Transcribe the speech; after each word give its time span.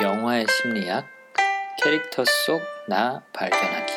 영화의 0.00 0.46
심리학 0.50 1.06
캐릭터 1.82 2.24
속 2.24 2.76
나 2.88 3.20
발견하기 3.32 3.92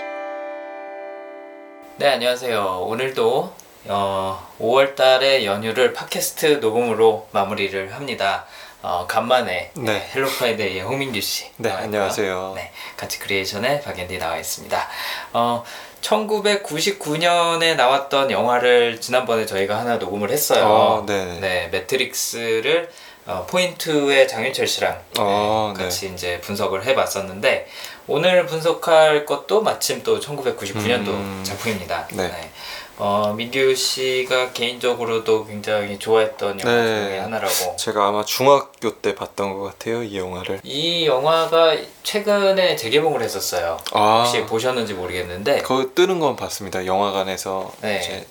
네 1.97 2.07
안녕하세요 2.13 2.85
오늘도 2.87 3.53
어, 3.87 4.47
5월달의 4.59 5.43
연휴를 5.45 5.93
팟캐스트 5.93 6.57
녹음으로 6.59 7.27
마무리를 7.31 7.93
합니다 7.93 8.45
어, 8.81 9.05
간만에 9.07 9.71
네. 9.75 10.09
헬로 10.15 10.27
프라이데이의 10.27 10.81
홍민규 10.81 11.21
씨 11.21 11.51
네. 11.57 11.69
안녕하세요. 11.69 12.53
네, 12.55 12.71
같이 12.97 13.19
크리에이션의 13.19 13.81
박앤디 13.83 14.17
나와 14.17 14.37
있습니다 14.37 14.87
어, 15.33 15.63
1999년에 16.01 17.75
나왔던 17.75 18.31
영화를 18.31 18.99
지난번에 19.01 19.45
저희가 19.45 19.77
하나 19.77 19.97
녹음을 19.97 20.31
했어요 20.31 20.65
어, 20.65 21.05
네네. 21.05 21.39
네, 21.41 21.67
매트릭스를 21.67 22.89
어, 23.25 23.45
포인트의 23.47 24.27
장윤철 24.27 24.65
씨랑 24.67 24.99
어, 25.19 25.73
네, 25.77 25.83
같이 25.83 26.11
이제 26.13 26.39
분석을 26.41 26.85
해봤었는데 26.85 27.67
오늘 28.07 28.45
분석할 28.47 29.25
것도 29.25 29.61
마침 29.61 30.01
또 30.03 30.19
1999년도 30.19 31.07
음, 31.09 31.41
작품입니다. 31.43 32.07
네. 32.13 32.51
어, 32.97 33.33
민규 33.33 33.73
씨가 33.75 34.51
개인적으로도 34.51 35.45
굉장히 35.45 35.97
좋아했던 35.97 36.59
영화 36.59 36.75
네. 36.75 37.05
중에 37.05 37.19
하나라고. 37.19 37.75
제가 37.77 38.07
아마 38.07 38.25
중학교 38.25 38.97
때 38.97 39.15
봤던 39.15 39.53
것 39.53 39.63
같아요, 39.63 40.03
이 40.03 40.17
영화를. 40.17 40.59
이 40.63 41.07
영화가 41.07 41.77
최근에 42.03 42.75
재개봉을 42.75 43.21
했었어요. 43.21 43.77
아, 43.93 44.23
혹시 44.25 44.43
보셨는지 44.45 44.95
모르겠는데 44.95 45.61
그거 45.61 45.91
뜨는 45.95 46.19
건 46.19 46.35
봤습니다. 46.35 46.85
영화관에서 46.85 47.71
네. 47.81 48.25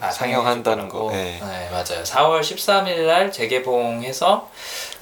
아, 0.00 0.10
상영한다는 0.10 0.88
거. 0.88 1.10
네. 1.10 1.38
네, 1.40 1.68
맞아요. 1.70 2.02
4월 2.04 2.40
13일 2.40 3.06
날 3.06 3.32
재개봉해서 3.32 4.48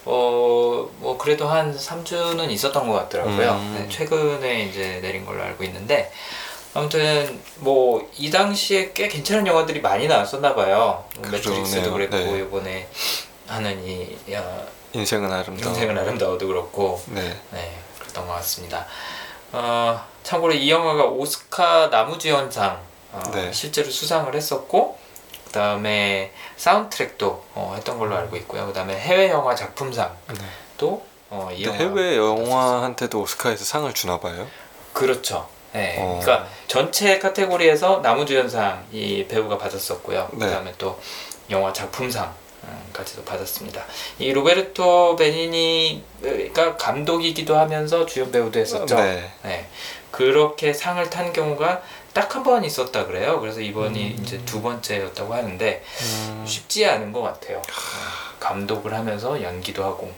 어, 0.05 0.89
뭐 0.99 1.17
그래도 1.19 1.49
한 1.49 1.77
3주는 1.77 2.51
있었던 2.51 2.89
것 2.89 2.95
같더라고요. 2.95 3.51
음. 3.53 3.77
네, 3.79 3.95
최근에 3.95 4.63
이제 4.65 5.01
내린 5.03 5.25
걸로 5.27 5.43
알고 5.43 5.65
있는데 5.65 6.11
아무튼 6.75 7.41
뭐 7.57 8.03
이 8.19 8.31
당시에 8.31 8.93
꽤 8.95 9.09
괜찮은 9.09 9.47
영화들이 9.47 9.81
많이 9.81 10.07
나왔었나 10.09 10.55
봐요. 10.55 11.05
뭐 11.19 11.31
매트릭스도. 11.31 11.93
그랬고 11.93 12.17
네. 12.17 12.39
이번에 12.41 12.89
하는 13.47 13.85
이 13.87 14.17
야, 14.33 14.43
인생은 14.93 15.31
아름다워. 15.31 15.73
인생은 15.75 15.99
아름다워도 15.99 16.47
그렇고 16.47 17.01
네. 17.09 17.21
네, 17.51 17.73
그랬던 17.99 18.27
것 18.27 18.33
같습니다. 18.35 18.87
어, 19.53 20.01
참고로 20.23 20.55
이 20.55 20.71
영화가 20.71 21.05
오스카 21.05 21.89
나무주연상 21.89 22.79
어, 23.13 23.21
네. 23.33 23.53
실제로 23.53 23.91
수상을 23.91 24.35
했었고 24.35 24.99
그 25.47 25.53
다음에 25.53 26.33
사운드트랙도 26.57 27.45
어, 27.55 27.73
했던 27.77 27.99
걸로 27.99 28.17
알고 28.17 28.37
있고요. 28.37 28.67
그 28.67 28.73
다음에 28.73 28.99
해외 28.99 29.31
영화 29.31 29.55
작품상도 29.55 30.15
네. 30.29 31.01
어, 31.31 31.51
이 31.55 31.65
영화 31.65 31.77
해외 31.77 32.17
영화한테도 32.17 33.21
오스카에서 33.21 33.65
상을 33.65 33.93
주나 33.95 34.21
봐요. 34.21 34.47
그렇죠. 34.93 35.49
네, 35.73 35.97
어. 35.99 36.21
그러니까 36.23 36.49
전체 36.67 37.19
카테고리에서 37.19 38.01
나무주연상 38.03 38.87
이 38.93 39.27
배우가 39.29 39.59
받았었고요. 39.59 40.31
네. 40.33 40.47
그 40.47 40.51
다음에 40.51 40.73
또 40.79 40.99
영화 41.51 41.73
작품상 41.73 42.33
음, 42.65 42.91
까지도 42.93 43.25
받았습니다. 43.25 43.85
이 44.19 44.33
로베르토 44.33 45.17
베니니가 45.17 46.77
감독이기도 46.77 47.57
하면서 47.57 48.07
주연 48.07 48.33
배우도 48.33 48.59
했었죠. 48.59 48.97
네. 48.97 49.31
네. 49.43 49.69
그렇게 50.11 50.73
상을 50.73 51.09
탄 51.11 51.33
경우가 51.33 51.83
딱 52.17 52.35
한 52.35 52.43
번 52.43 52.65
있었다 52.65 53.07
그래요. 53.07 53.39
그래서 53.41 53.61
이번이 53.61 54.15
음. 54.17 54.23
이제 54.23 54.41
두 54.47 54.63
번째였다고 54.63 55.35
하는데 55.35 55.83
음, 56.03 56.45
쉽지 56.47 56.87
않은 56.87 57.13
것 57.13 57.21
같아요. 57.21 57.61
네. 57.67 57.73
감독을 58.41 58.95
하면서 58.95 59.43
연기도 59.43 59.85
하고. 59.85 60.11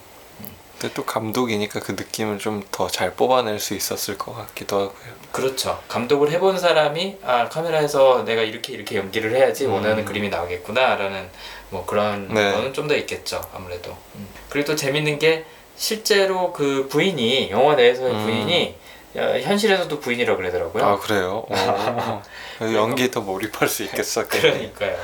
근데 0.80 0.94
또 0.94 1.04
감독이니까 1.04 1.80
그 1.80 1.92
느낌을 1.92 2.38
좀 2.38 2.62
더 2.70 2.88
잘 2.88 3.14
뽑아낼 3.14 3.58
수 3.58 3.74
있었을 3.74 4.16
것 4.16 4.32
같기도 4.36 4.76
하고요. 4.76 5.12
그렇죠. 5.32 5.82
감독을 5.88 6.30
해본 6.30 6.56
사람이 6.60 7.16
아 7.24 7.48
카메라에서 7.48 8.22
내가 8.24 8.42
이렇게 8.42 8.74
이렇게 8.74 8.94
연기를 8.96 9.34
해야지 9.34 9.66
음. 9.66 9.72
원하는 9.72 10.04
그림이 10.04 10.28
나오겠구나라는 10.28 11.28
뭐 11.70 11.84
그런 11.84 12.32
네. 12.32 12.52
거는 12.52 12.72
좀 12.74 12.86
더 12.86 12.94
있겠죠. 12.96 13.40
아무래도. 13.52 13.96
음. 14.14 14.28
그리고 14.50 14.68
또 14.68 14.76
재밌는 14.76 15.18
게 15.18 15.44
실제로 15.76 16.52
그 16.52 16.86
부인이 16.88 17.50
영화 17.50 17.74
내에서의 17.74 18.12
음. 18.14 18.24
부인이 18.24 18.76
어, 18.76 18.87
현실에서도 19.14 20.00
부인이라고 20.00 20.38
그러더라고요. 20.38 20.84
아, 20.84 20.98
그래요? 20.98 21.44
어. 21.48 22.22
연기에 22.60 23.10
더 23.10 23.20
몰입할 23.20 23.68
수 23.68 23.84
있겠어. 23.84 24.26
그러니까요. 24.28 24.96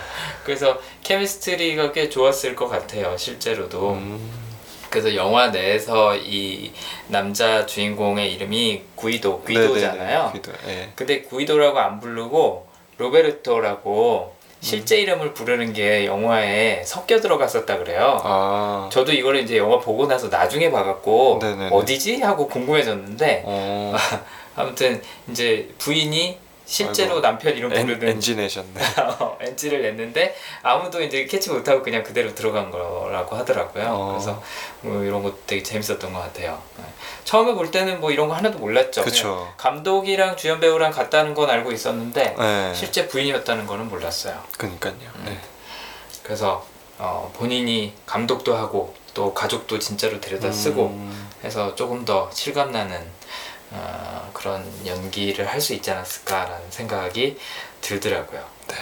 그래서 0.45 0.79
케미스트리가 1.03 1.93
꽤 1.93 2.09
좋았을 2.09 2.55
것 2.55 2.69
같아요. 2.69 3.17
실제로도. 3.17 3.93
음, 3.93 4.31
그래서 4.91 5.15
영화 5.15 5.49
내에서 5.49 6.17
이 6.17 6.73
남자 7.09 7.67
주인공의 7.67 8.33
이름이 8.35 8.83
구이도, 8.95 9.41
구이도잖아요. 9.41 10.19
네네네, 10.19 10.33
귀도. 10.35 10.53
예. 10.69 10.93
근데 10.95 11.23
구이도라고 11.23 11.79
안 11.79 11.99
부르고 11.99 12.69
로베르토라고 12.99 14.34
실제 14.65 14.97
이름을 14.97 15.35
부르는 15.35 15.75
게 15.75 16.07
영화에 16.07 16.83
섞여 16.85 17.21
들어갔었다 17.21 17.77
그래요. 17.77 18.19
아, 18.25 18.89
저도 18.91 19.13
이거를 19.13 19.43
이제 19.43 19.59
영화 19.59 19.79
보고 19.79 20.07
나서 20.07 20.29
나중에 20.29 20.71
봐갖고 20.71 21.39
네네네. 21.43 21.69
어디지 21.71 22.23
하고 22.23 22.49
궁금해졌는데 22.49 23.43
어, 23.45 23.95
아무튼 24.57 25.03
이제 25.31 25.69
부인이 25.79 26.39
실제로 26.65 27.11
아이고. 27.17 27.21
남편 27.21 27.55
이름 27.55 27.71
엔, 27.75 27.85
부르는 27.87 28.09
엔지 28.09 28.37
내셨네. 28.37 28.81
엔지를 29.43 29.83
냈는데 29.83 30.35
아무도 30.63 31.03
이제 31.03 31.27
캐치 31.27 31.51
못하고 31.51 31.83
그냥 31.83 32.03
그대로 32.03 32.35
들어간 32.35 32.71
거라고 32.71 33.37
하더라고요. 33.37 33.85
어. 33.87 34.09
그래서 34.13 34.43
뭐 34.81 35.03
이런 35.05 35.23
거 35.23 35.35
되게 35.47 35.63
재밌었던 35.63 36.11
것 36.11 36.21
같아요. 36.21 36.59
네. 37.25 37.31
처음에 37.31 37.55
볼 37.55 37.71
때는 37.71 38.01
뭐 38.01 38.11
이런 38.11 38.29
거 38.29 38.35
하나도 38.35 38.59
몰랐죠. 38.59 39.03
그쵸. 39.03 39.53
감독이랑 39.57 40.37
주연 40.37 40.61
배우랑 40.61 40.93
같다는 40.93 41.35
건 41.35 41.49
알고 41.51 41.73
있었는데 41.73 42.35
네. 42.39 42.73
실제 42.75 43.09
부인이었다는 43.09 43.67
거는 43.67 43.89
몰랐어요. 43.89 44.41
그니까요. 44.59 44.93
음. 45.17 45.23
네. 45.25 45.39
그래서 46.23 46.67
어, 46.99 47.33
본인이 47.37 47.95
감독도 48.07 48.55
하고 48.55 48.95
또 49.15 49.33
가족도 49.35 49.79
진짜로 49.79 50.21
데려다 50.21 50.53
쓰고 50.53 50.87
음, 50.89 51.31
해서 51.43 51.75
조금 51.75 52.05
더 52.05 52.31
실감 52.33 52.73
나는 52.73 53.01
어, 53.71 54.31
그런 54.33 54.65
연기를 54.87 55.47
할 55.47 55.61
수 55.61 55.73
있지 55.75 55.91
않았을까라는 55.91 56.71
생각이 56.71 57.39
들더라고요. 57.81 58.45
네. 58.69 58.75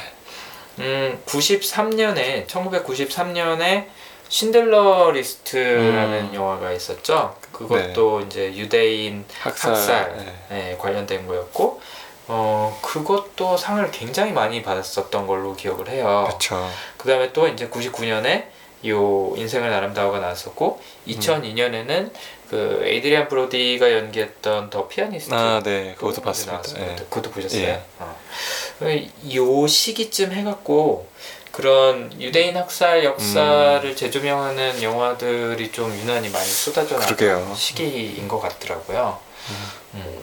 음, 0.80 1.22
93년에 1.26 2.46
1993년에 2.46 3.86
신들러 4.28 5.10
리스트라는 5.12 6.30
음. 6.30 6.34
영화가 6.34 6.72
있었죠. 6.72 7.36
그것도 7.68 8.20
이제 8.22 8.54
유대인 8.54 9.24
학살. 9.40 9.72
학살 9.72 10.34
네. 10.50 10.72
에 10.72 10.76
관련된 10.76 11.26
거였고 11.26 11.80
어 12.28 12.78
그것도 12.82 13.56
상을 13.56 13.90
굉장히 13.90 14.32
많이 14.32 14.62
받았었던 14.62 15.26
걸로 15.26 15.54
기억을 15.54 15.88
해요. 15.88 16.28
그쵸. 16.30 16.68
그 16.96 17.08
다음에 17.08 17.32
또 17.32 17.48
이제 17.48 17.68
99년에 17.68 18.46
요 18.86 19.32
인생을 19.36 19.72
아름다워가 19.72 20.18
나왔었고 20.18 20.80
2002년에는 21.06 22.10
그 22.50 22.82
에이드리안 22.84 23.28
브로디가 23.28 23.92
연기했던 23.92 24.70
더 24.70 24.88
피아니스트 24.88 25.32
아, 25.32 25.60
네. 25.64 25.94
그것도 25.94 26.16
또 26.16 26.22
봤습니다. 26.22 26.62
예. 26.78 26.96
그것도 26.96 27.30
보셨어요? 27.30 27.62
예. 27.62 27.82
어. 27.98 28.16
요 29.34 29.66
시기쯤 29.66 30.32
해 30.32 30.42
갖고 30.44 31.06
그런 31.52 32.10
유대인 32.20 32.56
학살 32.56 33.04
역사를 33.04 33.84
음. 33.84 33.96
재조명하는 33.96 34.82
영화들이 34.82 35.70
좀 35.70 35.94
유난히 35.94 36.30
많이 36.30 36.46
쏟아져 36.46 36.96
나온. 36.96 37.06
시기인 37.54 38.26
것 38.26 38.40
같더라고요. 38.40 39.18
음. 39.94 40.22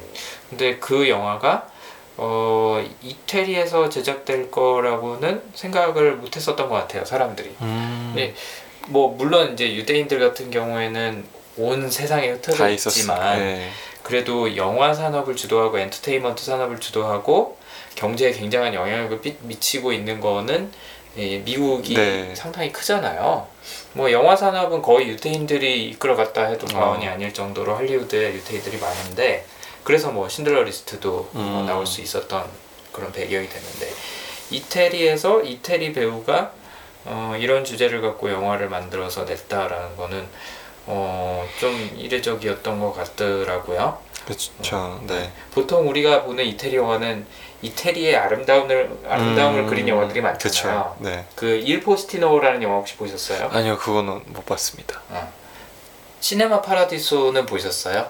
근데 0.50 0.78
그 0.78 1.08
영화가 1.08 1.70
어, 2.18 2.84
이태리에서 3.02 3.90
제작될 3.90 4.52
거라고는 4.52 5.42
생각을 5.54 6.16
못 6.16 6.36
했었던 6.36 6.68
것 6.68 6.76
같아요 6.76 7.06
사람들이. 7.06 7.56
음, 7.62 8.14
네. 8.16 8.34
뭐 8.88 9.16
물론 9.16 9.54
이제 9.54 9.74
유대인들 9.76 10.20
같은 10.20 10.52
경우에는 10.52 11.26
온 11.58 11.90
세상에 11.90 12.30
흩어져 12.32 12.58
다 12.58 12.70
있지만. 12.70 13.40
네. 13.40 13.70
그래도 14.04 14.56
영화 14.58 14.94
산업을 14.94 15.36
주도하고 15.36 15.78
엔터테인먼트 15.78 16.44
산업을 16.44 16.80
주도하고 16.80 17.58
경제에 17.96 18.32
굉장한 18.32 18.74
영향을 18.74 19.22
미, 19.22 19.36
미치고 19.42 19.94
있는 19.94 20.20
거는 20.20 20.72
예, 21.18 21.40
미국이 21.40 21.96
네. 21.96 22.34
상당히 22.36 22.72
크잖아요. 22.72 23.48
뭐 23.94 24.12
영화 24.12 24.36
산업은 24.36 24.82
거의 24.82 25.10
유태인들이 25.10 25.90
이끌어갔다 25.90 26.46
해도 26.46 26.68
과언이 26.68 27.08
어. 27.08 27.12
아닐 27.12 27.34
정도로 27.34 27.76
할리우드에 27.76 28.34
유태인들이 28.34 28.78
많은데 28.78 29.46
그래서 29.84 30.12
뭐 30.12 30.30
신들러 30.30 30.64
리스트도 30.64 31.30
뭐 31.34 31.62
음. 31.62 31.66
나올 31.66 31.86
수 31.86 32.02
있었던 32.02 32.46
그런 32.92 33.12
배경이 33.12 33.48
됐는데 33.50 33.92
이태리에서 34.52 35.44
이태리 35.44 35.94
배우가 35.94 36.52
어, 37.06 37.36
이런 37.40 37.64
주제를 37.64 38.02
갖고 38.02 38.30
영화를 38.30 38.70
만들어서 38.70 39.24
냈다라는 39.24 39.96
거는 39.96 40.28
어, 40.86 41.48
좀 41.60 41.92
이례적이었던 41.98 42.80
것 42.80 42.94
같더라고요. 42.94 43.98
그렇죠. 44.26 45.02
네. 45.08 45.32
보통 45.52 45.88
우리가 45.90 46.24
보는 46.24 46.46
이태리 46.46 46.76
영화는 46.76 47.26
이태리의 47.62 48.16
아름다움을 48.16 49.00
아름다움을 49.08 49.60
음, 49.62 49.68
그린 49.68 49.88
영화들이 49.88 50.22
많잖아요. 50.22 50.96
그쵸. 50.96 50.96
네. 51.00 51.26
그 51.36 51.46
일 51.60 51.82
포스티노라는 51.82 52.64
영화 52.64 52.78
혹시 52.78 52.96
보셨어요? 52.96 53.50
아니요, 53.52 53.78
그거는 53.78 54.22
못 54.28 54.46
봤습니다. 54.46 55.02
어. 55.10 55.32
시네마 56.22 56.62
파라디소는 56.62 57.46
보셨어요? 57.46 58.10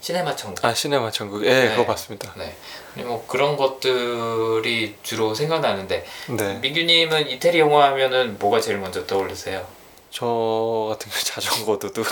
시네마 0.00 0.34
천국. 0.34 0.64
아 0.64 0.74
시네마 0.74 1.10
천국 1.12 1.44
예 1.46 1.50
네. 1.52 1.68
그거 1.70 1.86
봤습니다 1.86 2.32
네. 2.36 2.56
뭐 3.04 3.24
그런 3.28 3.56
것들이 3.56 4.96
주로 5.04 5.32
생각나는데 5.32 6.04
네 6.28 6.54
민규님은 6.60 7.28
이태리 7.30 7.60
영화 7.60 7.86
하면은 7.86 8.36
뭐가 8.40 8.60
제일 8.60 8.78
먼저 8.78 9.06
떠오르세요? 9.06 9.64
저 10.12 10.88
같은 10.90 11.10
경우 11.10 11.24
자전거 11.24 11.78
도둑 11.78 12.06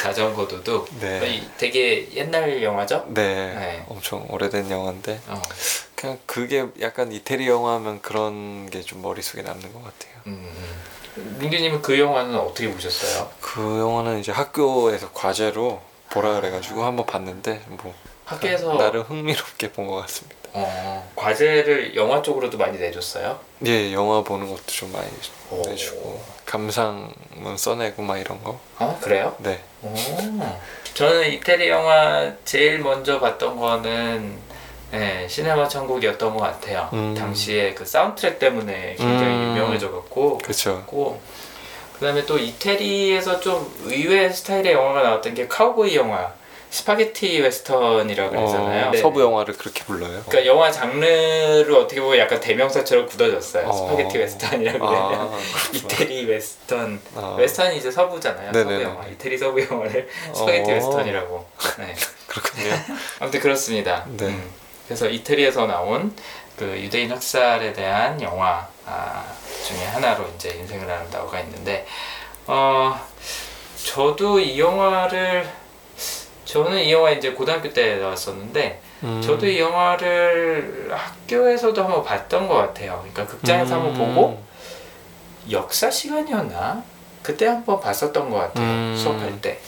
자전거 0.00 0.46
도둑. 0.46 0.88
네. 1.00 1.36
이 1.36 1.48
되게 1.56 2.06
옛날 2.14 2.62
영화죠? 2.62 3.06
네, 3.08 3.54
네. 3.54 3.84
엄청 3.88 4.26
오래된 4.28 4.70
영화인데 4.70 5.20
어. 5.28 5.40
그냥 5.96 6.18
그게 6.26 6.66
약간 6.80 7.10
이태리 7.10 7.48
영화면 7.48 8.02
그런 8.02 8.68
게 8.68 8.82
좀 8.82 9.00
머릿속에 9.00 9.40
남는 9.42 9.72
것 9.72 9.82
같아요 9.84 10.12
음. 10.26 10.52
음. 11.16 11.36
민규님은 11.40 11.80
그 11.82 11.98
영화는 11.98 12.34
어떻게 12.38 12.70
보셨어요? 12.70 13.30
그 13.40 13.60
영화는 13.80 14.18
이제 14.20 14.30
학교에서 14.32 15.10
과제로 15.12 15.80
보라 16.10 16.34
그래가지고 16.40 16.84
한번 16.84 17.06
봤는데 17.06 17.62
뭐 17.68 17.94
학교에서 18.26 18.76
나름 18.76 19.02
흥미롭게 19.02 19.72
본 19.72 19.86
것 19.86 19.96
같습니다 20.02 20.36
어, 20.54 21.10
과제를 21.16 21.94
영화 21.96 22.20
쪽으로도 22.22 22.58
많이 22.58 22.78
내줬어요? 22.78 23.38
예 23.66 23.92
영화 23.92 24.22
보는 24.22 24.48
것도 24.48 24.62
좀 24.66 24.92
많이 24.92 25.06
오. 25.50 25.62
내주고 25.66 26.20
감상문 26.44 27.56
써내고 27.56 28.02
막 28.02 28.18
이런 28.18 28.42
거 28.44 28.58
어 28.78 28.98
그래요? 29.00 29.34
네. 29.38 29.60
오. 29.82 29.94
저는 30.94 31.32
이태리 31.32 31.68
영화 31.68 32.30
제일 32.44 32.80
먼저 32.80 33.18
봤던 33.18 33.58
거는 33.58 34.36
네, 34.90 35.26
시네마 35.26 35.68
천국이었던 35.68 36.36
것 36.36 36.42
같아요. 36.42 36.90
음. 36.92 37.14
당시에 37.14 37.72
그 37.72 37.86
사운드트랙 37.86 38.38
때문에 38.38 38.96
굉장히 38.98 39.32
음. 39.36 39.56
유명해져갖고 39.56 40.38
고 40.86 41.18
그다음에 41.94 42.26
또 42.26 42.36
이태리에서 42.38 43.40
좀 43.40 43.72
의외 43.84 44.28
스타일의 44.28 44.72
영화가 44.74 45.02
나왔던 45.02 45.32
게 45.34 45.48
카우보이 45.48 45.96
영화 45.96 46.30
스파게티 46.72 47.42
웨스턴이라고 47.42 48.30
그러잖아요. 48.30 48.88
어, 48.88 48.90
네. 48.92 48.98
서부 48.98 49.20
영화를 49.20 49.54
그렇게 49.58 49.84
불러요 49.84 50.22
그러니까 50.26 50.46
영화 50.46 50.72
장르를 50.72 51.70
어떻게 51.74 52.00
보면 52.00 52.18
약간 52.18 52.40
대명사처럼 52.40 53.04
굳어졌어요. 53.06 53.68
어. 53.68 53.72
스파게티 53.72 54.16
웨스턴이라고 54.16 54.88
아. 54.88 55.38
이태리 55.74 56.24
웨스턴 56.24 56.98
아, 57.14 57.36
웨스턴이 57.38 57.76
이제 57.76 57.90
서부잖아요. 57.90 58.54
서부 58.54 58.58
네네네. 58.70 58.84
영화 58.84 59.06
이태리 59.06 59.36
서부 59.36 59.62
영화를 59.62 60.08
스파게티 60.34 60.70
어. 60.70 60.74
웨스턴이라고. 60.74 61.46
네. 61.78 61.94
그렇군요 62.26 62.74
아무튼 63.20 63.40
그렇습니다. 63.40 64.06
네. 64.16 64.28
음. 64.28 64.50
그래서 64.86 65.08
이태리에서 65.10 65.66
나온 65.66 66.16
그 66.56 66.64
유대인 66.64 67.12
학살에 67.12 67.74
대한 67.74 68.20
영화 68.22 68.66
아, 68.86 69.24
중에 69.66 69.84
하나로 69.84 70.24
이제 70.36 70.48
인생을 70.48 70.86
나눈다고가 70.86 71.38
있는데 71.40 71.86
어 72.46 72.98
저도 73.84 74.40
이 74.40 74.58
영화를 74.58 75.61
저는 76.52 76.84
이 76.84 76.92
영화 76.92 77.10
이제 77.10 77.32
고등학교 77.32 77.72
때 77.72 77.96
나왔었는데 77.96 78.78
음. 79.04 79.22
저도 79.24 79.46
이 79.46 79.58
영화를 79.58 80.90
학교에서도 80.90 81.82
한번 81.82 82.04
봤던 82.04 82.46
것 82.46 82.56
같아요. 82.56 82.98
그러니까 82.98 83.24
극장에서 83.24 83.76
한번 83.76 83.94
음. 83.94 84.14
보고 84.14 84.42
역사 85.50 85.90
시간이었나 85.90 86.84
그때 87.22 87.46
한번 87.46 87.80
봤었던 87.80 88.28
것 88.28 88.36
같아요. 88.36 88.66
음. 88.66 88.94
수업할 88.94 89.40
때. 89.40 89.58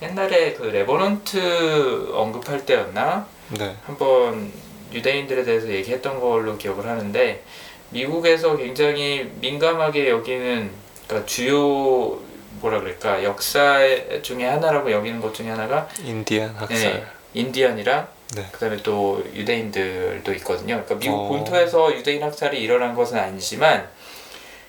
옛날에 0.00 0.52
그 0.52 0.66
레버넌트 0.66 2.12
언급할 2.14 2.64
때였나 2.64 3.26
네. 3.48 3.74
한번 3.84 4.52
유대인들에 4.92 5.42
대해서 5.42 5.66
얘기했던 5.66 6.20
걸로 6.20 6.56
기억을 6.56 6.86
하는데 6.86 7.42
미국에서 7.90 8.56
굉장히 8.56 9.32
민감하게 9.40 10.10
여기는 10.10 10.70
그러니까 11.08 11.26
주요 11.26 12.20
뭐라 12.62 12.80
그럴까 12.80 13.24
역사 13.24 13.80
중에 14.22 14.46
하나라고 14.46 14.90
여기는 14.90 15.20
것 15.20 15.34
중에 15.34 15.50
하나가 15.50 15.88
인디안 16.04 16.54
학살 16.54 16.78
네, 16.78 17.04
인디언이랑 17.34 18.08
네. 18.36 18.48
그다음에 18.52 18.78
또 18.82 19.22
유대인들도 19.34 20.32
있거든요. 20.34 20.82
그러니까 20.84 20.94
미국 20.94 21.14
어. 21.14 21.28
본토에서 21.28 21.94
유대인 21.94 22.22
학살이 22.22 22.60
일어난 22.62 22.94
것은 22.94 23.18
아니지만 23.18 23.88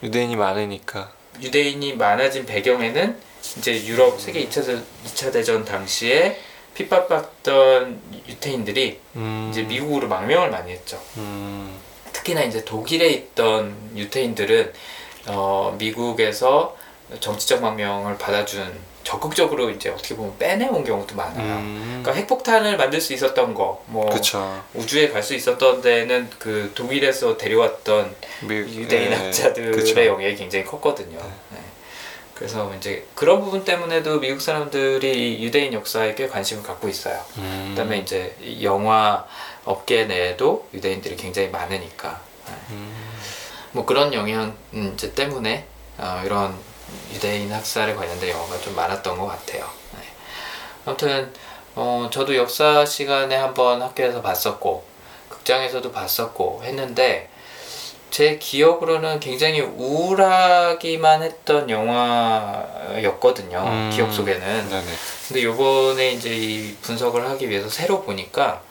유대인이 0.01 0.36
많으니까 0.36 1.12
유대인이 1.42 1.94
많아진 1.94 2.45
배경에는 2.45 3.16
이제 3.57 3.86
유럽 3.86 4.19
세계 4.19 4.46
2차, 4.48 4.84
2차 5.06 5.31
대전 5.31 5.63
당시에 5.63 6.39
핍박받던 6.74 8.01
유태인들이 8.28 9.00
음. 9.16 9.50
이제 9.51 9.62
미국으로 9.62 10.07
망명을 10.07 10.50
많이 10.50 10.72
했죠. 10.72 11.00
음. 11.18 11.80
특히나 12.12 12.42
이제 12.42 12.66
독일에 12.66 13.10
있던 13.10 13.92
유태인들은 13.96 14.74
어, 15.28 15.75
미국에서 15.78 16.75
정치적 17.19 17.62
망명을 17.62 18.18
받아준 18.18 18.74
적극적으로 19.04 19.69
이제 19.69 19.89
어떻게 19.89 20.15
보면 20.15 20.38
빼내온 20.39 20.83
경우도 20.86 21.15
많아요. 21.15 21.56
음. 21.57 22.00
그러니까 22.01 22.13
핵폭탄을 22.21 22.77
만들 22.77 23.01
수 23.01 23.13
있었던 23.13 23.54
거, 23.54 23.83
뭐 23.88 24.10
그쵸 24.10 24.63
우주에 24.74 25.10
갈 25.10 25.21
수 25.21 25.33
있었던 25.36 25.81
데는 25.81 26.30
그 26.39 26.71
독일에서 26.74 27.36
데려왔던 27.38 28.15
미- 28.42 28.56
유대인 28.56 29.10
네, 29.10 29.15
학자들의 29.18 29.71
그쵸. 29.74 30.06
영향이 30.06 30.36
굉장히 30.36 30.63
컸거든요. 30.65 31.18
네. 31.50 31.57
그래서 32.33 32.74
이제 32.77 33.06
그런 33.13 33.42
부분 33.42 33.63
때문에도 33.63 34.19
미국 34.19 34.42
사람들이 34.42 35.36
이 35.38 35.44
유대인 35.44 35.71
역사에 35.74 36.15
꽤 36.15 36.27
관심을 36.27 36.63
갖고 36.63 36.88
있어요. 36.88 37.21
음. 37.38 37.68
그다음에 37.71 38.00
이제 38.00 38.36
이 38.42 38.63
영화 38.65 39.25
업계 39.65 40.06
내에도 40.06 40.68
유대인들이 40.74 41.15
굉장히 41.18 41.50
많으니까 41.50 42.19
네. 42.48 42.54
음. 42.71 42.94
뭐 43.74 43.86
그런 43.86 44.13
영향 44.13 44.56
음, 44.74 44.92
이제 44.94 45.13
때문에 45.13 45.65
어, 45.98 46.21
이런 46.25 46.56
유대인 47.13 47.51
학살에 47.51 47.94
관련된 47.94 48.30
영화가 48.30 48.60
좀 48.62 48.75
많았던 48.75 49.18
것 49.18 49.28
같아요. 49.28 49.69
네. 49.98 50.04
아무튼 50.86 51.31
어, 51.75 52.10
저도 52.12 52.36
역사 52.36 52.86
시간에 52.86 53.36
한번 53.36 53.81
학교에서 53.81 54.22
봤었고 54.22 54.84
극장에서도 55.30 55.92
봤었고 55.92 56.62
했는데 56.63 57.30
제 58.13 58.38
기억으로는 58.38 59.19
굉장히 59.19 59.62
우울하기만 59.62 61.24
했던 61.24 61.68
영화였거든요. 61.68 63.57
음. 63.57 63.89
기억 63.92 64.13
속에는. 64.13 64.69
네네 64.69 64.86
근데 65.28 65.44
요번에 65.44 66.12
이제 66.12 66.30
이 66.30 66.75
분석을 66.84 67.28
하기 67.28 67.50
위해서 67.50 67.68
새로 67.68 68.04
보니까 68.04 68.62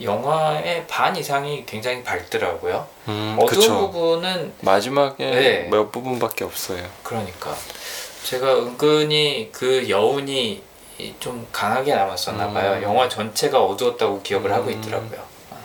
영화의 0.00 0.86
반 0.86 1.14
이상이 1.16 1.64
굉장히 1.66 2.02
밝더라고요. 2.02 2.86
음, 3.08 3.36
어두운 3.40 3.46
그쵸 3.48 3.78
부분은 3.90 4.52
마지막에 4.60 5.30
네. 5.30 5.68
몇 5.70 5.92
부분밖에 5.92 6.44
없어요 6.44 6.84
그러니까 7.02 7.54
제가 8.24 8.56
은근히 8.58 9.50
그 9.52 9.88
여운이 9.88 10.62
좀 11.20 11.46
강하게 11.52 11.94
남았었나 11.94 12.52
봐요. 12.52 12.74
음. 12.74 12.82
영화 12.82 13.08
전체가 13.08 13.62
어두웠다고 13.62 14.22
기억을 14.22 14.52
하고 14.52 14.70
음. 14.70 14.72
있더라고요. 14.72 15.20
아. 15.50 15.56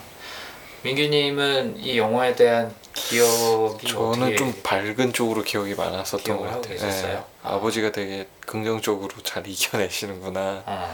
민규님은 0.84 1.78
이 1.78 1.98
영화에 1.98 2.36
대한 2.36 2.74
기억이 2.94 3.88
저는 3.88 4.36
좀 4.36 4.54
밝은 4.64 5.14
쪽으로 5.14 5.44
기억이 5.44 5.76
많았었던 5.76 6.38
것 6.38 6.44
하고 6.50 6.62
같아요? 6.62 6.78
네. 6.78 7.24
아버지가 7.44 7.92
되게 7.92 8.28
긍정적으로 8.42 9.10
잘 9.24 9.44
이겨내시는구나 9.48 10.64
아, 10.66 10.90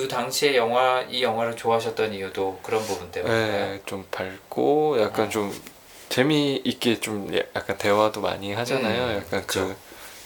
그 0.00 0.08
당시에 0.08 0.56
영화 0.56 1.02
이 1.10 1.22
영화를 1.22 1.54
좋아하셨던 1.56 2.14
이유도 2.14 2.58
그런 2.62 2.82
부분 2.86 3.10
때문인가요? 3.10 3.66
네, 3.66 3.80
좀 3.84 4.06
밝고 4.10 4.98
약간 5.02 5.26
어. 5.26 5.28
좀 5.28 5.54
재미있게 6.08 7.00
좀 7.00 7.28
예- 7.34 7.46
약간 7.54 7.76
대화도 7.76 8.22
많이 8.22 8.54
하잖아요. 8.54 9.02
음, 9.08 9.16
약간 9.18 9.46
그쵸. 9.46 9.68
그 9.68 9.76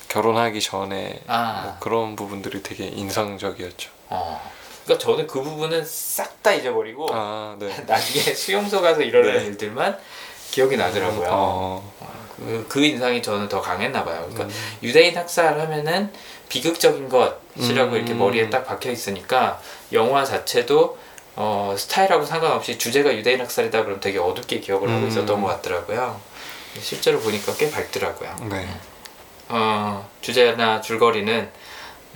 결혼하기 0.08 0.60
전에 0.60 1.20
아. 1.26 1.62
뭐 1.64 1.76
그런 1.80 2.14
부분들이 2.14 2.62
되게 2.62 2.86
인상적이었죠. 2.86 3.90
어. 4.10 4.40
그러니까 4.84 5.04
저는 5.04 5.26
그 5.26 5.42
부분은 5.42 5.84
싹 5.84 6.34
다 6.44 6.52
잊어버리고 6.52 7.08
아, 7.10 7.56
네. 7.58 7.74
나중에 7.88 8.34
수용소 8.34 8.80
가서 8.80 9.00
일어나는 9.02 9.40
네. 9.40 9.46
일들만 9.46 9.98
기억이 10.52 10.76
나더라고요. 10.76 11.26
어, 11.30 11.92
그, 12.36 12.66
그 12.68 12.84
인상이 12.84 13.22
저는 13.22 13.48
더 13.48 13.60
강했나 13.60 14.04
봐요. 14.04 14.28
그러니까 14.30 14.44
음. 14.44 14.50
유대인 14.82 15.16
학살 15.16 15.58
하면은 15.60 16.12
비극적인 16.48 17.08
것이라고 17.08 17.92
음. 17.92 17.96
이렇게 17.96 18.14
머리에 18.14 18.50
딱 18.50 18.64
박혀 18.64 18.90
있으니까 18.90 19.60
영화 19.92 20.24
자체도 20.24 20.98
어, 21.36 21.74
스타일하고 21.76 22.24
상관없이 22.24 22.78
주제가 22.78 23.14
유대인 23.14 23.40
학살이다 23.40 23.78
그러면 23.82 24.00
되게 24.00 24.18
어둡게 24.18 24.60
기억을 24.60 24.88
하고 24.88 25.00
음. 25.00 25.08
있었던 25.08 25.40
것 25.40 25.48
같더라고요. 25.48 26.20
실제로 26.80 27.18
보니까 27.20 27.54
꽤 27.56 27.70
밝더라고요. 27.70 28.36
네. 28.50 28.68
어, 29.48 30.08
주제나 30.20 30.80
줄거리는 30.80 31.50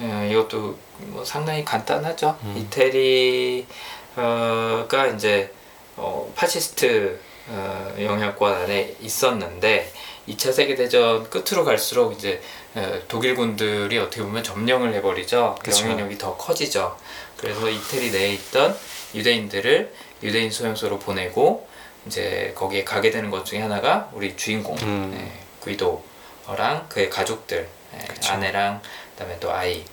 어, 0.00 0.28
이것도 0.30 0.78
뭐 0.98 1.24
상당히 1.24 1.64
간단하죠. 1.64 2.38
음. 2.42 2.54
이태리가 2.56 3.66
이제 5.14 5.52
어, 5.96 6.30
파시스트 6.34 7.18
어, 7.48 7.94
영향권 7.98 8.52
안에 8.54 8.96
있었는데 9.00 9.92
2차 10.28 10.52
세계대전 10.52 11.30
끝으로 11.30 11.64
갈수록 11.64 12.12
이제 12.12 12.40
어, 12.74 13.00
독일군들이 13.08 13.98
어떻게 13.98 14.22
보면 14.22 14.42
점령을 14.44 14.92
해버리죠. 14.94 15.56
그쵸. 15.62 15.84
영향력이 15.84 16.18
더 16.18 16.36
커지죠. 16.36 16.96
그래서 17.36 17.68
이태리 17.68 18.10
내에 18.10 18.32
있던 18.34 18.76
유대인들을 19.14 19.92
유대인 20.22 20.50
수용소로 20.50 20.98
보내고 20.98 21.66
이제 22.06 22.52
거기에 22.56 22.84
가게 22.84 23.10
되는 23.10 23.30
것 23.30 23.44
중에 23.44 23.60
하나가 23.60 24.08
우리 24.12 24.36
주인공 24.36 24.76
음. 24.82 25.12
네, 25.16 25.32
구이도랑 25.60 26.86
그의 26.88 27.08
가족들 27.10 27.68
네. 27.92 28.28
아내랑 28.28 28.80
그다음에 29.12 29.38
또 29.40 29.52
아이. 29.52 29.84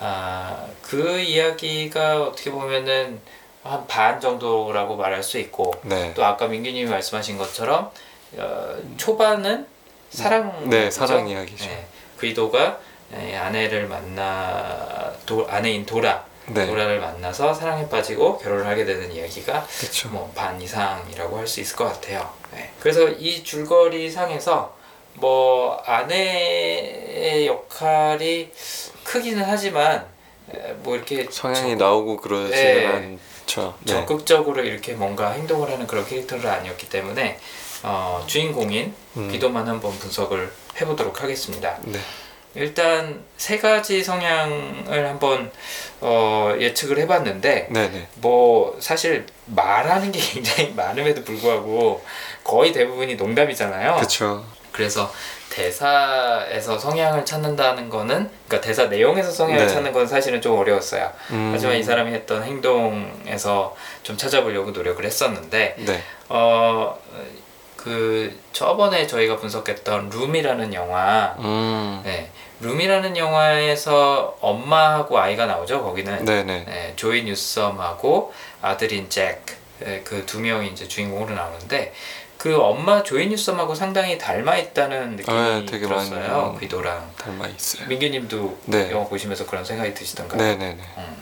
아, 0.00 0.66
그 0.82 1.18
이야기가 1.18 2.22
어떻게 2.22 2.50
보면은 2.50 3.20
한 3.64 3.86
반 3.86 4.20
정도라고 4.20 4.96
말할 4.96 5.22
수 5.22 5.38
있고 5.38 5.74
네. 5.82 6.14
또 6.14 6.24
아까 6.24 6.46
민규님이 6.46 6.88
말씀하신 6.88 7.36
것처럼 7.36 7.90
어, 8.36 8.76
초반은 8.96 9.66
사랑 10.10 10.68
네, 10.68 10.90
사랑 10.90 11.28
이야기죠. 11.28 11.64
네, 11.66 11.86
귀도가 12.20 12.78
예, 13.18 13.36
아내를 13.36 13.86
만나 13.88 15.12
도, 15.24 15.46
아내인 15.48 15.86
도라 15.86 16.24
네. 16.46 16.66
도라를 16.66 17.00
만나서 17.00 17.52
사랑에 17.54 17.88
빠지고 17.88 18.38
결혼을 18.38 18.66
하게 18.66 18.84
되는 18.84 19.10
이야기가. 19.10 19.66
뭐 20.10 20.30
반 20.34 20.60
이상이라고 20.60 21.38
할 21.38 21.46
수 21.46 21.60
있을 21.60 21.76
것 21.76 21.84
같아요. 21.86 22.28
네. 22.52 22.70
그래서 22.80 23.08
이 23.08 23.42
줄거리 23.44 24.10
상에서 24.10 24.76
뭐 25.14 25.82
아내의 25.84 27.46
역할이 27.46 28.50
크기는 29.04 29.42
하지만 29.46 30.06
에, 30.54 30.72
뭐 30.82 30.96
이렇게 30.96 31.26
성향이 31.30 31.72
적- 31.72 31.78
나오고 31.84 32.16
그러지는 32.18 32.50
네. 32.52 33.18
않죠. 33.46 33.74
네. 33.80 33.92
적극적으로 33.92 34.62
이렇게 34.62 34.92
뭔가 34.94 35.32
행동을 35.32 35.70
하는 35.70 35.86
그런 35.86 36.06
캐릭터는 36.06 36.46
아니었기 36.46 36.88
때문에 36.88 37.38
어, 37.82 38.24
주인공인 38.26 38.94
음. 39.16 39.28
비도만 39.30 39.66
한번 39.68 39.96
분석을 39.98 40.50
해보도록 40.80 41.22
하겠습니다. 41.22 41.76
네. 41.82 41.98
일단 42.54 43.22
세 43.36 43.58
가지 43.58 44.02
성향을 44.02 45.06
한번 45.06 45.50
어, 46.00 46.54
예측을 46.58 46.98
해봤는데 46.98 47.68
네, 47.70 47.88
네. 47.90 48.08
뭐 48.16 48.76
사실 48.80 49.26
말하는 49.46 50.10
게 50.10 50.18
굉장히 50.20 50.72
많음에도 50.74 51.22
불구하고 51.24 52.02
거의 52.42 52.72
대부분이 52.72 53.16
농담이잖아요. 53.16 53.96
그렇죠. 53.96 54.44
그래서 54.72 55.12
대사에서 55.50 56.78
성향을 56.78 57.24
찾는다는 57.24 57.88
거는 57.88 58.30
그러니까 58.46 58.66
대사 58.66 58.86
내용에서 58.86 59.30
성향을 59.30 59.66
네. 59.66 59.72
찾는 59.72 59.92
건 59.92 60.06
사실은 60.06 60.40
좀 60.40 60.56
어려웠어요. 60.56 61.10
음. 61.30 61.50
하지만 61.52 61.76
이 61.76 61.82
사람이 61.82 62.12
했던 62.12 62.44
행동에서 62.44 63.76
좀 64.02 64.16
찾아보려고 64.16 64.70
노력을 64.70 65.04
했었는데 65.04 65.76
네. 65.78 66.02
어 66.28 66.98
그 67.78 68.38
저번에 68.52 69.06
저희가 69.06 69.36
분석했던 69.36 70.10
룸이라는 70.10 70.74
영화 70.74 71.34
음. 71.38 72.02
네 72.04 72.30
룸이라는 72.60 73.16
영화에서 73.16 74.36
엄마하고 74.40 75.18
아이가 75.18 75.46
나오죠 75.46 75.82
거기는 75.82 76.24
네, 76.24 76.42
네. 76.42 76.64
네, 76.66 76.92
조이 76.96 77.22
뉴섬하고 77.22 78.34
아들인 78.60 79.08
잭 79.08 79.58
그 80.04 80.26
두 80.26 80.40
명이 80.40 80.68
이제 80.68 80.88
주인공으로 80.88 81.34
나오는데 81.34 81.94
그 82.36 82.56
엄마 82.60 83.02
조이 83.04 83.28
뉴섬하고 83.28 83.74
상당히 83.76 84.18
닮아 84.18 84.56
있다는 84.56 85.16
느낌이 85.16 85.36
아, 85.36 85.62
되게 85.68 85.86
들었어요 85.86 86.52
음. 86.54 86.60
귀도랑 86.60 87.12
닮아 87.16 87.46
있어요. 87.46 87.86
민규님도 87.88 88.58
네. 88.66 88.90
영화 88.90 89.04
보시면서 89.06 89.46
그런 89.46 89.64
생각이 89.64 89.94
드시던가요? 89.94 90.40
네, 90.40 90.56
네, 90.56 90.74
네. 90.74 90.82
음. 90.98 91.16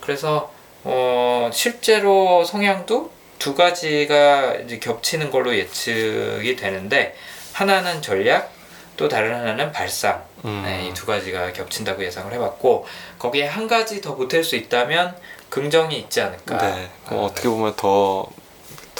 그래서 0.00 0.52
어, 0.84 1.50
실제로 1.52 2.44
성향도 2.44 3.10
두 3.42 3.56
가지가 3.56 4.54
이제 4.64 4.78
겹치는 4.78 5.32
걸로 5.32 5.56
예측이 5.56 6.54
되는데 6.54 7.16
하나는 7.52 8.00
전략 8.00 8.52
또 8.96 9.08
다른 9.08 9.34
하나는 9.34 9.72
발상 9.72 10.22
음. 10.44 10.62
네, 10.64 10.86
이두 10.86 11.06
가지가 11.06 11.52
겹친다고 11.52 12.04
예상을 12.04 12.32
해봤고 12.32 12.86
거기에 13.18 13.46
한 13.46 13.66
가지 13.66 14.00
더 14.00 14.16
보탤 14.16 14.44
수 14.44 14.54
있다면 14.54 15.16
긍정이 15.50 15.98
있지 15.98 16.20
않을까 16.20 16.56
네. 16.56 16.90
어, 17.10 17.22
아, 17.22 17.24
어떻게 17.24 17.48
보면 17.48 17.74
더 17.76 18.30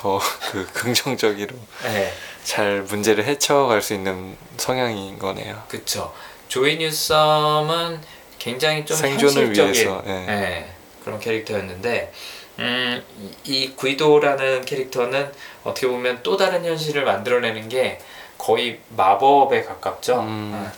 더 0.02 0.18
그 0.50 0.66
긍정적으로 0.72 1.54
네, 1.84 2.12
잘 2.42 2.82
문제를 2.82 3.24
헤쳐갈 3.24 3.80
수 3.80 3.94
있는 3.94 4.36
성향인 4.56 5.18
거네요. 5.20 5.62
그쵸 5.68 6.12
조이 6.48 6.76
뉴섬은 6.76 8.00
굉장히 8.40 8.84
좀 8.84 8.96
생존을 8.96 9.46
현실적인 9.46 9.72
위해서. 9.74 10.02
예. 10.06 10.12
네, 10.26 10.74
그런 11.04 11.20
캐릭터였는데 11.20 12.12
음, 12.58 13.02
이, 13.18 13.32
이 13.44 13.74
구이도라는 13.74 14.64
캐릭터는 14.64 15.30
어떻게 15.64 15.86
보면 15.86 16.20
또 16.22 16.36
다른 16.36 16.64
현실을 16.64 17.04
만들어내는 17.04 17.68
게 17.68 17.98
거의 18.38 18.80
마법에 18.96 19.62
가깝죠. 19.62 20.20
음. 20.20 20.52
어, 20.54 20.72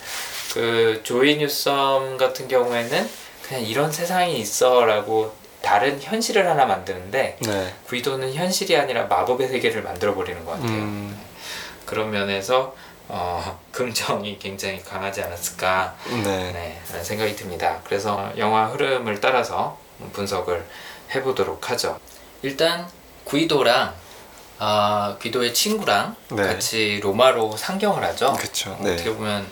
그 0.52 1.00
조이 1.02 1.36
뉴섬 1.36 2.16
같은 2.16 2.46
경우에는 2.46 3.10
그냥 3.42 3.62
이런 3.64 3.90
세상이 3.90 4.38
있어라고 4.38 5.34
다른 5.62 6.00
현실을 6.00 6.48
하나 6.48 6.66
만드는데 6.66 7.38
네. 7.40 7.74
구이도는 7.86 8.34
현실이 8.34 8.76
아니라 8.76 9.04
마법의 9.04 9.48
세계를 9.48 9.82
만들어 9.82 10.14
버리는 10.14 10.44
것 10.44 10.52
같아요. 10.52 10.70
음. 10.70 11.18
그런 11.86 12.10
면에서 12.10 12.74
어, 13.08 13.58
긍정이 13.72 14.38
굉장히 14.38 14.82
강하지 14.82 15.22
않았을까 15.22 15.94
네. 16.22 16.52
네, 16.52 16.80
라는 16.88 17.04
생각이 17.04 17.34
듭니다. 17.36 17.80
그래서 17.84 18.30
영화 18.38 18.66
흐름을 18.66 19.20
따라서 19.20 19.78
분석을 20.12 20.64
해보도록 21.14 21.70
하죠. 21.70 21.98
일단 22.42 22.88
구이도랑 23.24 23.94
아, 24.58 25.16
귀도의 25.20 25.52
친구랑 25.52 26.14
네. 26.28 26.42
같이 26.42 27.00
로마로 27.02 27.56
상경을 27.56 28.02
하죠. 28.04 28.34
그쵸. 28.34 28.76
네. 28.80 28.94
어떻게 28.94 29.12
보면 29.12 29.46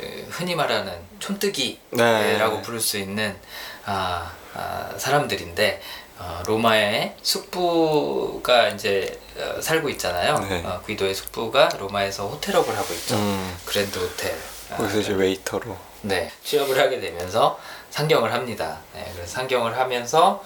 에, 0.00 0.24
흔히 0.30 0.54
말하는 0.54 0.92
촌뜨기라고 1.20 2.56
네. 2.56 2.62
부를 2.62 2.80
수 2.80 2.98
있는 2.98 3.36
아, 3.84 4.32
아, 4.54 4.90
사람들인데 4.96 5.80
어, 6.18 6.42
로마의 6.46 7.16
숙부가 7.22 8.68
이제 8.68 9.20
어, 9.36 9.60
살고 9.60 9.88
있잖아요. 9.90 10.38
네. 10.38 10.62
어, 10.64 10.82
귀도의 10.86 11.14
숙부가 11.14 11.68
로마에서 11.78 12.28
호텔업을 12.28 12.76
하고 12.76 12.94
있죠. 12.94 13.14
음. 13.16 13.56
그랜드 13.64 13.98
호텔. 13.98 14.36
아, 14.70 14.76
거기서 14.76 15.00
이제 15.00 15.12
웨이터로. 15.12 15.76
네, 16.02 16.30
취업을 16.44 16.78
하게 16.78 17.00
되면서 17.00 17.58
상경을 17.90 18.32
합니다. 18.32 18.78
네, 18.94 19.08
그래서 19.14 19.32
상경을 19.32 19.76
하면서 19.76 20.42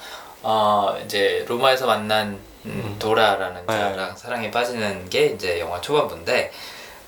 어 0.48 0.96
이제 1.04 1.44
로마에서 1.48 1.86
만난 1.86 2.38
음, 2.66 2.94
도라라는 3.00 3.66
네. 3.66 3.76
자랑 3.76 4.16
사랑에 4.16 4.48
빠지는 4.48 5.10
게 5.10 5.26
이제 5.26 5.58
영화 5.58 5.80
초반부인데 5.80 6.52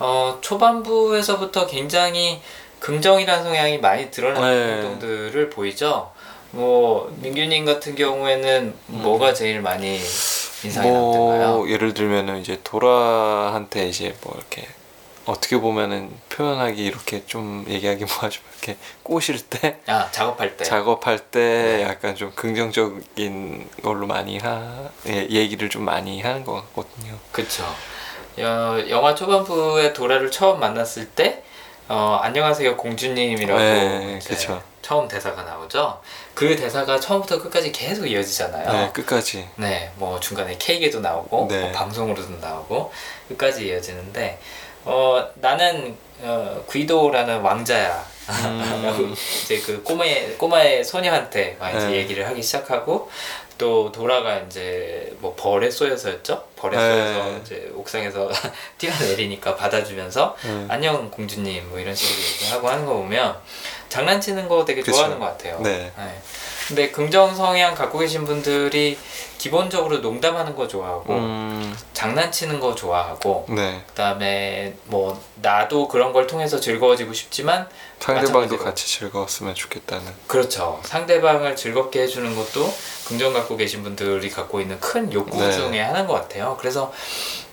어 0.00 0.37
초반부에서부터 0.40 1.68
굉장히 1.68 2.42
긍정이라는 2.80 3.45
성향이 3.45 3.78
많이 3.78 4.11
드러나는 4.11 4.50
네. 4.50 4.73
행동들을 4.75 5.50
보이죠. 5.50 6.11
뭐 6.50 7.14
민규님 7.21 7.64
같은 7.64 7.95
경우에는 7.95 8.75
뭐가 8.87 9.33
제일 9.35 9.61
많이 9.61 10.00
인상이 10.64 10.90
남던가요? 10.90 11.57
뭐 11.59 11.71
예를 11.71 11.95
들면은 11.95 12.40
이제 12.40 12.59
도라한테 12.64 13.87
이제 13.88 14.16
뭐 14.25 14.35
이렇게 14.37 14.66
어떻게 15.28 15.58
보면은 15.58 16.11
표현하기 16.30 16.82
이렇게 16.82 17.23
좀 17.26 17.64
얘기하기 17.68 18.04
뭐하지만 18.06 18.47
이렇게 18.54 18.76
꼬실 19.02 19.38
때 19.42 19.78
아 19.87 20.08
작업할 20.11 20.56
때. 20.56 20.64
작업할 20.64 21.18
때 21.30 21.38
네. 21.40 21.82
약간 21.82 22.14
좀 22.16 22.32
긍정적인 22.35 23.68
걸로 23.82 24.06
많이 24.06 24.38
하 24.38 24.88
예, 25.06 25.26
얘기를 25.28 25.68
좀 25.68 25.85
많이 25.85 26.23
하는 26.23 26.44
것 26.44 26.54
같거든요. 26.75 27.14
그쵸. 27.30 27.64
어, 28.38 28.78
영화 28.88 29.14
초반부에 29.14 29.92
도라를 29.92 30.30
처음 30.30 30.61
만났을 30.61 31.08
때, 31.11 31.42
어, 31.88 32.20
안녕하세요 32.23 32.76
공주님이라고 32.76 33.58
네, 33.58 34.16
이제 34.18 34.35
그쵸. 34.35 34.62
처음 34.80 35.08
대사가 35.08 35.42
나오죠. 35.42 36.00
그 36.35 36.56
대사가 36.56 36.99
처음부터 36.99 37.42
끝까지 37.42 37.73
계속 37.73 38.06
이어지잖아요. 38.06 38.73
네, 38.73 38.90
끝까지. 38.92 39.47
네, 39.56 39.90
뭐 39.97 40.18
중간에 40.20 40.56
케이크에도 40.58 41.00
나오고 41.00 41.49
네. 41.50 41.61
뭐 41.61 41.73
방송으로도 41.73 42.37
나오고 42.40 42.92
끝까지 43.28 43.66
이어지는데 43.66 44.38
어 44.85 45.26
나는 45.37 45.97
어, 46.20 46.64
귀도라는 46.70 47.40
왕자야. 47.40 48.04
음. 48.28 49.14
이제 49.44 49.58
그 49.61 49.82
꼬마의 49.82 50.37
꼬마의 50.37 50.85
소녀한테 50.85 51.56
막 51.58 51.70
이제 51.70 51.87
네. 51.87 51.97
얘기를 51.97 52.26
하기 52.26 52.42
시작하고 52.42 53.11
또 53.56 53.90
도라가 53.90 54.38
이제 54.40 55.12
뭐 55.18 55.35
벌에 55.37 55.70
쏘여서였죠. 55.70 56.44
벌에 56.56 56.76
네. 56.76 57.12
쏘여서 57.12 57.38
이제 57.38 57.70
옥상에서 57.75 58.30
뛰어내리니까 58.78 59.56
받아주면서 59.56 60.37
음. 60.44 60.66
안녕 60.70 61.11
공주님 61.11 61.68
뭐 61.70 61.78
이런 61.78 61.94
식으로 61.94 62.20
얘기하고 62.26 62.68
하는 62.68 62.85
거 62.87 62.94
보면 62.94 63.37
장난치는 63.88 64.49
거 64.49 64.64
되게. 64.64 64.82
좋아하는 64.82 65.18
것 65.18 65.26
같아요. 65.26 65.61
네. 65.62 65.90
근데 66.68 66.90
긍정 66.90 67.34
성향 67.34 67.75
갖고 67.75 67.98
계신 67.98 68.26
분들이 68.26 68.98
기본적으로 69.38 69.98
농담하는 69.98 70.54
거 70.54 70.68
좋아하고 70.68 71.14
음. 71.14 71.76
장난치는 71.94 72.60
거 72.60 72.75
좋아하고 72.75 73.46
네. 73.48 73.82
그다음에 73.88 74.75
뭐 74.84 75.18
나도 75.37 75.88
그런 75.88 76.12
걸 76.12 76.26
통해서 76.26 76.60
즐거워지고 76.60 77.14
싶지만 77.14 77.66
상대방도 77.98 78.32
마찬가지로. 78.32 78.64
같이 78.64 78.87
즐거웠으면 78.87 79.54
좋겠다는. 79.54 80.12
그렇죠 80.26 80.80
상대방을 80.84 81.56
즐겁게 81.56 82.02
해주는 82.02 82.37
것도 82.37 82.70
긍정 83.06 83.32
갖고 83.32 83.56
계신 83.56 83.82
분들이 83.82 84.28
갖고 84.28 84.60
있는 84.60 84.78
큰 84.78 85.10
욕구 85.12 85.38
네. 85.38 85.50
중에 85.50 85.80
하나인 85.80 86.06
것 86.06 86.12
같아요. 86.12 86.56
그래서 86.60 86.92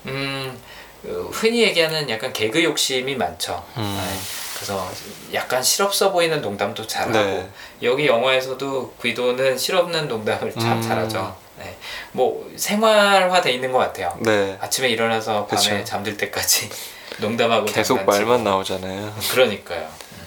음 0.07 0.59
어, 1.05 1.29
흔히 1.31 1.61
얘기하는 1.61 2.09
약간 2.09 2.33
개그 2.33 2.61
욕심이 2.65 3.15
많죠. 3.15 3.63
음. 3.77 3.97
네. 3.97 4.44
그래서 4.55 4.89
약간 5.33 5.61
실없어 5.61 6.11
보이는 6.11 6.41
농담도 6.41 6.87
잘하고 6.87 7.11
네. 7.13 7.49
여기 7.83 8.07
영화에서도 8.07 8.93
귀도는 9.01 9.57
실없는 9.57 10.07
농담을 10.07 10.53
참 10.53 10.77
음. 10.77 10.81
잘하죠. 10.81 11.35
네. 11.57 11.75
뭐 12.13 12.49
생활화돼 12.55 13.51
있는 13.51 13.71
것 13.71 13.79
같아요. 13.79 14.17
네. 14.21 14.57
아침에 14.61 14.89
일어나서 14.89 15.45
밤에 15.45 15.61
그쵸. 15.61 15.83
잠들 15.83 16.15
때까지 16.17 16.69
농담하고 17.19 17.65
계속 17.65 17.97
장난치고. 17.97 18.05
말만 18.27 18.43
나오잖아요. 18.43 19.13
그러니까요. 19.31 19.81
음. 19.81 20.25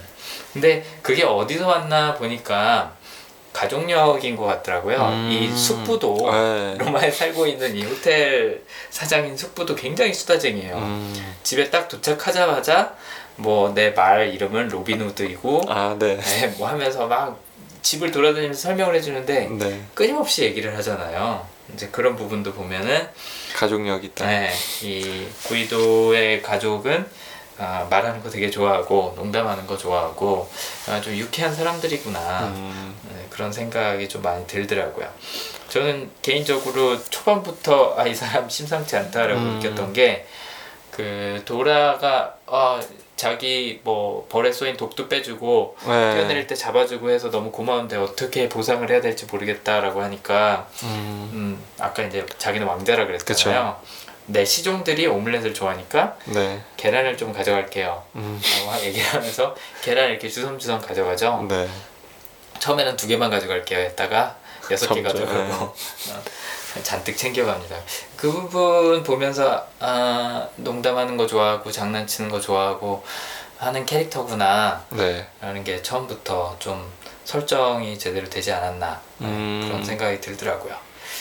근데 0.52 0.84
그게 1.02 1.24
어디서 1.24 1.66
왔나 1.66 2.14
보니까 2.14 2.92
가족력인 3.52 4.36
것 4.36 4.44
같더라고요. 4.44 4.96
음. 5.08 5.30
이 5.32 5.54
숙부도 5.56 6.30
네. 6.30 6.74
로마에 6.78 7.10
살고 7.10 7.46
있는 7.46 7.74
이 7.76 7.82
호텔 7.82 8.62
사장인 8.90 9.36
숙부도 9.36 9.74
굉장히 9.74 10.12
수다쟁이에요. 10.14 10.76
음. 10.76 11.34
집에 11.42 11.68
딱 11.70 11.88
도착하자마자 11.88 12.94
뭐 13.38 13.72
내 13.74 13.90
말 13.92 14.32
이름은 14.34 14.68
로빈 14.68 15.00
후드이고 15.00 15.62
아, 15.68 15.96
네. 15.98 16.16
네, 16.18 16.46
뭐 16.58 16.68
하면서 16.68 17.06
막 17.06 17.38
집을 17.82 18.10
돌아다니면서 18.10 18.60
설명을 18.60 18.94
해주는데 18.96 19.48
네. 19.50 19.80
끊임없이 19.94 20.42
얘기를 20.44 20.76
하잖아요. 20.76 21.46
이제 21.74 21.88
그런 21.92 22.16
부분도 22.16 22.52
보면은 22.52 23.06
가족력 23.54 24.04
있다. 24.04 24.26
네, 24.26 24.50
이 24.82 25.26
구이도의 25.46 26.42
가족은 26.42 27.06
아, 27.60 27.86
말하는 27.90 28.22
거 28.22 28.30
되게 28.30 28.50
좋아하고 28.50 29.14
농담하는 29.16 29.66
거 29.66 29.76
좋아하고 29.76 30.48
아, 30.88 31.00
좀 31.00 31.14
유쾌한 31.14 31.54
사람들이구나 31.54 32.40
음. 32.54 32.94
네, 33.12 33.26
그런 33.30 33.52
생각이 33.52 34.08
좀 34.08 34.22
많이 34.22 34.46
들더라고요. 34.46 35.08
저는 35.68 36.10
개인적으로 36.22 37.02
초반부터 37.04 37.94
아 37.98 38.06
이 38.06 38.14
사람 38.14 38.48
심상치 38.48 38.96
않다라고 38.96 39.40
음. 39.40 39.58
느꼈던 39.60 39.92
게 39.92 40.26
그 40.90 41.40
도라가 41.44 42.34
어, 42.46 42.80
자기 43.18 43.80
뭐 43.82 44.26
벌에 44.28 44.52
쏘인 44.52 44.76
독도 44.76 45.08
빼주고 45.08 45.76
네. 45.80 46.14
뛰어내릴 46.14 46.46
때 46.46 46.54
잡아주고 46.54 47.10
해서 47.10 47.32
너무 47.32 47.50
고마운데 47.50 47.96
어떻게 47.96 48.48
보상을 48.48 48.88
해야 48.88 49.00
될지 49.00 49.26
모르겠다라고 49.26 50.00
하니까 50.02 50.68
음. 50.84 51.30
음, 51.32 51.64
아까 51.80 52.04
이제 52.04 52.24
자기는 52.38 52.64
왕자라 52.64 53.06
그랬잖아요. 53.06 53.76
내 54.26 54.44
시종들이 54.44 55.08
오믈렛을 55.08 55.52
좋아하니까 55.52 56.16
네. 56.26 56.60
계란을 56.76 57.16
좀 57.16 57.32
가져갈게요. 57.32 58.04
음. 58.14 58.40
라고 58.66 58.84
얘기를 58.84 59.04
하면서 59.12 59.56
계란 59.82 60.10
이렇게 60.10 60.28
주섬주섬 60.28 60.80
가져가죠. 60.80 61.44
네. 61.48 61.68
처음에는 62.60 62.96
두 62.96 63.08
개만 63.08 63.30
가져갈게요 63.30 63.80
했다가 63.80 64.36
여섯 64.70 64.94
개 64.94 65.02
가져가고 65.02 65.34
네. 65.34 65.50
어, 65.50 65.74
잔뜩 66.82 67.16
챙겨갑니다. 67.16 67.76
그 68.16 68.30
부분 68.30 69.02
보면서 69.02 69.66
아 69.80 70.46
농담하는 70.56 71.16
거 71.16 71.26
좋아하고 71.26 71.70
장난치는 71.70 72.30
거 72.30 72.40
좋아하고 72.40 73.02
하는 73.58 73.84
캐릭터구나 73.84 74.84
네. 74.90 75.26
라는 75.40 75.64
게 75.64 75.82
처음부터 75.82 76.56
좀 76.58 76.90
설정이 77.24 77.98
제대로 77.98 78.28
되지 78.28 78.52
않았나 78.52 79.00
음. 79.20 79.64
그런 79.66 79.84
생각이 79.84 80.20
들더라고요. 80.20 80.74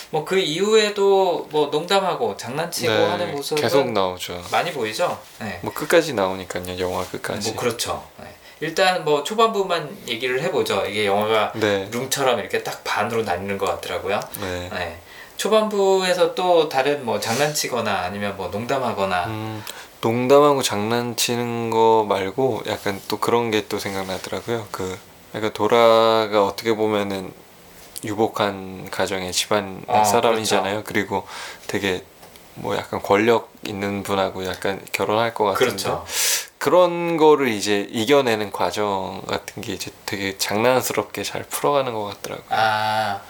뭐 0.10 0.24
그 0.24 0.38
이후에도 0.38 1.48
뭐 1.50 1.68
농담하고 1.68 2.38
장난치고 2.38 2.94
네. 2.94 3.06
하는 3.06 3.32
모습은 3.32 3.62
계속 3.62 3.92
나오죠. 3.92 4.42
많이 4.52 4.72
보이죠. 4.72 5.20
네. 5.40 5.60
뭐 5.64 5.74
끝까지 5.74 6.14
나오니까요. 6.14 6.80
영화 6.80 7.04
끝까지. 7.06 7.52
뭐 7.52 7.60
그렇죠. 7.62 8.06
네. 8.20 8.34
일단 8.60 9.04
뭐 9.04 9.24
초반부만 9.24 9.98
얘기를 10.08 10.42
해보죠. 10.42 10.86
이게 10.86 11.06
영화가 11.06 11.54
네. 11.56 11.88
룸처럼 11.92 12.40
이렇게 12.40 12.64
딱 12.64 12.84
반으로 12.84 13.24
나뉘는 13.24 13.58
것 13.58 13.66
같더라고요. 13.68 14.20
네. 14.42 14.70
네. 14.72 14.98
초반부에서 15.38 16.36
또 16.36 16.68
다른 16.68 17.06
뭐 17.06 17.20
장난치거나 17.20 17.92
아니면 18.02 18.36
뭐 18.38 18.48
농담하거나 18.50 19.26
음, 19.28 19.64
농담하고 20.02 20.62
장난치는 20.62 21.70
거 21.70 22.06
말고 22.08 22.64
약간 22.68 23.00
또 23.08 23.18
그런 23.20 23.52
게 23.52 23.68
또 23.70 23.80
생각나더라고요. 23.80 24.68
그 24.72 24.98
약간 25.36 25.52
도라가 25.54 26.46
어떻게 26.46 26.74
보면은 26.76 27.32
유복한 28.04 28.88
가정의 28.92 29.32
집안 29.34 29.84
아, 29.88 30.04
사람이잖아요. 30.04 30.84
그리고 30.86 31.26
되게 31.68 32.04
뭐 32.56 32.76
약간 32.76 33.02
권력 33.02 33.52
있는 33.68 34.04
분하고 34.04 34.46
약간 34.46 34.82
결혼할 34.92 35.34
것 35.34 35.46
같은데 35.46 35.66
그렇죠. 35.66 36.06
그런 36.58 37.18
거를 37.18 37.50
이제 37.50 37.88
이겨내는 37.92 38.52
과정 38.52 39.22
같은 39.28 39.62
게 39.62 39.74
이제 39.74 39.92
되게 40.06 40.38
장난스럽게 40.38 41.24
잘 41.24 41.44
풀어가는 41.44 41.94
것 41.94 42.06
같더라고요. 42.06 42.46
아 42.50 43.22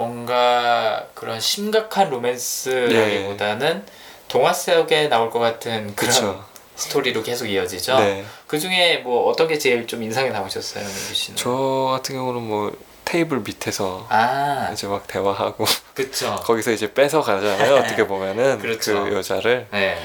뭔가 0.00 1.06
그런 1.12 1.38
심각한 1.38 2.08
로맨스라기보다는 2.08 3.84
동화 4.28 4.50
속에 4.50 5.08
나올 5.08 5.30
것 5.30 5.38
같은 5.40 5.94
그런 5.94 5.94
그렇죠. 5.94 6.44
스토리로 6.74 7.22
계속 7.22 7.44
이어지죠. 7.44 7.98
네. 7.98 8.24
그 8.46 8.58
중에 8.58 8.98
뭐 9.04 9.28
어떤 9.28 9.46
게 9.46 9.58
제일 9.58 9.86
좀 9.86 10.02
인상에 10.02 10.30
남으셨어요, 10.30 10.82
민규 10.82 11.14
씨는? 11.14 11.36
저 11.36 11.90
같은 11.92 12.14
경우는 12.14 12.40
뭐 12.40 12.72
테이블 13.04 13.40
밑에서 13.40 14.06
아, 14.08 14.70
이제 14.72 14.86
막 14.86 15.06
대화하고 15.06 15.66
그쵸. 15.92 16.34
거기서 16.44 16.70
이제 16.70 16.94
뺏어 16.94 17.20
가잖아요. 17.20 17.74
어떻게 17.74 18.06
보면은 18.06 18.58
그렇죠. 18.58 19.04
그 19.04 19.16
여자를 19.16 19.66
네. 19.70 19.98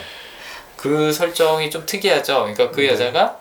그 0.76 1.14
설정이 1.14 1.72
좀 1.72 1.86
특이하죠. 1.86 2.40
그러니까 2.40 2.72
그 2.72 2.82
네. 2.82 2.90
여자가 2.90 3.40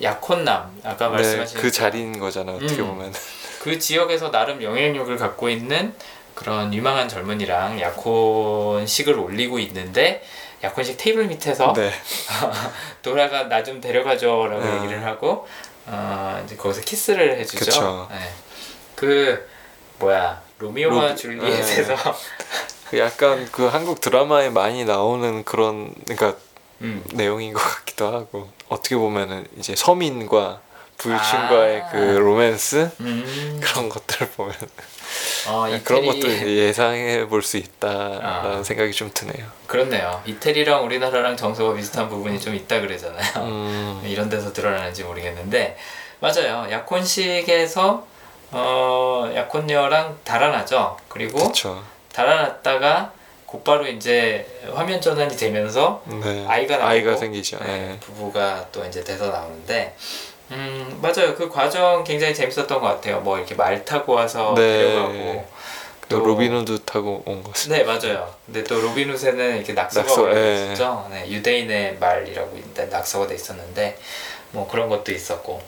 약혼남, 0.00 0.80
아까 0.82 1.08
네, 1.08 1.12
말씀하신 1.12 1.60
그 1.60 1.70
자리인 1.70 2.18
거잖아요. 2.18 2.56
어떻게 2.56 2.80
음. 2.80 2.88
보면 2.88 3.12
그 3.60 3.78
지역에서 3.78 4.30
나름 4.30 4.62
영향력을 4.62 5.14
갖고 5.18 5.48
있는 5.50 5.94
그런 6.34 6.72
유망한 6.72 7.08
젊은이랑 7.08 7.78
약혼식을 7.80 9.18
올리고 9.18 9.58
있는데 9.58 10.24
약혼식 10.62 10.96
테이블 10.98 11.26
밑에서 11.26 11.72
네, 11.74 11.92
도라가 13.02 13.44
나 13.48 13.62
좀 13.62 13.80
데려가줘라고 13.80 14.62
어. 14.62 14.76
얘기를 14.78 15.04
하고 15.04 15.46
어, 15.86 16.42
이제 16.44 16.56
거기서 16.56 16.80
키스를 16.82 17.38
해주죠. 17.40 18.08
네. 18.10 18.16
그 18.94 19.46
뭐야 19.98 20.40
로미오와 20.58 21.08
로- 21.10 21.14
줄리엣에서 21.14 21.94
그 22.90 22.98
약간 22.98 23.46
그 23.52 23.66
한국 23.66 24.00
드라마에 24.00 24.48
많이 24.50 24.84
나오는 24.84 25.44
그런 25.44 25.94
그러니까 26.06 26.38
음. 26.80 27.04
내용인 27.12 27.52
것 27.52 27.60
같기도 27.60 28.06
하고 28.08 28.48
어떻게 28.68 28.96
보면은 28.96 29.46
이제 29.58 29.74
서민과 29.76 30.60
부유층과의 31.00 31.80
아. 31.82 31.88
그 31.90 31.96
로맨스 31.96 32.90
음. 33.00 33.60
그런 33.62 33.88
것들을 33.88 34.28
보면 34.32 34.54
어, 35.48 35.64
그런 35.82 36.02
이태리- 36.02 36.06
것도 36.06 36.18
이제 36.28 36.46
예상해 36.56 37.26
볼 37.26 37.42
수 37.42 37.56
있다라는 37.56 38.60
아. 38.60 38.62
생각이 38.62 38.92
좀 38.92 39.10
드네요. 39.14 39.46
그렇네요. 39.66 40.22
이태리랑 40.26 40.84
우리나라랑 40.84 41.36
정서가 41.36 41.74
비슷한 41.74 42.08
부분이 42.10 42.38
좀 42.40 42.54
있다 42.54 42.80
그러잖아요. 42.80 43.32
음, 43.38 44.02
이런 44.06 44.28
데서 44.28 44.52
드러나는지 44.52 45.04
모르겠는데 45.04 45.78
맞아요. 46.20 46.66
약혼식에서 46.70 48.06
어, 48.52 49.32
약혼녀랑 49.34 50.18
달아나죠. 50.24 50.98
그리고 51.08 51.38
그렇죠. 51.38 51.82
달아났다가 52.12 53.12
곧바로 53.46 53.86
이제 53.86 54.46
화면 54.74 55.00
전환이 55.00 55.36
되면서 55.36 56.02
네, 56.06 56.44
아이가 56.46 56.76
나오고 56.76 56.88
아이가 56.90 57.16
생기죠. 57.16 57.58
네, 57.60 57.66
네. 57.66 57.96
부부가 58.00 58.66
또 58.70 58.84
이제 58.84 59.02
돼서 59.02 59.28
나오는데 59.28 59.96
음 60.52 60.98
맞아요. 61.00 61.34
그 61.34 61.48
과정 61.48 62.02
굉장히 62.04 62.34
재밌었던 62.34 62.80
것 62.80 62.86
같아요. 62.86 63.20
뭐 63.20 63.38
이렇게 63.38 63.54
말 63.54 63.84
타고 63.84 64.14
와서 64.14 64.54
네. 64.56 64.78
데려가고 64.78 65.48
또 66.08 66.18
또- 66.18 66.24
로빈후드 66.26 66.80
타고 66.84 67.22
온 67.24 67.42
것은 67.42 67.70
네 67.72 67.84
맞아요. 67.84 68.34
근데 68.46 68.64
또 68.64 68.80
로빈후드에는 68.80 69.56
이렇게 69.58 69.72
낙서가 69.74 70.06
낙서, 70.06 70.36
예. 70.36 70.64
있었죠. 70.72 71.06
네, 71.10 71.28
유대인의 71.30 71.98
말이라고 71.98 72.56
있는데 72.56 72.86
낙서가 72.86 73.28
돼 73.28 73.36
있었는데 73.36 73.96
뭐 74.52 74.66
그런 74.68 74.88
것도 74.88 75.12
있었고 75.12 75.62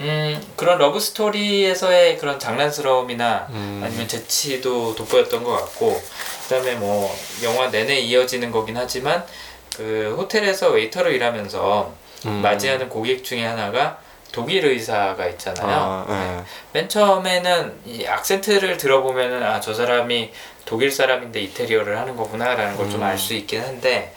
음 0.00 0.42
그런 0.56 0.78
러브 0.78 0.98
스토리에서의 0.98 2.16
그런 2.16 2.38
장난스러움이나 2.38 3.48
음, 3.50 3.82
아니면 3.84 4.08
재치도 4.08 4.94
돋보였던 4.94 5.44
것 5.44 5.52
같고 5.52 6.00
그다음에 6.44 6.74
뭐 6.76 7.14
영화 7.42 7.68
내내 7.68 7.98
이어지는 8.00 8.50
거긴 8.50 8.78
하지만 8.78 9.22
그 9.76 10.14
호텔에서 10.16 10.70
웨이터로 10.70 11.10
일하면서 11.10 11.92
음. 12.24 12.40
맞이하는 12.42 12.88
고객 12.88 13.22
중에 13.22 13.44
하나가 13.44 13.98
독일 14.32 14.64
의사가 14.66 15.26
있잖아요. 15.28 15.66
아, 15.68 16.06
네. 16.08 16.14
네. 16.36 16.42
맨 16.72 16.88
처음에는 16.88 17.80
이 17.86 18.06
악센트를 18.06 18.76
들어보면은 18.78 19.42
아 19.42 19.60
저 19.60 19.72
사람이 19.74 20.32
독일 20.64 20.90
사람인데 20.90 21.40
이태리어를 21.40 21.98
하는 21.98 22.16
거구나라는 22.16 22.76
걸좀 22.76 23.00
음. 23.00 23.02
알수 23.04 23.34
있긴 23.34 23.60
한데 23.62 24.14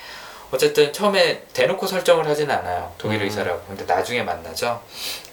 어쨌든 0.52 0.94
처음에 0.94 1.42
대놓고 1.54 1.86
설정을 1.88 2.28
하진 2.28 2.50
않아요 2.50 2.94
독일 2.98 3.20
음. 3.20 3.26
의사라고 3.26 3.62
근데 3.68 3.84
나중에 3.86 4.22
만나죠 4.24 4.82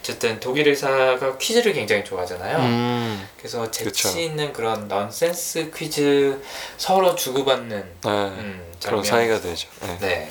어쨌든 0.01 0.41
독일 0.41 0.67
의사가 0.69 1.39
퀴즈를 1.39 1.75
굉장히 1.75 2.03
좋아하잖아요 2.05 2.59
음, 2.59 3.29
그래서 3.39 3.71
재치 3.71 3.85
그쵸. 3.85 4.19
있는 4.19 4.53
그런 4.53 4.89
넌센스 4.89 5.71
퀴즈 5.71 6.43
서로 6.77 7.15
주고받는 7.15 7.85
네. 8.05 8.11
음, 8.11 8.73
그런. 8.85 9.05
사이가 9.05 9.41
되죠. 9.41 9.69
네. 9.83 9.99
네 10.01 10.31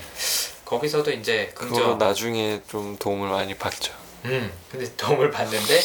거기서도 0.66 1.12
이제 1.12 1.52
긍정 1.56 1.98
나중에 1.98 2.60
좀 2.68 2.98
도움을 2.98 3.30
많이 3.30 3.54
받죠. 3.54 3.94
음, 4.26 4.52
근데 4.72 4.86
도움을 4.98 5.32
받는데 5.32 5.80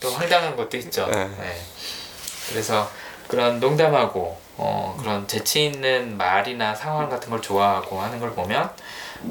또 0.00 0.10
황당한 0.10 0.56
것도 0.56 0.76
있죠. 0.78 1.06
네. 1.06 1.24
네. 1.38 1.60
그래서 2.48 2.90
그런 3.28 3.60
농담하고 3.60 4.38
어, 4.56 4.96
그런 5.00 5.26
재치 5.26 5.66
있는 5.66 6.16
말이나 6.16 6.74
상황 6.74 7.08
같은 7.08 7.30
걸 7.30 7.40
좋아하고 7.40 8.00
하는 8.00 8.18
걸 8.20 8.32
보면 8.32 8.70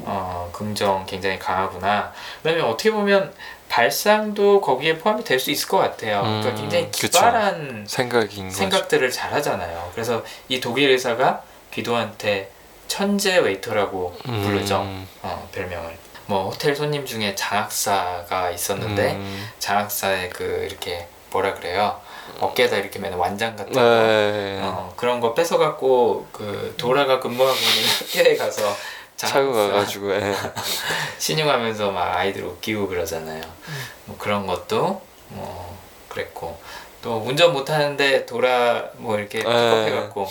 어, 0.04 0.50
긍정 0.52 1.04
굉장히 1.06 1.38
강하구나. 1.38 2.12
그다음에 2.42 2.60
어떻게 2.62 2.90
보면 2.90 3.32
발상도 3.68 4.60
거기에 4.60 4.98
포함이 4.98 5.22
될 5.24 5.38
수 5.38 5.50
있을 5.50 5.68
것 5.68 5.78
같아요. 5.78 6.22
그러니까 6.22 6.50
음, 6.50 6.56
굉장히 6.56 6.86
그쵸. 6.86 7.06
기발한. 7.08 7.86
생각들을 7.86 9.10
잘 9.12 9.32
하잖아요. 9.34 9.90
그래서 9.94 10.24
이 10.48 10.60
독일 10.60 10.90
의사가 10.90 11.42
귀도한테 11.72 12.50
천재 12.88 13.38
웨이터라고 13.38 14.16
음, 14.26 14.42
부르죠. 14.42 14.84
어, 15.22 15.48
별명을. 15.52 15.96
뭐 16.30 16.48
호텔 16.48 16.76
손님 16.76 17.04
중에 17.04 17.34
장학사가 17.34 18.50
있었는데 18.50 19.14
음. 19.14 19.50
장학사에 19.58 20.28
그 20.28 20.64
이렇게 20.70 21.08
뭐라 21.32 21.54
그래요 21.54 22.00
어깨에다 22.38 22.76
이렇게 22.76 23.00
매는 23.00 23.18
완장 23.18 23.56
같은 23.56 23.72
거 23.72 23.80
네. 23.80 24.60
어, 24.62 24.92
그런 24.96 25.18
거 25.18 25.34
뺏어갖고 25.34 26.28
그 26.30 26.72
도라가 26.76 27.18
근무하고 27.18 27.58
있는 27.58 27.88
학교에 28.22 28.36
가서 28.36 28.76
차고 29.16 29.52
가가지고 29.52 30.14
예. 30.14 30.32
시늉하면서 31.18 31.90
막 31.90 32.16
아이들 32.16 32.44
웃기고 32.44 32.86
그러잖아요. 32.86 33.42
음. 33.42 33.84
뭐 34.04 34.16
그런 34.16 34.46
것도 34.46 35.02
뭐 35.30 35.78
그랬고 36.08 36.60
또 37.02 37.24
운전 37.26 37.52
못하는데 37.52 38.24
돌아 38.24 38.84
뭐 38.98 39.18
이렇게 39.18 39.38
네. 39.38 39.44
픽업해갖고 39.44 40.22
어, 40.22 40.30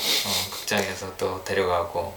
극장에서 0.51 1.17
또 1.17 1.43
데려가고 1.43 2.15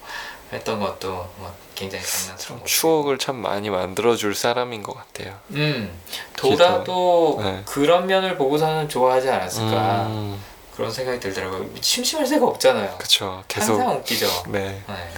했던 0.53 0.79
것도 0.79 1.29
뭐 1.37 1.53
굉장히 1.83 2.05
장난스러운 2.05 2.61
거. 2.61 2.67
추억을 2.67 3.19
참 3.19 3.37
많이 3.37 3.71
만들어줄 3.71 4.35
사람인 4.35 4.83
것 4.83 4.95
같아요. 4.95 5.35
음 5.51 5.93
도라도 6.37 7.41
네. 7.43 7.63
그런 7.67 8.07
면을 8.07 8.37
보고서는 8.37 8.89
좋아하지 8.89 9.29
않았을까 9.31 10.07
음, 10.07 10.43
그런 10.77 10.91
생각이 10.91 11.19
들더라고요. 11.21 11.69
심심할 11.81 12.27
새가 12.27 12.47
없잖아요. 12.47 12.97
그쵸. 12.99 13.43
계속 13.49 13.79
항상 13.79 13.97
웃기죠. 13.97 14.27
네. 14.49 14.83
네. 14.87 15.09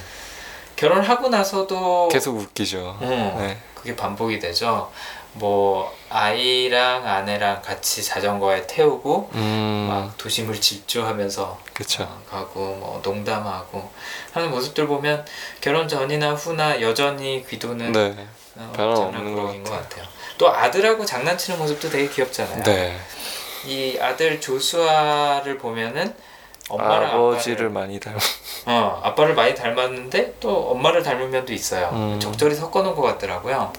결혼하고 0.77 1.29
나서도 1.29 2.09
계속 2.09 2.37
웃기죠. 2.39 2.99
음. 3.03 3.35
네. 3.39 3.59
그게 3.75 3.95
반복이 3.95 4.39
되죠. 4.39 4.91
뭐 5.35 5.93
아이랑 6.11 7.07
아내랑 7.07 7.61
같이 7.63 8.03
자전거에 8.05 8.67
태우고 8.67 9.31
음, 9.35 9.87
막 9.91 10.17
도심을 10.17 10.61
질주하면서 10.61 11.59
그쵸. 11.73 12.05
어, 12.05 12.23
가고 12.29 12.61
뭐 12.77 13.01
농담하고 13.03 13.91
하는 14.33 14.51
모습들 14.51 14.87
보면 14.87 15.25
결혼 15.61 15.89
전이나 15.89 16.35
후나 16.35 16.81
여전히 16.81 17.45
귀도는 17.49 17.93
네. 17.93 18.17
어, 18.57 18.73
장난꾸러기인 18.77 19.65
것 19.65 19.71
것 19.71 19.83
같아요. 19.83 20.05
또 20.39 20.49
아들하고 20.51 21.05
장난치는 21.05 21.59
모습도 21.59 21.91
되게 21.91 22.09
귀엽잖아요. 22.09 22.63
네. 22.63 22.97
이 23.67 23.99
아들 24.01 24.41
조수아를 24.41 25.59
보면은 25.59 26.15
엄마랑 26.69 27.11
아버지를 27.11 27.67
아빠를, 27.67 27.71
많이 27.71 27.99
닮. 28.01 28.17
어 28.67 29.01
아빠를 29.03 29.35
많이 29.35 29.55
닮았는데 29.55 30.35
또 30.41 30.71
엄마를 30.71 31.03
닮은 31.03 31.31
면도 31.31 31.53
있어요. 31.53 31.91
음. 31.93 32.21
적절히 32.21 32.55
섞어놓은 32.55 32.95
것 32.95 33.03
같더라고요. 33.03 33.73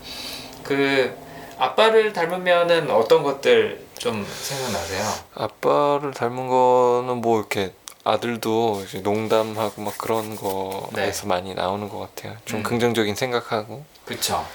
그 0.63 1.15
아빠를 1.57 2.13
닮으면은 2.13 2.89
어떤 2.91 3.23
것들 3.23 3.85
좀 3.97 4.25
생각나세요? 4.25 5.03
아빠를 5.35 6.11
닮은 6.13 6.47
거는 6.47 7.21
뭐 7.21 7.39
이렇게 7.39 7.71
아들도 8.03 8.83
이제 8.85 8.99
농담하고 8.99 9.81
막 9.81 9.97
그런 9.97 10.35
거에서 10.35 11.27
많이 11.27 11.53
나오는 11.55 11.89
것 11.89 11.99
같아요. 11.99 12.37
좀 12.45 12.59
음. 12.59 12.63
긍정적인 12.63 13.15
생각하고. 13.15 13.83
그쵸. 14.05 14.45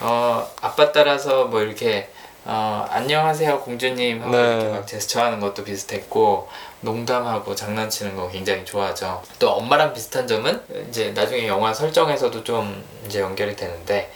어 0.00 0.50
아빠 0.60 0.92
따라서 0.92 1.44
뭐 1.44 1.62
이렇게 1.62 2.10
어 2.44 2.86
안녕하세요 2.90 3.60
공주님 3.60 4.22
하고 4.22 4.30
네. 4.30 4.38
이렇게 4.38 4.68
막 4.68 4.86
제스처하는 4.86 5.40
것도 5.40 5.64
비슷했고 5.64 6.48
농담하고 6.80 7.54
장난치는 7.54 8.16
거 8.16 8.28
굉장히 8.28 8.64
좋아하죠. 8.64 9.22
또 9.38 9.50
엄마랑 9.52 9.94
비슷한 9.94 10.26
점은 10.26 10.60
이제 10.88 11.12
나중에 11.12 11.46
영화 11.46 11.72
설정에서도 11.72 12.44
좀 12.44 12.84
이제 13.06 13.20
연결이 13.20 13.56
되는데 13.56 14.10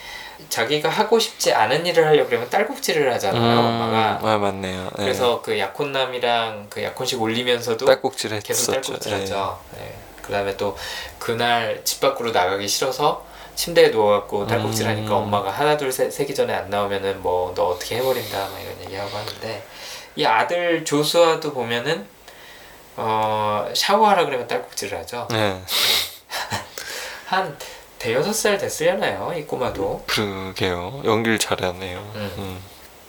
자기가 0.48 0.88
하고 0.88 1.18
싶지 1.18 1.53
않은 1.53 1.85
일을 1.87 2.07
하려고 2.07 2.29
그러면 2.29 2.48
딸꾹질을 2.50 3.12
하잖아요 3.14 3.59
엄마가. 3.59 4.18
아 4.22 4.38
맞네요. 4.38 4.85
네. 4.96 5.05
그래서 5.05 5.40
그 5.42 5.59
약혼남이랑 5.59 6.66
그 6.70 6.83
약혼식 6.83 7.20
올리면서도 7.20 7.85
딸꾹질 7.87 8.31
계속 8.40 8.72
했었죠. 8.72 8.92
딸꾹질하죠. 8.94 9.59
네. 9.76 9.94
그다음에 10.22 10.57
또 10.57 10.76
그날 11.18 11.81
집 11.85 12.00
밖으로 12.00 12.31
나가기 12.31 12.66
싫어서 12.68 13.24
침대에 13.57 13.88
누워갖고 13.88 14.46
딸꾹질 14.46 14.87
하니까 14.87 15.11
음. 15.18 15.22
엄마가 15.24 15.50
하나 15.50 15.76
둘셋 15.76 16.12
세기 16.12 16.35
전에 16.35 16.55
안 16.55 16.70
나오면은 16.70 17.20
뭐 17.20 17.53
너 17.55 17.64
어떻게 17.70 17.96
해버린다 17.96 18.38
막 18.48 18.61
이런 18.61 18.81
얘기하고 18.85 19.16
하는데 19.16 19.62
이 20.16 20.24
아들 20.24 20.85
조수아도 20.85 21.53
보면은 21.53 22.07
어 22.96 23.68
샤워하라 23.74 24.24
그러면 24.24 24.46
딸꾹질을 24.46 24.98
하죠. 25.00 25.26
네. 25.31 25.61
한 27.26 27.57
대여섯 28.01 28.35
살 28.35 28.59
됐으려나요 28.59 29.33
이 29.37 29.45
꼬마도. 29.45 30.03
그러게요. 30.07 31.03
연기를 31.05 31.39
잘하네요. 31.39 31.99
음. 32.15 32.35
음. 32.39 32.63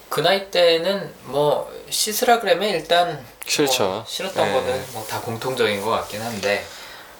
그 0.09 0.19
나이 0.19 0.51
때는 0.51 1.13
뭐 1.23 1.71
씻으라 1.89 2.41
그러면 2.41 2.69
일단 2.69 3.25
싫죠. 3.47 3.87
뭐 3.87 4.05
싫었던 4.05 4.45
네. 4.45 4.53
거는 4.53 4.85
뭐 4.91 5.05
다 5.07 5.21
공통적인 5.21 5.81
것 5.81 5.89
같긴 5.91 6.21
한데 6.21 6.65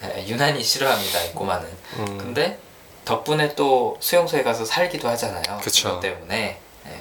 예, 0.03 0.27
유난히 0.27 0.61
싫어합니다 0.61 1.21
이 1.23 1.31
꼬마는. 1.31 1.69
음. 1.99 2.17
근데 2.17 2.59
덕분에 3.05 3.55
또 3.55 3.95
수용소에 4.01 4.43
가서 4.43 4.65
살기도 4.65 5.07
하잖아요. 5.07 5.59
그쵸. 5.63 5.87
그것 5.89 5.99
때문에 6.01 6.59
예. 6.87 6.99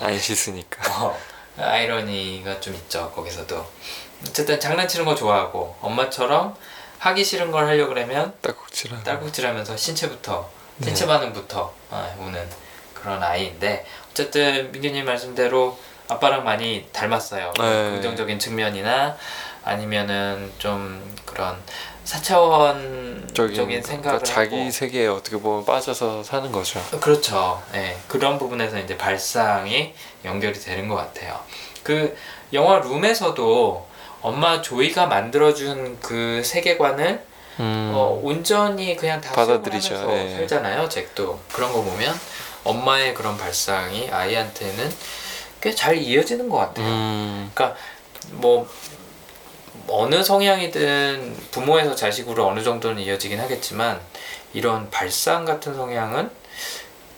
안 0.00 0.18
씻으니까. 0.18 1.04
어, 1.04 1.18
아이러니가 1.58 2.58
좀 2.60 2.74
있죠 2.74 3.12
거기서도. 3.14 3.62
어쨌든 4.26 4.58
장난치는 4.58 5.04
거 5.04 5.14
좋아하고 5.14 5.76
엄마처럼 5.82 6.56
하기 7.04 7.22
싫은 7.22 7.50
걸 7.50 7.66
하려 7.66 7.86
고 7.86 7.92
그러면 7.92 8.32
딸꾹질하고. 8.40 9.04
딸꾹질하면서 9.04 9.76
신체부터 9.76 10.48
네. 10.78 10.86
신체 10.86 11.06
반응부터 11.06 11.74
아, 11.90 12.14
오는 12.18 12.42
그런 12.94 13.22
아이인데 13.22 13.84
어쨌든 14.10 14.72
민규님 14.72 15.04
말씀대로 15.04 15.78
아빠랑 16.08 16.44
많이 16.44 16.88
닮았어요. 16.92 17.52
그 17.56 17.62
네. 17.62 17.90
긍정적인 17.90 18.38
측면이나 18.38 19.18
아니면은 19.64 20.50
좀 20.58 21.14
그런 21.26 21.58
사차원적인 22.04 23.54
적인 23.54 23.82
생각을 23.82 24.20
그러니까 24.20 24.24
자기 24.24 24.58
하고 24.60 24.70
세계에 24.70 25.06
어떻게 25.06 25.36
보면 25.36 25.66
빠져서 25.66 26.22
사는 26.22 26.50
거죠. 26.52 26.80
그렇죠. 27.00 27.62
예, 27.74 27.98
그런 28.08 28.38
부분에서 28.38 28.78
이제 28.78 28.96
발상이 28.96 29.94
연결이 30.24 30.58
되는 30.58 30.88
것 30.88 30.96
같아요. 30.96 31.38
그 31.82 32.16
영화 32.54 32.78
룸에서도 32.78 33.93
엄마 34.24 34.62
조이가 34.62 35.06
만들어준 35.06 35.98
그 36.00 36.42
세계관을 36.42 37.22
음. 37.60 37.92
어, 37.94 38.18
온전히 38.22 38.96
그냥 38.96 39.20
다 39.20 39.32
받아들이죠. 39.34 39.94
예. 40.12 40.34
살잖아요. 40.38 40.88
잭도 40.88 41.38
그런 41.52 41.70
거 41.72 41.82
보면 41.82 42.18
엄마의 42.64 43.12
그런 43.12 43.36
발상이 43.36 44.08
아이한테는 44.10 44.90
꽤 45.60 45.74
잘 45.74 45.96
이어지는 45.98 46.48
것 46.48 46.56
같아요. 46.56 46.86
음. 46.86 47.50
그러니까 47.54 47.78
뭐 48.32 48.66
어느 49.88 50.22
성향이든 50.22 51.36
부모에서 51.50 51.94
자식으로 51.94 52.46
어느 52.46 52.62
정도는 52.62 53.02
이어지긴 53.02 53.38
하겠지만 53.40 54.00
이런 54.54 54.90
발상 54.90 55.44
같은 55.44 55.74
성향은 55.74 56.30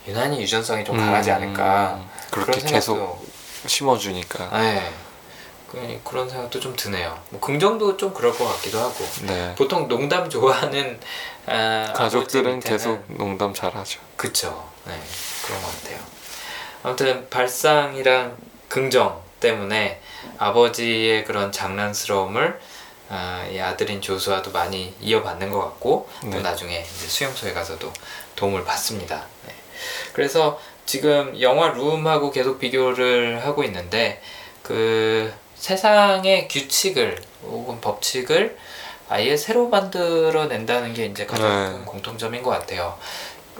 유난히 0.08 0.40
유전성이 0.42 0.84
좀 0.84 0.96
강하지 0.96 1.30
않을까 1.30 2.00
음. 2.00 2.08
그렇게 2.32 2.60
계속 2.60 3.24
심어주니까. 3.66 4.50
네. 4.60 4.90
그- 5.70 6.00
그런 6.04 6.28
생각도 6.28 6.60
좀 6.60 6.74
드네요. 6.76 7.18
뭐 7.30 7.40
긍정도 7.40 7.96
좀 7.96 8.12
그럴 8.14 8.32
것 8.36 8.44
같기도 8.46 8.78
하고 8.78 9.04
네. 9.22 9.54
보통 9.56 9.88
농담 9.88 10.28
좋아하는 10.30 10.98
아, 11.46 11.92
가족들은 11.94 12.60
계속 12.60 13.04
농담 13.08 13.52
잘하죠. 13.52 14.00
그쵸. 14.16 14.68
네, 14.86 14.92
그런 15.44 15.60
것 15.62 15.82
같아요. 15.82 15.98
아무튼 16.82 17.28
발상이랑 17.30 18.36
긍정 18.68 19.20
때문에 19.40 20.00
아버지의 20.38 21.24
그런 21.24 21.50
장난스러움을 21.52 22.60
아, 23.08 23.46
이 23.50 23.58
아들인 23.60 24.00
조수와도 24.00 24.50
많이 24.50 24.94
이어받는 25.00 25.50
것 25.50 25.60
같고 25.60 26.08
네. 26.24 26.30
또 26.30 26.40
나중에 26.40 26.80
이제 26.80 27.06
수용소에 27.06 27.52
가서도 27.52 27.92
도움을 28.34 28.64
받습니다. 28.64 29.24
네. 29.46 29.54
그래서 30.12 30.60
지금 30.86 31.40
영화 31.40 31.68
룸하고 31.68 32.30
계속 32.30 32.58
비교를 32.58 33.44
하고 33.44 33.62
있는데 33.64 34.20
그 34.62 35.32
세상의 35.56 36.48
규칙을 36.48 37.22
혹은 37.44 37.80
법칙을 37.80 38.56
아예 39.08 39.36
새로 39.36 39.68
만들어낸다는 39.68 40.94
게 40.94 41.06
이제 41.06 41.26
가장 41.26 41.48
네. 41.48 41.70
큰 41.72 41.84
공통점인 41.84 42.42
것 42.42 42.50
같아요. 42.50 42.98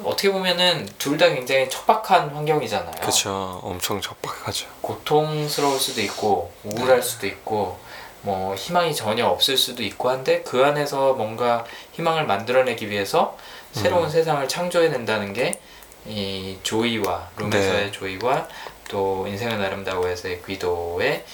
어떻게 0.04 0.30
보면은 0.30 0.86
둘 0.98 1.16
다 1.16 1.28
굉장히 1.28 1.70
척박한 1.70 2.30
환경이잖아요. 2.30 2.96
그렇죠. 3.00 3.60
엄청 3.62 4.00
적박하죠. 4.00 4.66
고통스러울 4.82 5.78
수도 5.78 6.00
있고 6.02 6.52
우울할 6.64 7.02
수도 7.02 7.26
있고 7.26 7.78
뭐 8.22 8.54
희망이 8.54 8.94
전혀 8.94 9.26
없을 9.26 9.56
수도 9.56 9.82
있고 9.82 10.10
한데 10.10 10.42
그 10.42 10.64
안에서 10.64 11.14
뭔가 11.14 11.64
희망을 11.92 12.26
만들어내기 12.26 12.90
위해서 12.90 13.38
새로운 13.72 14.04
음. 14.04 14.10
세상을 14.10 14.46
창조해낸다는 14.48 15.32
게 15.32 15.60
이 16.08 16.56
조이와 16.62 17.30
룸에서의 17.36 17.86
네. 17.86 17.90
조이와 17.90 18.46
또 18.88 19.26
인생은 19.26 19.60
아름다워에서의 19.60 20.42
귀도의 20.46 21.24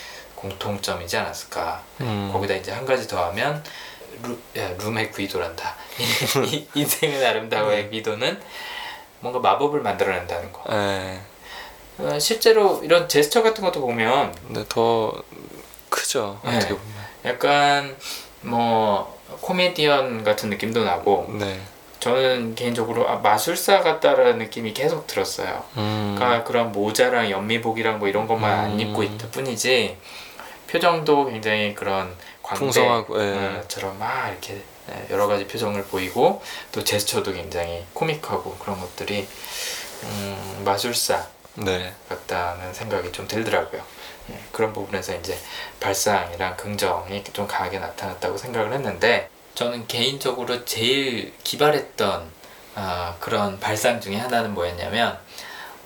공통점이지 0.42 1.16
않았을까. 1.16 1.82
음. 2.00 2.30
거기다 2.32 2.54
이제 2.54 2.72
한 2.72 2.84
가지 2.84 3.06
더 3.08 3.24
하면 3.26 3.62
루, 4.22 4.36
야, 4.60 4.68
룸의 4.78 5.12
귀도란다. 5.12 5.74
이- 6.46 6.66
인생은 6.74 7.24
아름다워의 7.24 7.90
귀도는 7.90 8.40
뭔가 9.20 9.38
마법을 9.40 9.80
만들어낸다는 9.80 10.52
거. 10.52 10.64
네. 10.68 11.20
어, 11.98 12.18
실제로 12.18 12.80
이런 12.82 13.08
제스처 13.08 13.42
같은 13.42 13.62
것도 13.64 13.80
보면 13.80 14.34
근데 14.46 14.64
더 14.68 15.12
크죠. 15.88 16.40
네. 16.44 16.56
어떻게 16.56 16.74
보면. 16.74 16.92
약간 17.24 17.96
뭐 18.40 19.18
코미디언 19.40 20.24
같은 20.24 20.50
느낌도 20.50 20.82
나고 20.84 21.26
네. 21.38 21.60
저는 22.00 22.56
개인적으로 22.56 23.08
아, 23.08 23.16
마술사 23.16 23.80
같다라는 23.80 24.38
느낌이 24.38 24.74
계속 24.74 25.06
들었어요. 25.06 25.62
음. 25.76 26.14
그러니까 26.18 26.42
그런 26.44 26.72
모자랑 26.72 27.30
연미복이랑 27.30 28.00
뭐 28.00 28.08
이런 28.08 28.26
것만 28.26 28.50
안 28.50 28.70
음. 28.72 28.80
입고 28.80 29.04
있을 29.04 29.18
뿐이지 29.30 29.96
표정도 30.72 31.26
굉장히 31.26 31.74
그런 31.74 32.16
풍성하고, 32.42 33.22
예. 33.22 33.32
광대처럼 33.34 33.98
막 33.98 34.28
이렇게 34.30 34.62
예, 34.90 35.06
여러 35.10 35.26
가지 35.26 35.46
표정을 35.46 35.84
보이고 35.84 36.42
또 36.72 36.82
제스처도 36.82 37.32
굉장히 37.34 37.84
코믹하고 37.92 38.56
그런 38.56 38.80
것들이 38.80 39.28
음, 40.04 40.62
마술사 40.64 41.24
네. 41.56 41.92
같다는 42.08 42.72
생각이 42.72 43.12
좀 43.12 43.28
들더라고요. 43.28 43.82
예, 44.30 44.38
그런 44.50 44.72
부분에서 44.72 45.14
이제 45.16 45.38
발상이랑 45.78 46.56
긍정이 46.56 47.22
좀 47.32 47.46
강하게 47.46 47.78
나타났다고 47.78 48.38
생각을 48.38 48.72
했는데 48.72 49.28
저는 49.54 49.86
개인적으로 49.86 50.64
제일 50.64 51.34
기발했던 51.44 52.30
아, 52.74 53.14
그런 53.20 53.60
발상 53.60 54.00
중에 54.00 54.16
하나는 54.16 54.54
뭐였냐면 54.54 55.18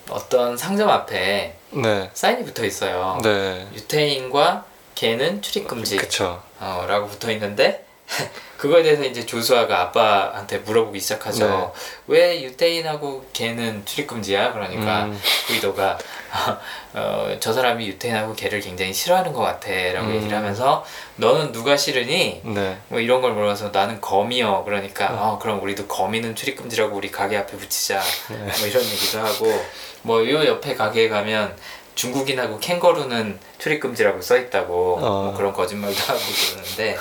어떤 0.09 0.55
상점 0.55 0.89
앞에 0.89 1.57
네. 1.71 2.09
사인이 2.13 2.45
붙어 2.45 2.63
있어요. 2.63 3.19
네. 3.21 3.67
유태인과 3.73 4.76
개는 5.01 5.43
출입 5.43 5.67
금지. 5.67 5.95
그쵸. 5.95 6.41
어, 6.59 6.83
라고 6.87 7.05
붙어 7.07 7.31
있는데 7.33 7.85
그거에 8.57 8.81
대해서 8.81 9.03
이제 9.03 9.23
조수아가 9.23 9.79
아빠한테 9.79 10.57
물어보기 10.59 10.99
시작하죠. 10.99 11.47
네. 11.47 11.71
왜 12.07 12.41
유태인하고 12.41 13.27
개는 13.31 13.85
출입금지야? 13.85 14.53
그러니까 14.53 15.05
음. 15.05 15.21
구이도가 15.45 15.99
어, 16.95 17.37
저 17.39 17.53
사람이 17.53 17.85
유태인하고 17.87 18.33
개를 18.33 18.59
굉장히 18.59 18.91
싫어하는 18.91 19.33
것 19.33 19.41
같아 19.41 19.69
라고 19.69 20.07
음. 20.07 20.15
얘기를 20.15 20.35
하면서 20.35 20.83
너는 21.17 21.51
누가 21.51 21.77
싫으니? 21.77 22.41
네. 22.43 22.77
뭐 22.87 22.99
이런 22.99 23.21
걸 23.21 23.33
물어서 23.33 23.69
나는 23.69 24.01
거미요. 24.01 24.63
그러니까 24.65 25.09
어, 25.11 25.37
그럼 25.37 25.61
우리도 25.61 25.85
거미는 25.85 26.33
출입금지라고 26.35 26.95
우리 26.95 27.11
가게 27.11 27.37
앞에 27.37 27.55
붙이자. 27.55 28.01
네. 28.29 28.37
뭐 28.57 28.67
이런 28.67 28.83
얘기도 28.83 29.19
하고 29.19 29.63
뭐 30.01 30.27
요 30.27 30.43
옆에 30.45 30.73
가게에 30.73 31.09
가면 31.09 31.55
중국인하고 31.97 32.59
캥거루는 32.59 33.39
출입 33.57 33.79
금지라고 33.81 34.21
써 34.21 34.37
있다고 34.37 34.97
어. 35.01 35.23
뭐 35.23 35.33
그런 35.35 35.51
거짓말도 35.51 35.97
하고 36.07 36.19
그러는데 36.51 36.97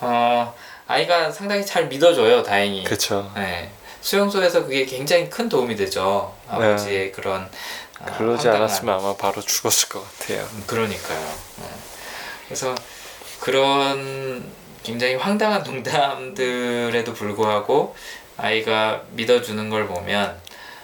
어 0.00 0.52
아이가 0.88 1.30
상당히 1.30 1.64
잘 1.64 1.86
믿어줘요 1.86 2.42
다행히 2.42 2.84
그쵸. 2.84 3.30
네. 3.36 3.70
수용소에서 4.00 4.64
그게 4.64 4.84
굉장히 4.84 5.30
큰 5.30 5.48
도움이 5.48 5.74
되죠 5.76 6.34
아버지의 6.48 7.12
그런 7.12 7.48
아, 8.00 8.06
네. 8.06 8.12
그러지 8.18 8.48
황당한- 8.48 8.54
않았으면 8.56 8.94
아마 8.98 9.16
바로 9.16 9.40
죽었을 9.40 9.88
것 9.88 10.02
같아요. 10.18 10.42
음, 10.52 10.64
그러니까요 10.66 11.20
네. 11.58 11.64
그래서 12.46 12.74
그런 13.40 14.44
굉장히 14.82 15.14
황당한 15.14 15.62
농담들에도 15.62 17.14
불구하고 17.14 17.94
아이가 18.36 19.02
믿어주는 19.12 19.70
걸 19.70 19.86
보면 19.86 20.36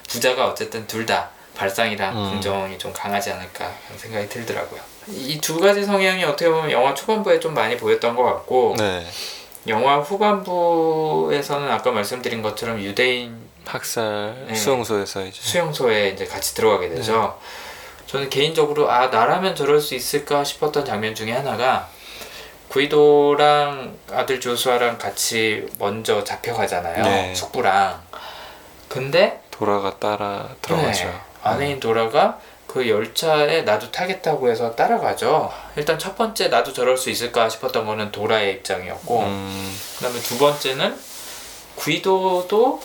부자가 0.09 0.47
어쨌든 0.47 0.87
둘 0.87 1.05
다 1.05 1.29
발상이랑 1.55 2.17
음. 2.17 2.29
긍정이 2.31 2.77
좀 2.77 2.91
강하지 2.93 3.31
않을까 3.31 3.65
하는 3.65 3.97
생각이 3.99 4.27
들더라고요. 4.29 4.81
이 5.09 5.39
두 5.41 5.59
가지 5.59 5.83
성향이 5.83 6.23
어떻게 6.23 6.49
보면 6.49 6.71
영화 6.71 6.93
초반부에 6.93 7.39
좀 7.39 7.53
많이 7.53 7.75
보였던 7.77 8.15
것 8.15 8.23
같고 8.23 8.75
네. 8.77 9.05
영화 9.67 9.97
후반부에서는 9.97 11.69
아까 11.71 11.91
말씀드린 11.91 12.41
것처럼 12.41 12.79
유대인 12.81 13.35
학살 13.65 14.45
네. 14.47 14.55
수용소에서 14.55 15.25
이제 15.25 15.39
수용소에 15.41 16.09
이제 16.09 16.25
같이 16.25 16.53
들어가게 16.55 16.89
되죠. 16.89 17.37
네. 17.39 17.47
저는 18.07 18.29
개인적으로 18.29 18.89
아 18.91 19.07
나라면 19.07 19.55
저럴 19.55 19.79
수 19.81 19.95
있을까 19.95 20.43
싶었던 20.43 20.85
장면 20.85 21.15
중에 21.15 21.31
하나가 21.31 21.89
구이도랑 22.69 23.97
아들 24.11 24.39
조수아랑 24.39 24.97
같이 24.97 25.65
먼저 25.79 26.23
잡혀가잖아요. 26.23 27.03
네. 27.03 27.35
숙부랑. 27.35 28.01
근데 28.89 29.41
돌아가 29.51 29.97
따라 29.97 30.49
들어가죠. 30.61 31.13
네, 31.43 31.49
아내인 31.49 31.79
도라가 31.79 32.39
그 32.67 32.89
열차에 32.89 33.61
나도 33.61 33.91
타겠다고 33.91 34.49
해서 34.49 34.75
따라가죠. 34.75 35.51
일단 35.75 35.99
첫 35.99 36.17
번째 36.17 36.47
나도 36.47 36.73
저럴 36.73 36.97
수 36.97 37.09
있을까 37.11 37.47
싶었던 37.47 37.85
거는 37.85 38.11
도라의 38.11 38.53
입장이었고 38.55 39.19
음, 39.19 39.79
그다음에 39.97 40.19
두 40.21 40.39
번째는 40.39 40.97
구이도도 41.75 42.81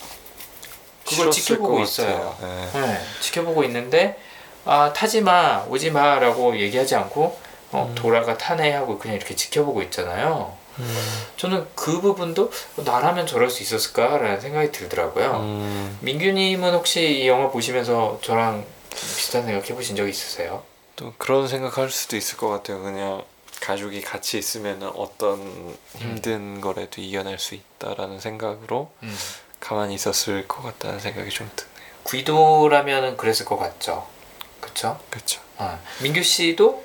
그걸 1.07 1.31
지켜보고 1.31 1.77
것 1.77 1.83
있어요. 1.85 2.37
네. 2.41 2.69
네, 2.81 3.01
지켜보고 3.21 3.65
있는데 3.65 4.21
아 4.67 4.93
타지 4.93 5.23
마 5.23 5.65
오지 5.69 5.91
마라고 5.91 6.59
얘기하지 6.59 6.97
않고 6.97 7.39
어, 7.73 7.87
음. 7.89 7.95
도라가 7.95 8.37
타네 8.37 8.73
하고 8.73 8.99
그냥 8.99 9.17
이렇게 9.17 9.35
지켜보고 9.35 9.81
있잖아요. 9.83 10.58
음, 10.79 11.27
저는 11.37 11.67
그 11.75 12.01
부분도 12.01 12.51
나라면 12.77 13.27
저럴 13.27 13.51
수 13.51 13.63
있었을까라는 13.63 14.41
생각이 14.41 14.73
들더라고요. 14.73 15.41
음, 15.41 15.99
민규님은 16.03 16.75
혹시 16.75 17.23
이 17.23 17.29
영화 17.29 17.49
보시면서 17.51 18.21
저랑 18.23 18.65
비슷한 18.91 19.45
생각 19.45 19.69
해보신 19.69 19.97
적 19.97 20.09
있으세요? 20.09 20.63
또 20.97 21.13
그런 21.19 21.47
생각할 21.47 21.91
수도 21.91 22.17
있을 22.17 22.37
것 22.37 22.49
같아요. 22.49 22.83
그냥 22.83 23.25
가족이 23.61 24.03
같이 24.03 24.39
있으면 24.39 24.83
어떤 24.95 25.77
힘든 25.97 26.61
거라도 26.61 27.01
이겨낼 27.01 27.39
수 27.39 27.55
있다라는 27.55 28.21
생각으로 28.21 28.91
음. 29.03 29.17
가만히 29.61 29.95
있었을 29.95 30.47
것 30.47 30.63
같다는 30.63 31.01
생각이 31.01 31.31
좀 31.31 31.51
드네요. 31.55 31.73
귀도라면은 32.09 33.17
그랬을 33.17 33.45
것 33.45 33.57
같죠. 33.57 34.07
그쵸? 34.61 34.99
그렇죠. 35.11 35.41
어. 35.57 35.79
민규 36.01 36.23
씨도 36.23 36.85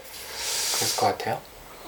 그랬을 0.75 0.99
것 0.99 1.05
같아요. 1.05 1.39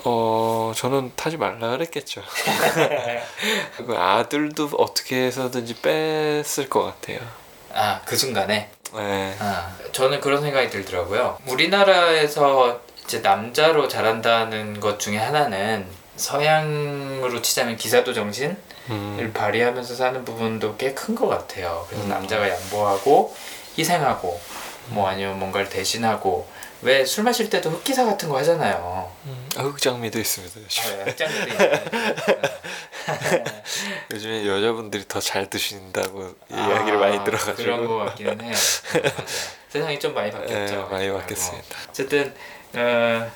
어 0.07 0.71
저는 0.75 1.11
타지 1.15 1.37
말라 1.37 1.71
그랬겠죠. 1.71 2.21
그 3.85 3.95
아들도 3.97 4.69
어떻게 4.77 5.25
해서든지 5.25 5.75
뺐을 5.81 6.69
것 6.69 6.83
같아요. 6.83 7.19
아, 7.73 8.01
그 8.05 8.15
순간에? 8.15 8.69
네. 8.93 9.35
아, 9.39 9.71
저는 9.91 10.21
그런 10.21 10.41
생각이 10.41 10.69
들더라고요. 10.69 11.39
우리나라에서 11.47 12.79
이제 13.03 13.19
남자로 13.19 13.87
자란다는 13.87 14.79
것 14.79 14.99
중에 14.99 15.17
하나는 15.17 15.85
서양으로 16.15 17.41
치자면 17.41 17.75
기사도 17.75 18.13
정신을 18.13 18.55
음, 18.89 19.31
발휘하면서 19.33 19.95
사는 19.95 20.23
부분도 20.23 20.77
꽤 20.77 20.93
큰 20.93 21.15
것 21.15 21.27
같아요. 21.27 21.85
그래서 21.89 22.05
음. 22.05 22.09
남자가 22.09 22.49
양보하고 22.49 23.35
희생하고 23.77 24.39
뭐 24.89 25.07
아니면 25.07 25.39
뭔가를 25.39 25.69
대신하고 25.69 26.47
왜 26.81 27.05
술 27.05 27.23
마실 27.23 27.49
때도 27.49 27.69
흑기사 27.71 28.05
같은 28.05 28.29
거 28.29 28.37
하잖아요. 28.39 29.11
음, 29.25 29.49
아, 29.57 29.63
흑장미도 29.63 30.19
있습니다. 30.19 30.59
요즘. 30.61 30.83
아, 31.01 31.03
흑장도 31.05 31.37
있는. 31.49 31.81
요즘에 34.11 34.45
여자분들이 34.47 35.05
더 35.07 35.19
잘 35.19 35.49
드신다고 35.49 36.35
이야기를 36.51 36.99
많이 36.99 37.23
들어가지고 37.23 37.51
아, 37.51 37.55
그런 37.55 37.87
거 37.87 37.97
같기는 38.05 38.41
해요. 38.41 38.53
세상이 39.69 39.99
좀 39.99 40.13
많이 40.13 40.29
바뀌었죠. 40.31 40.75
네, 40.75 40.83
많이 40.91 41.07
뭐. 41.07 41.19
바뀌었습니다. 41.19 41.67
어쨌든 41.89 42.33
어, 42.75 43.31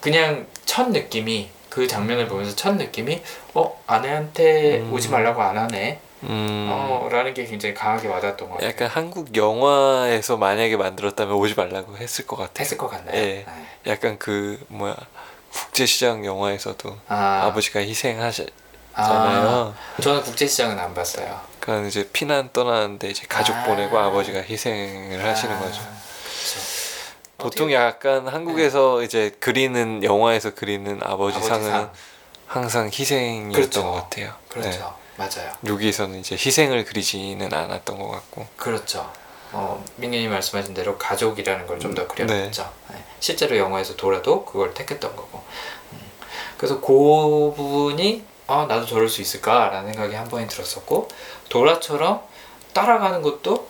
그냥 0.00 0.46
첫 0.66 0.90
느낌이 0.90 1.50
그 1.70 1.86
장면을 1.86 2.26
보면서 2.28 2.54
첫 2.56 2.74
느낌이 2.76 3.22
어 3.54 3.82
아내한테 3.86 4.78
음. 4.80 4.92
오지 4.92 5.08
말라고 5.08 5.40
안 5.42 5.56
하네. 5.56 6.00
음, 6.22 6.68
어 6.70 7.08
라는 7.10 7.32
게 7.32 7.44
굉장히 7.44 7.74
강하게 7.74 8.08
와닿았던 8.08 8.48
것 8.48 8.54
같아요. 8.54 8.68
약간 8.68 8.88
한국 8.88 9.34
영화에서 9.36 10.36
만약에 10.36 10.76
만들었다면 10.76 11.34
오지 11.34 11.54
말라고 11.54 11.96
했을 11.96 12.26
것 12.26 12.36
같아요. 12.36 12.62
했을 12.64 12.76
것 12.76 12.88
같나요? 12.88 13.16
예. 13.16 13.44
네. 13.46 13.46
약간 13.86 14.18
그 14.18 14.62
뭐야 14.68 14.96
국제시장 15.52 16.24
영화에서도 16.24 16.96
아, 17.08 17.42
아, 17.44 17.52
버지가 17.54 17.80
희생하셨잖아요. 17.80 18.54
아, 18.94 19.74
저는 20.02 20.22
국제시장은 20.22 20.78
안 20.78 20.94
봤어요. 20.94 21.40
그러니까 21.58 21.88
이제 21.88 22.08
피난 22.12 22.50
떠나는데 22.52 23.08
이제 23.08 23.24
가족 23.28 23.56
아. 23.56 23.64
보내고 23.64 23.98
아버지가 23.98 24.40
희생을 24.42 25.24
하시는 25.24 25.54
아, 25.56 25.58
거죠. 25.58 25.82
보통 27.38 27.72
약간 27.72 28.28
한국에서 28.28 29.02
이제 29.02 29.34
그리는 29.40 30.04
영화에서 30.04 30.54
그리는 30.54 31.00
아버지, 31.02 31.36
아버지 31.38 31.48
상은 31.48 31.70
상. 31.70 31.92
항상 32.46 32.86
희생이었던 32.86 33.52
그렇죠. 33.52 33.82
것 33.82 33.92
같아요. 33.92 34.32
그렇죠. 34.48 34.68
네. 34.70 34.99
맞아요. 35.20 35.52
여기에서는 35.66 36.18
이제 36.18 36.34
희생을 36.34 36.86
그리지는 36.86 37.52
않았던 37.52 37.98
것 37.98 38.08
같고. 38.08 38.46
그렇죠. 38.56 39.12
어, 39.52 39.84
민규님 39.96 40.30
말씀하신 40.30 40.72
대로 40.72 40.96
가족이라는 40.96 41.66
걸 41.66 41.78
좀더 41.78 42.06
그려냈죠. 42.06 42.72
네. 42.88 42.94
네. 42.94 43.04
실제로 43.20 43.58
영화에서 43.58 43.96
돌아도 43.96 44.46
그걸 44.46 44.72
택했던 44.72 45.14
거고. 45.14 45.42
음. 45.92 46.00
그래서 46.56 46.80
그 46.80 46.86
부분이 47.54 48.24
아 48.46 48.64
나도 48.66 48.86
저럴 48.86 49.08
수 49.10 49.20
있을까라는 49.20 49.92
생각이 49.92 50.14
한 50.14 50.26
번에 50.28 50.46
들었었고 50.46 51.08
도라처럼 51.50 52.22
따라가는 52.72 53.20
것도 53.20 53.68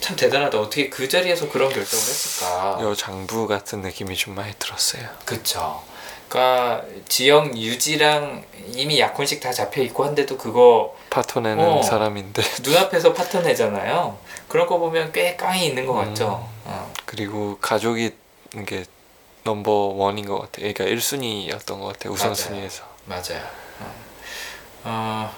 참 0.00 0.16
대단하다. 0.16 0.58
어떻게 0.58 0.88
그 0.88 1.08
자리에서 1.08 1.48
그런 1.50 1.68
결정을 1.68 2.04
했을까? 2.04 2.78
여 2.80 2.94
장부 2.94 3.46
같은 3.46 3.82
느낌이 3.82 4.16
좀 4.16 4.34
많이 4.34 4.52
들었어요. 4.58 5.08
그쵸. 5.24 5.82
그러니까 6.30 6.84
지역 7.08 7.56
유지랑 7.56 8.44
이미 8.74 9.00
약혼식 9.00 9.40
다 9.40 9.52
잡혀 9.52 9.82
있고 9.82 10.04
한데도 10.04 10.38
그거 10.38 10.96
파토내는 11.10 11.64
어. 11.64 11.82
사람인데 11.82 12.40
눈앞에서 12.62 13.12
파터 13.12 13.40
내잖아요. 13.42 14.16
그런 14.46 14.68
거 14.68 14.78
보면 14.78 15.10
꽤 15.12 15.34
깡이 15.36 15.66
있는 15.66 15.86
것 15.86 15.94
같죠. 15.94 16.48
음. 16.48 16.62
어. 16.66 16.92
그리고 17.04 17.58
가족이 17.60 18.14
이게 18.54 18.84
넘버 19.42 19.70
원인 19.96 20.24
것 20.24 20.38
같아요. 20.38 20.72
그러니까 20.72 20.84
1순위였던 20.84 21.80
것 21.80 21.86
같아요. 21.86 22.12
우선순위에서. 22.12 22.84
맞아요. 23.06 23.42
어. 23.80 23.94
어, 24.84 25.34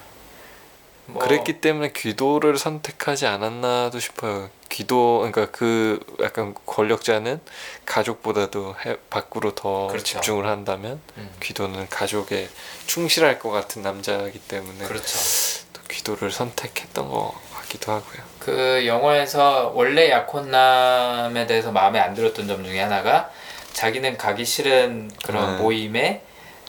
뭐 1.06 1.22
그랬기 1.22 1.60
때문에 1.62 1.92
귀도를 1.92 2.58
선택하지 2.58 3.26
않았나도 3.26 3.98
싶어요. 3.98 4.50
귀도 4.72 5.18
그러니까 5.18 5.50
그 5.52 6.00
약간 6.22 6.54
권력자는 6.64 7.40
가족보다도 7.84 8.74
해, 8.86 8.96
밖으로 9.10 9.54
더 9.54 9.88
그렇죠. 9.88 10.04
집중을 10.04 10.46
한다면 10.46 10.98
음, 11.18 11.30
귀도는 11.40 11.88
가족에 11.90 12.48
충실할 12.86 13.38
것 13.38 13.50
같은 13.50 13.82
남자이기 13.82 14.38
때문에 14.40 14.86
그렇죠. 14.86 15.18
또 15.74 15.82
귀도를 15.90 16.30
선택했던 16.30 17.06
것 17.06 17.34
같기도 17.54 17.92
하고요. 17.92 18.22
그 18.38 18.86
영화에서 18.86 19.72
원래 19.74 20.10
약혼남에 20.10 21.46
대해서 21.46 21.70
마음에 21.70 22.00
안 22.00 22.14
들었던 22.14 22.48
점 22.48 22.64
중에 22.64 22.80
하나가 22.80 23.30
자기는 23.74 24.16
가기 24.16 24.44
싫은 24.46 25.10
그런 25.22 25.56
네. 25.56 25.62
모임에 25.62 26.22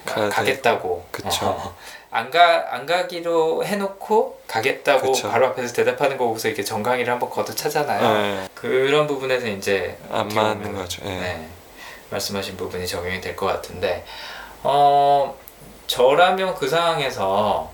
가야 0.05 0.27
가겠다고. 0.27 1.07
그쵸. 1.09 1.45
어. 1.45 1.75
안 2.13 2.29
가, 2.29 2.67
안 2.69 2.85
가기로 2.85 3.65
해놓고 3.65 4.41
가겠다고 4.47 5.11
그쵸. 5.13 5.29
바로 5.31 5.47
앞에서 5.47 5.73
대답하는 5.73 6.15
거 6.17 6.25
보고서 6.27 6.47
이렇게 6.47 6.63
정강이를 6.63 7.11
한번 7.11 7.29
걷어 7.31 7.53
차잖아요. 7.53 8.13
네, 8.41 8.49
그런 8.53 9.07
부분에서 9.07 9.47
이제 9.47 9.97
안 10.11 10.27
맞는 10.27 10.75
거죠. 10.75 11.01
예. 11.05 11.09
네. 11.09 11.47
말씀하신 12.11 12.55
부분이 12.55 12.85
적용이 12.85 13.19
될 13.19 13.35
것 13.35 13.47
같은데, 13.47 14.05
어, 14.61 15.35
저라면 15.87 16.53
그 16.53 16.69
상황에서 16.69 17.71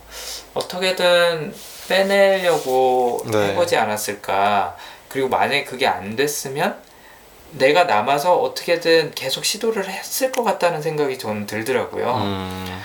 어떻게든 0.53 1.53
빼내려고 1.89 3.21
네. 3.25 3.49
해보지 3.49 3.75
않았을까. 3.75 4.77
그리고 5.09 5.27
만약에 5.27 5.65
그게 5.65 5.85
안 5.87 6.15
됐으면 6.15 6.77
내가 7.51 7.83
남아서 7.85 8.37
어떻게든 8.37 9.11
계속 9.15 9.43
시도를 9.43 9.89
했을 9.89 10.31
것 10.31 10.43
같다는 10.43 10.81
생각이 10.81 11.17
저는 11.17 11.45
들더라고요. 11.47 12.13
음, 12.15 12.81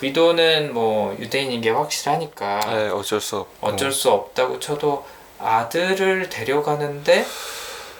귀도는 0.00 0.72
뭐 0.74 1.16
유대인인 1.18 1.60
게 1.60 1.70
확실하니까 1.70 2.60
네, 2.60 2.88
어쩔 2.88 3.20
수 3.20 3.38
없고. 3.38 3.66
어쩔 3.66 3.92
수 3.92 4.10
없다고 4.10 4.60
쳐도 4.60 5.06
아들을 5.38 6.28
데려가는데 6.28 7.26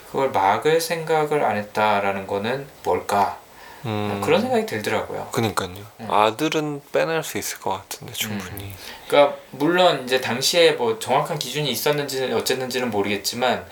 그걸 0.07 0.31
막을 0.31 0.81
생각을 0.81 1.45
안 1.45 1.57
했다라는 1.57 2.27
거는 2.27 2.67
뭘까 2.85 3.39
음, 3.85 4.21
그런 4.25 4.41
생각이 4.41 4.67
들더라고요. 4.67 5.29
그니까요. 5.33 5.71
음. 6.01 6.11
아들은 6.11 6.83
빼낼 6.93 7.23
수 7.23 7.39
있을 7.39 7.59
것 7.61 7.71
같은데 7.71 8.13
충분히. 8.15 8.73
그러니까 9.07 9.37
물론 9.51 10.05
이제 10.05 10.21
당시에 10.21 10.73
뭐 10.73 10.99
정확한 10.99 11.39
기준이 11.39 11.71
있었는지는 11.71 12.35
어쨌는지는 12.37 12.91
모르겠지만 12.91 13.65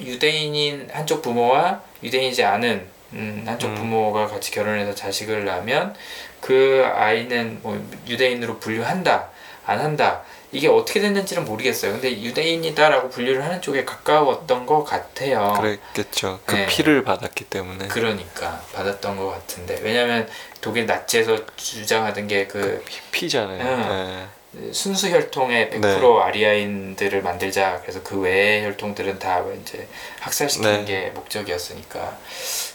유대인인 0.00 0.90
한쪽 0.92 1.22
부모와 1.22 1.80
유대인이지 2.02 2.44
않은 2.44 2.95
음, 3.12 3.44
한쪽 3.46 3.68
음. 3.68 3.74
부모가 3.76 4.26
같이 4.26 4.50
결혼해서 4.50 4.94
자식을 4.94 5.44
낳으면 5.44 5.94
그 6.40 6.84
아이는 6.94 7.60
뭐 7.62 7.82
유대인으로 8.06 8.58
분류한다 8.58 9.28
안 9.66 9.80
한다 9.80 10.22
이게 10.52 10.68
어떻게 10.68 11.00
됐는지는 11.00 11.44
모르겠어요. 11.44 11.92
근데 11.92 12.10
유대인이다라고 12.22 13.10
분류를 13.10 13.44
하는 13.44 13.60
쪽에 13.60 13.84
가까웠던 13.84 14.64
것 14.64 14.84
같아요. 14.84 15.54
그랬겠죠. 15.60 16.40
그 16.46 16.54
네. 16.54 16.66
피를 16.66 17.02
받았기 17.02 17.44
때문에. 17.44 17.88
그러니까 17.88 18.62
받았던 18.72 19.16
것 19.16 19.28
같은데 19.28 19.78
왜냐하면 19.82 20.28
독일 20.60 20.86
나치에서 20.86 21.44
주장하던 21.56 22.28
게그 22.28 22.84
피, 22.86 23.00
피잖아요. 23.10 23.60
응. 23.60 23.88
네. 23.88 24.26
순수 24.72 25.10
혈통의 25.10 25.70
100% 25.70 25.80
네. 25.80 26.22
아리아인들을 26.22 27.22
만들자. 27.22 27.80
그래서 27.82 28.02
그 28.02 28.18
외의 28.20 28.64
혈통들은 28.64 29.18
다 29.18 29.44
이제 29.60 29.86
학살시키는 30.20 30.84
네. 30.84 30.84
게 30.84 31.10
목적이었으니까. 31.10 32.16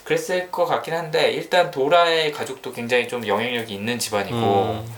그랬을 0.04 0.52
것 0.52 0.66
같긴 0.66 0.94
한데 0.94 1.32
일단 1.32 1.72
도라의 1.72 2.32
가족도 2.32 2.72
굉장히 2.74 3.08
좀 3.08 3.26
영향력이 3.26 3.74
있는 3.74 3.98
집안이고 3.98 4.36
음, 4.36 4.96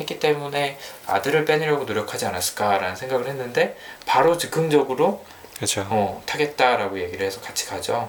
했기 0.00 0.18
때문에 0.18 0.78
아들을 1.06 1.44
빼내려고 1.44 1.84
노력하지 1.84 2.26
않았을까라는 2.26 2.96
생각을 2.96 3.26
했는데 3.28 3.76
바로 4.06 4.38
즉흥적으로 4.38 5.24
그렇죠. 5.56 5.86
어, 5.90 6.22
타겠다라고 6.26 7.00
얘기를 7.00 7.26
해서 7.26 7.40
같이 7.40 7.66
가죠. 7.66 8.08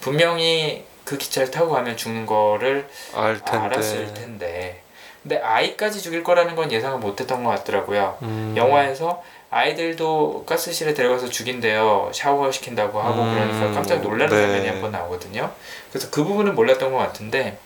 분명히 0.00 0.84
그 1.04 1.18
기차를 1.18 1.50
타고 1.50 1.72
가면 1.72 1.96
죽는 1.96 2.26
거를 2.26 2.88
알. 3.14 3.40
알았을 3.44 4.14
텐데. 4.14 4.83
근데 5.24 5.38
아이까지 5.38 6.02
죽일 6.02 6.22
거라는 6.22 6.54
건 6.54 6.70
예상을 6.70 6.98
못했던 6.98 7.42
것 7.42 7.50
같더라고요. 7.50 8.18
음, 8.22 8.52
영화에서 8.56 9.22
아이들도 9.50 10.44
가스실에 10.46 10.92
데려가서 10.92 11.30
죽인대요. 11.30 12.10
샤워 12.12 12.52
시킨다고 12.52 13.00
하고 13.00 13.22
음, 13.22 13.32
그러니까 13.34 13.72
깜짝 13.74 14.02
놀라는 14.02 14.28
네. 14.36 14.42
장면이 14.42 14.68
한 14.68 14.80
번 14.82 14.92
나오거든요. 14.92 15.50
그래서 15.90 16.10
그 16.10 16.22
부분은 16.24 16.54
몰랐던 16.54 16.92
것 16.92 16.98
같은데 16.98 17.58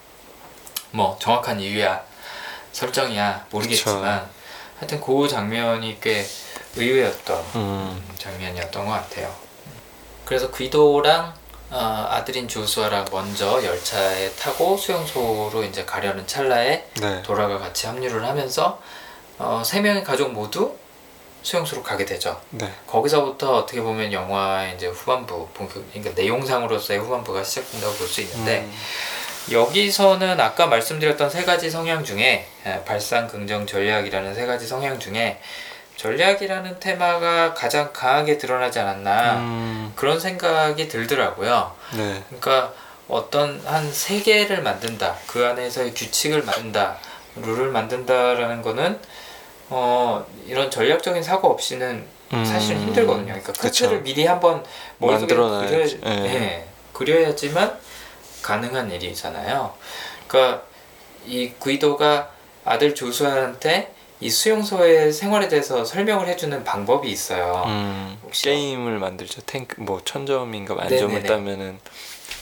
뭐 0.93 1.17
정확한 1.21 1.59
이유야 1.59 2.01
설정이야 2.73 3.47
모르겠지만 3.51 4.29
하여튼 4.79 5.01
그 5.01 5.27
장면이 5.27 5.99
꽤 6.01 6.25
의외였던 6.77 7.43
음, 7.57 8.03
장면이었던 8.19 8.87
것 8.87 8.93
같아요. 8.93 9.35
그래서 10.25 10.49
귀도랑 10.53 11.27
어, 11.27 11.35
아들인 11.71 12.49
조수아랑 12.49 13.07
먼저 13.13 13.63
열차에 13.63 14.31
타고 14.33 14.77
수용소로 14.77 15.63
이제 15.65 15.85
가려는 15.85 16.27
찰나에 16.27 16.85
네. 17.01 17.23
도라가 17.23 17.59
같이 17.59 17.87
합류를 17.87 18.25
하면서 18.25 18.81
어, 19.39 19.63
세 19.65 19.81
명의 19.81 20.03
가족 20.03 20.33
모두 20.33 20.75
수용소로 21.43 21.83
가게 21.83 22.05
되죠. 22.05 22.41
네. 22.51 22.73
거기서부터 22.87 23.59
어떻게 23.59 23.81
보면 23.81 24.13
영화의 24.13 24.75
이제 24.77 24.87
후반부, 24.89 25.49
본격, 25.55 25.85
그러니까 25.93 26.21
내용상으로서의 26.21 26.99
후반부가 27.01 27.45
시작된다고 27.45 27.95
볼 27.95 28.09
수 28.09 28.21
있는데 28.23 28.61
음, 28.61 28.73
여기서는 29.53 30.41
아까 30.41 30.67
말씀드렸던 30.67 31.31
세 31.31 31.45
가지 31.45 31.71
성향 31.71 32.05
중에 32.05 32.47
예, 32.67 32.85
발상, 32.85 33.29
긍정, 33.29 33.67
전략이라는 33.67 34.35
세 34.35 34.45
가지 34.47 34.67
성향 34.67 34.99
중에 34.99 35.41
전략이라는 35.99 36.79
테마가 36.79 37.55
가장 37.55 37.93
강하게 37.93 38.39
드러나지 38.39 38.79
않았나 38.79 39.39
음, 39.39 39.93
그런 39.97 40.19
생각이 40.19 40.87
들더라고요. 40.87 41.75
네. 41.97 42.23
그러니까 42.29 42.73
어떤 43.09 43.61
한 43.67 43.93
세계를 43.93 44.63
만든다, 44.63 45.17
그 45.27 45.45
안에서의 45.45 45.93
규칙을 45.95 46.45
만든다, 46.45 46.97
룰을 47.37 47.71
만든다라는 47.71 48.63
거는 48.63 48.99
어 49.71 50.25
이런 50.47 50.71
전략적인 50.71 51.21
사고 51.23 51.51
없이는 51.51 52.07
음, 52.33 52.45
사실은 52.45 52.81
힘들거든요. 52.83 53.27
그러니까. 53.27 53.53
끝을 53.55 54.01
미리 54.03 54.25
한번 54.25 54.65
머릿속에 54.99 55.35
그려. 55.35 55.67
예. 55.67 55.89
예, 56.07 56.69
그려야지만 56.93 57.77
가능한 58.43 58.93
일이잖아요. 58.93 59.75
그러니까 60.29 60.63
이 61.27 61.51
구이도가 61.59 62.31
아들 62.65 62.95
조수아한테 62.95 63.98
이 64.21 64.31
수용소의 64.31 65.13
생활에 65.13 65.49
대해서 65.49 65.85
설명을 65.85 66.27
해주는 66.29 66.65
방법이 66.65 67.09
있어요. 67.09 67.63
음, 67.67 68.19
게임을 68.33 68.99
만들죠. 68.99 69.43
탱크 69.43 69.81
뭐 69.81 70.01
천점인가 70.05 70.75
만점을 70.75 71.09
네네네. 71.09 71.29
따면은 71.29 71.79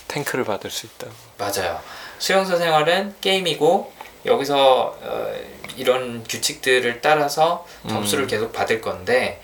탱크를 0.09 0.45
받을 0.45 0.71
수 0.71 0.87
있다고. 0.87 1.13
맞아요. 1.37 1.81
수용소 2.19 2.57
생활은 2.57 3.17
게임이고 3.21 3.93
여기서 4.25 4.99
어, 5.03 5.35
이런 5.77 6.25
규칙들을 6.25 7.01
따라서 7.03 7.67
점수를 7.89 8.25
음. 8.25 8.29
계속 8.29 8.53
받을 8.53 8.81
건데 8.81 9.41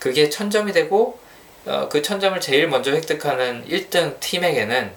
그게 0.00 0.28
천점이 0.28 0.72
되고 0.72 1.18
어, 1.66 1.88
그 1.88 2.02
천점을 2.02 2.40
제일 2.40 2.68
먼저 2.68 2.90
획득하는 2.92 3.64
1등 3.68 4.18
팀에게는 4.20 4.92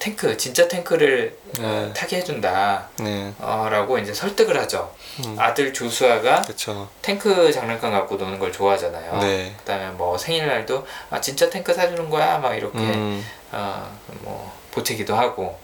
탱크 0.00 0.36
진짜 0.36 0.66
탱크를 0.66 1.36
어, 1.60 1.62
네. 1.62 1.92
타게 1.94 2.16
해준다 2.16 2.88
네. 2.98 3.32
어, 3.38 3.68
라고 3.70 3.98
이제 3.98 4.12
설득을 4.12 4.58
하죠 4.62 4.92
음, 5.24 5.36
아들 5.38 5.72
조수아가 5.72 6.42
그렇죠. 6.42 6.88
탱크 7.02 7.52
장난감 7.52 7.92
갖고 7.92 8.16
노는 8.16 8.38
걸 8.38 8.50
좋아하잖아요 8.50 9.18
네. 9.20 9.54
그다음에 9.58 9.90
뭐 9.90 10.16
생일날도 10.16 10.86
아 11.10 11.20
진짜 11.20 11.48
탱크 11.48 11.72
사주는 11.74 12.08
거야 12.10 12.38
막 12.38 12.54
이렇게 12.54 12.78
음, 12.78 13.24
어, 13.52 13.96
뭐 14.22 14.52
보태기도 14.72 15.14
하고 15.14 15.58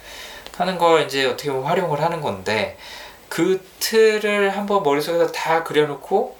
하는 0.57 0.79
걸 0.79 1.03
이제 1.07 1.25
어떻게 1.27 1.51
보면 1.51 1.65
활용을 1.65 2.01
하는 2.03 2.21
건데 2.21 2.77
그 3.29 3.67
틀을 3.81 4.57
한번 4.57 4.83
머릿속에서 4.83 5.33
다 5.33 5.65
그려놓고 5.65 6.37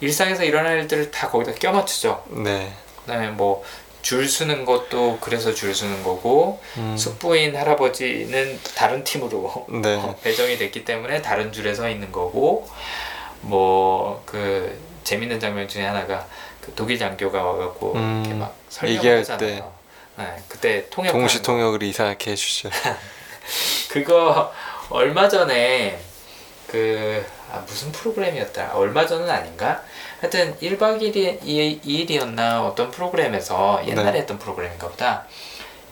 일상에서 0.00 0.44
일어날 0.44 0.78
일들을 0.80 1.10
다 1.10 1.28
거기다 1.28 1.52
껴맞추죠. 1.58 2.24
네. 2.28 2.72
그다음에 3.00 3.28
뭐 3.28 3.64
줄 4.06 4.28
서는 4.28 4.64
것도 4.64 5.18
그래서 5.20 5.52
줄 5.52 5.74
서는 5.74 6.04
거고 6.04 6.62
음, 6.76 6.96
숙부인 6.96 7.56
할아버지는 7.56 8.60
다른 8.76 9.02
팀으로 9.02 9.66
네. 9.82 9.96
어, 9.96 10.14
배정이 10.22 10.58
됐기 10.58 10.84
때문에 10.84 11.20
다른 11.22 11.50
줄에 11.50 11.74
서 11.74 11.88
있는 11.88 12.12
거고 12.12 12.68
뭐 13.40 14.22
그 14.24 14.80
재밌는 15.02 15.40
장면 15.40 15.66
중에 15.66 15.84
하나가 15.84 16.24
그 16.60 16.72
독일 16.76 17.00
장교가 17.00 17.42
와갖고 17.42 17.94
음, 17.94 18.22
이렇게 18.24 18.38
막 18.38 18.54
얘기할 18.84 19.24
설명하잖아요. 19.24 19.72
네, 20.18 20.36
그때 20.46 20.88
통역 20.88 21.10
동시 21.10 21.42
통역을 21.42 21.82
이상하게 21.82 22.30
해주죠. 22.30 22.70
그거 23.90 24.52
얼마 24.88 25.28
전에 25.28 25.98
그 26.68 27.26
아, 27.50 27.58
무슨 27.66 27.90
프로그램이었더라 27.90 28.70
얼마 28.74 29.04
전은 29.04 29.28
아닌가 29.28 29.82
하여튼 30.26 30.56
1박 30.60 31.00
2일, 31.00 31.80
2일이었나 31.82 32.66
어떤 32.66 32.90
프로그램에서 32.90 33.80
옛날에 33.86 34.12
네. 34.12 34.18
했던 34.18 34.38
프로그램인가 34.38 34.88
보다 34.88 35.24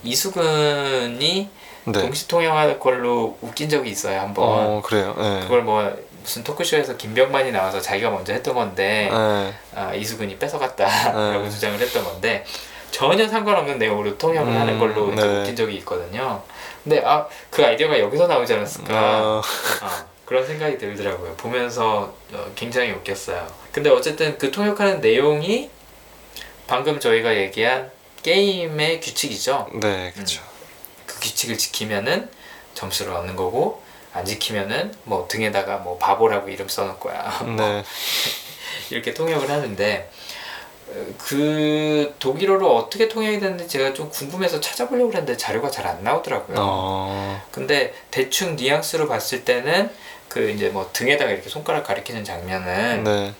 이수근이 0.03 1.49
네. 1.87 2.01
동시통역할 2.01 2.80
걸로 2.80 3.39
웃긴 3.41 3.68
적이 3.68 3.91
있어요 3.91 4.20
한번 4.20 4.45
어 4.45 4.82
그래요. 4.82 5.14
네. 5.16 5.41
그걸 5.43 5.62
뭐 5.62 5.93
무슨 6.22 6.43
토크쇼에서 6.43 6.97
김병만이 6.97 7.53
나와서 7.53 7.80
자기가 7.80 8.11
먼저 8.11 8.32
했던 8.32 8.55
건데 8.55 9.09
네. 9.12 9.55
아, 9.74 9.95
이수근이 9.95 10.39
뺏어갔다라고 10.39 11.43
네. 11.45 11.51
주장을 11.51 11.78
했던 11.78 12.03
건데 12.03 12.45
전혀 12.91 13.28
상관없는 13.28 13.78
내용으로 13.78 14.16
통역을 14.18 14.53
음, 14.53 14.61
하는 14.61 14.78
걸로 14.78 15.14
네. 15.14 15.22
웃긴 15.22 15.55
적이 15.55 15.76
있거든요. 15.76 16.43
근데 16.82 17.03
아 17.05 17.26
그 17.51 17.64
아이디어가 17.64 17.99
여기서 18.01 18.26
나오지 18.26 18.53
않았을까 18.55 18.95
어, 18.95 19.43
아, 19.82 20.05
그런 20.24 20.45
생각이 20.47 20.76
들더라고요. 20.78 21.35
보면서 21.37 22.12
어, 22.32 22.47
굉장히 22.57 22.91
웃겼어요. 22.91 23.63
근데 23.74 23.90
어쨌든 23.90 24.38
그 24.38 24.52
통역하는 24.52 25.00
내용이 25.00 25.68
방금 26.68 27.00
저희가 27.00 27.36
얘기한 27.36 27.90
게임의 28.22 29.00
규칙이죠. 29.00 29.68
네, 29.80 30.12
그렇죠. 30.14 30.42
그 31.06 31.18
규칙을 31.18 31.58
지키면은 31.58 32.28
점수를 32.74 33.12
얻는 33.12 33.34
거고 33.34 33.82
안 34.12 34.24
지키면은 34.24 34.94
뭐 35.02 35.26
등에다가 35.28 35.78
뭐 35.78 35.98
바보라고 35.98 36.48
이름 36.50 36.68
써놓을 36.68 37.00
거야. 37.00 37.42
네. 37.58 37.82
이렇게 38.90 39.12
통역을 39.12 39.50
하는데 39.50 40.08
어, 40.88 41.06
그 41.18 42.14
독일어로 42.20 42.76
어떻게 42.76 43.08
통역이 43.08 43.40
되는지 43.40 43.66
제가 43.66 43.92
좀 43.92 44.08
궁금해서 44.08 44.60
찾아보려고 44.60 45.08
했는데 45.10 45.36
자료가 45.36 45.68
잘 45.72 45.84
안 45.84 46.04
나오더라고요. 46.04 46.56
어. 46.60 47.42
근데 47.50 47.92
대충 48.12 48.54
뉘앙스로 48.54 49.08
봤을 49.08 49.44
때는 49.44 49.90
그 50.28 50.48
이제 50.50 50.68
뭐 50.68 50.90
등에다가 50.92 51.32
이렇게 51.32 51.48
손가락 51.48 51.84
가리키는 51.84 52.22
장면은 52.24 53.02
네. 53.04 53.34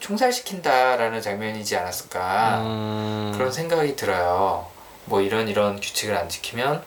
총살시킨다라는 0.00 1.20
장면이지 1.20 1.76
않았을까 1.76 2.60
음. 2.60 3.32
그런 3.34 3.52
생각이 3.52 3.96
들어요. 3.96 4.66
뭐 5.04 5.20
이런 5.20 5.48
이런 5.48 5.80
규칙을 5.80 6.16
안 6.16 6.28
지키면 6.28 6.84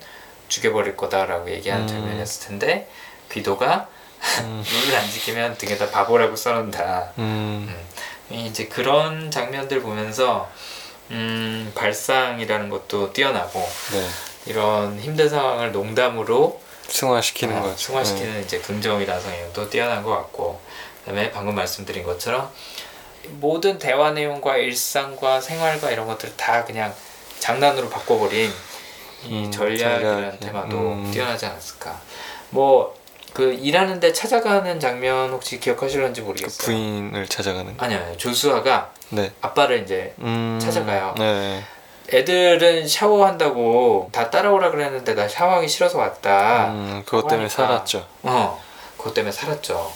죽여버릴 0.47 0.95
거다라고 0.95 1.49
얘기하는 1.51 1.85
음. 1.85 1.87
장면이었을 1.87 2.47
텐데 2.47 2.89
귀도가 3.31 3.87
음. 4.41 4.63
룰을 4.85 4.97
안 4.97 5.09
지키면 5.09 5.57
등에다 5.57 5.89
바보라고 5.89 6.35
써놓는다. 6.35 7.13
음. 7.17 7.75
이제 8.29 8.67
그런 8.67 9.29
장면들 9.29 9.81
보면서 9.81 10.49
음, 11.11 11.71
발상이라는 11.75 12.69
것도 12.69 13.11
뛰어나고 13.11 13.59
네. 13.91 14.07
이런 14.45 14.99
힘든 14.99 15.27
상황을 15.27 15.71
농담으로 15.73 16.61
승화시키는 16.87 17.57
아, 17.57 17.61
거죠. 17.61 17.77
승화시키는 17.77 18.43
이제 18.43 18.59
긍정이라는 18.59 19.21
성향도 19.21 19.69
뛰어난 19.69 20.03
것 20.03 20.11
같고 20.11 20.61
그다음에 20.99 21.31
방금 21.31 21.55
말씀드린 21.55 22.03
것처럼 22.03 22.49
모든 23.29 23.77
대화 23.77 24.11
내용과 24.11 24.57
일상과 24.57 25.41
생활과 25.41 25.91
이런 25.91 26.07
것들을 26.07 26.35
다 26.37 26.65
그냥 26.65 26.93
장난으로 27.39 27.89
바꿔버린 27.89 28.51
이 29.25 29.45
음, 29.45 29.51
전략이라는 29.51 30.01
전략이. 30.01 30.39
테마도 30.39 30.77
음. 30.77 31.11
뛰어나지 31.11 31.45
않았을까 31.45 31.99
뭐 32.49 33.01
그 33.33 33.53
일하는데 33.53 34.11
찾아가는 34.11 34.79
장면 34.79 35.31
혹시 35.31 35.59
기억하실런지 35.59 36.21
그 36.21 36.27
모르겠어요 36.27 36.65
부인을 36.65 37.27
찾아가는. 37.27 37.73
아니요 37.77 37.99
아니요 37.99 38.17
조수아가 38.17 38.91
네. 39.09 39.31
아빠를 39.41 39.83
이제 39.83 40.13
음. 40.19 40.59
찾아가요. 40.61 41.15
네. 41.17 41.63
애들은 42.13 42.87
샤워한다고 42.87 44.09
다 44.11 44.29
따라오라 44.29 44.71
그랬는데 44.71 45.15
나 45.15 45.27
샤워하기 45.29 45.67
싫어서 45.67 45.97
왔다. 45.97 46.67
음, 46.71 47.03
그것 47.05 47.21
때문에 47.27 47.47
하니까. 47.47 47.67
살았죠. 47.67 48.05
어, 48.23 48.61
그것 48.97 49.13
때문에 49.13 49.31
살았죠. 49.31 49.91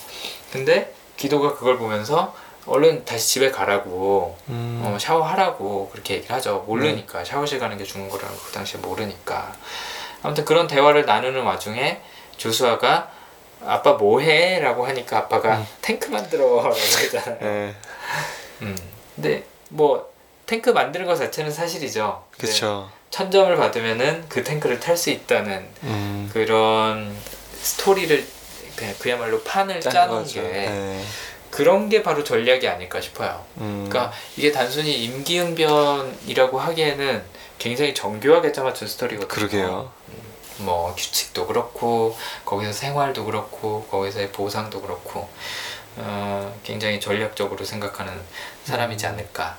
근데 0.54 0.94
기도가 1.18 1.56
그걸 1.56 1.78
보면서 1.78 2.34
얼른 2.68 3.06
다시 3.06 3.28
집에 3.36 3.52
가라고 3.52 4.38
음. 4.50 4.82
어, 4.84 4.98
샤워하라고 5.00 5.90
그렇게 5.92 6.16
얘기를 6.16 6.36
하죠. 6.36 6.64
모르니까 6.68 7.24
샤워실 7.24 7.60
가는 7.60 7.78
게 7.78 7.84
죽는 7.84 8.10
거라는 8.10 8.36
거그 8.36 8.52
당시에 8.52 8.80
모르니까. 8.80 9.54
아무튼 10.24 10.44
그런 10.46 10.68
대화를 10.68 11.06
나누는 11.06 11.44
와중에 11.44 12.02
조수아가 12.38 13.12
아빠 13.64 13.94
뭐해? 13.94 14.60
라고 14.60 14.86
하니까 14.88 15.18
아빠가 15.20 15.58
음. 15.58 15.68
탱크 15.82 16.10
만들어 16.10 16.56
라고 16.62 16.76
했잖아요. 16.76 17.38
네. 17.40 17.76
음. 18.62 18.78
근데 19.16 19.44
뭐 19.70 20.12
탱크 20.46 20.72
만드는 20.72 21.06
것 21.06 21.16
자체는 21.16 21.52
사실이죠. 21.52 22.24
근데 22.32 22.48
그쵸. 22.48 22.90
천 23.10 23.32
점을 23.32 23.56
받으면은 23.56 24.26
그 24.28 24.44
탱크를 24.44 24.80
탈 24.80 24.98
수 24.98 25.10
있다는 25.10 25.68
음. 25.84 26.30
그런 26.34 27.16
스토리를 27.62 28.26
그냥 28.76 28.94
그야말로 29.00 29.42
판을 29.42 29.80
짠 29.80 29.94
짜놓은. 29.94 30.26
게 30.26 30.42
네. 30.42 31.04
그런 31.56 31.88
게 31.90 32.04
바로 32.04 32.24
전략이 32.24 32.68
아닐까 32.68 33.00
싶어요. 33.00 33.44
음. 33.58 33.88
그러니까 33.90 34.12
이게 34.36 34.52
단순히 34.52 35.06
임기응변이라고 35.06 36.60
하기에는 36.60 37.24
굉장히 37.58 37.94
정교하게 37.94 38.52
짜맞춘 38.52 38.88
스토리거든요. 38.88 39.28
그러게요. 39.30 39.92
뭐 40.58 40.94
규칙도 40.96 41.48
그렇고 41.48 42.18
거기서 42.46 42.74
생활도 42.74 43.26
그렇고 43.26 43.86
거기서의 43.90 44.32
보상도 44.32 44.82
그렇고 44.82 45.30
어, 45.98 46.54
굉장히 46.64 47.00
전략적으로 47.00 47.64
생각하는 47.64 48.12
사람이지 48.66 49.06
않을까. 49.08 49.58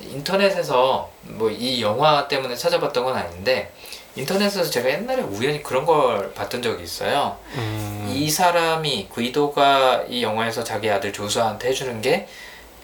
인터넷에서 0.00 1.10
뭐 1.22 1.50
이 1.50 1.82
영화 1.82 2.26
때문에 2.28 2.56
찾아봤던 2.56 3.04
건 3.04 3.16
아닌데 3.16 3.72
인터넷에서 4.16 4.68
제가 4.68 4.88
옛날에 4.90 5.22
우연히 5.22 5.62
그런 5.62 5.84
걸 5.86 6.32
봤던 6.34 6.60
적이 6.62 6.82
있어요. 6.84 7.36
음. 7.54 8.06
이 8.12 8.28
사람이 8.30 9.08
구이도가 9.10 10.04
이 10.08 10.22
영화에서 10.22 10.64
자기 10.64 10.90
아들 10.90 11.12
조수아한테 11.12 11.68
해주는 11.68 12.00
게 12.02 12.26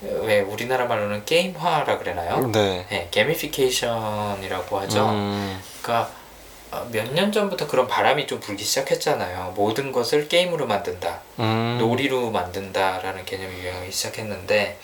왜 0.03 0.41
우리나라 0.41 0.85
말로는 0.85 1.25
게임화라 1.25 1.97
그러나요? 1.97 2.51
네. 2.53 2.85
네, 2.91 3.09
게미피케이션이라고 3.11 4.79
하죠. 4.81 5.09
음. 5.09 5.63
그러니까 5.81 6.11
몇 6.91 7.07
년 7.15 7.33
전부터 7.33 7.67
그런 7.69 7.87
바람이 7.87 8.27
좀 8.27 8.39
불기 8.41 8.65
시작했잖아요. 8.65 9.55
모든 9.57 9.93
것을 9.93 10.29
게임으로 10.29 10.67
만든다, 10.67 11.21
음. 11.39 11.79
놀이로 11.81 12.31
만든다라는 12.33 13.25
개념이 13.25 13.55
유행하기 13.61 13.91
시작했는데 13.93 14.79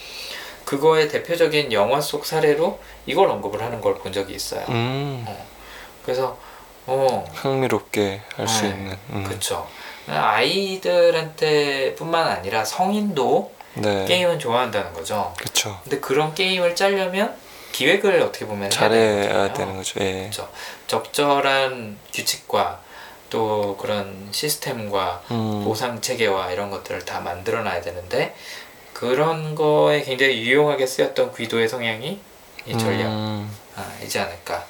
그거의 0.65 1.09
대표적인 1.09 1.71
영화 1.73 2.01
속 2.01 2.25
사례로 2.25 2.79
이걸 3.05 3.29
언급을 3.29 3.61
하는 3.61 3.83
걸 3.83 3.97
본 3.97 4.13
적이 4.15 4.35
있어요. 4.37 4.65
음. 4.71 5.27
그래서 6.05 6.39
어, 6.87 7.25
흥미롭게 7.35 8.21
할 8.37 8.49
수 8.49 8.63
네, 8.63 8.69
있는. 8.71 8.97
음. 9.11 9.25
그쵸. 9.25 9.67
아이들한테뿐만 10.09 12.27
아니라 12.29 12.65
성인도 12.65 13.53
네. 13.75 14.05
게임은 14.07 14.39
좋아한다는 14.39 14.93
거죠. 14.93 15.33
그쵸. 15.39 15.79
근데 15.85 16.01
그런 16.01 16.35
게임을 16.35 16.75
짜려면 16.75 17.35
기획을 17.73 18.21
어떻게 18.23 18.47
보면 18.47 18.63
해야 18.65 18.71
잘해야 18.71 19.53
되는 19.53 19.77
거죠. 19.77 20.01
예. 20.01 20.21
그렇죠. 20.23 20.49
적절한 20.89 21.99
규칙과 22.13 22.81
또 23.31 23.77
그런 23.77 24.29
시스템과 24.33 25.23
음. 25.31 25.63
보상 25.65 26.01
체계와 26.01 26.51
이런 26.51 26.71
것들을 26.71 27.05
다 27.05 27.21
만들어 27.21 27.63
놔야 27.63 27.81
되는데 27.83 28.35
그런 28.93 29.55
거에 29.55 30.03
굉장히 30.03 30.41
유용하게 30.41 30.85
쓰였던 30.87 31.35
귀도의 31.37 31.69
성향이 31.69 32.21
이 32.67 32.73
전략이지 32.77 33.05
음. 33.07 33.57
않을까. 34.17 34.65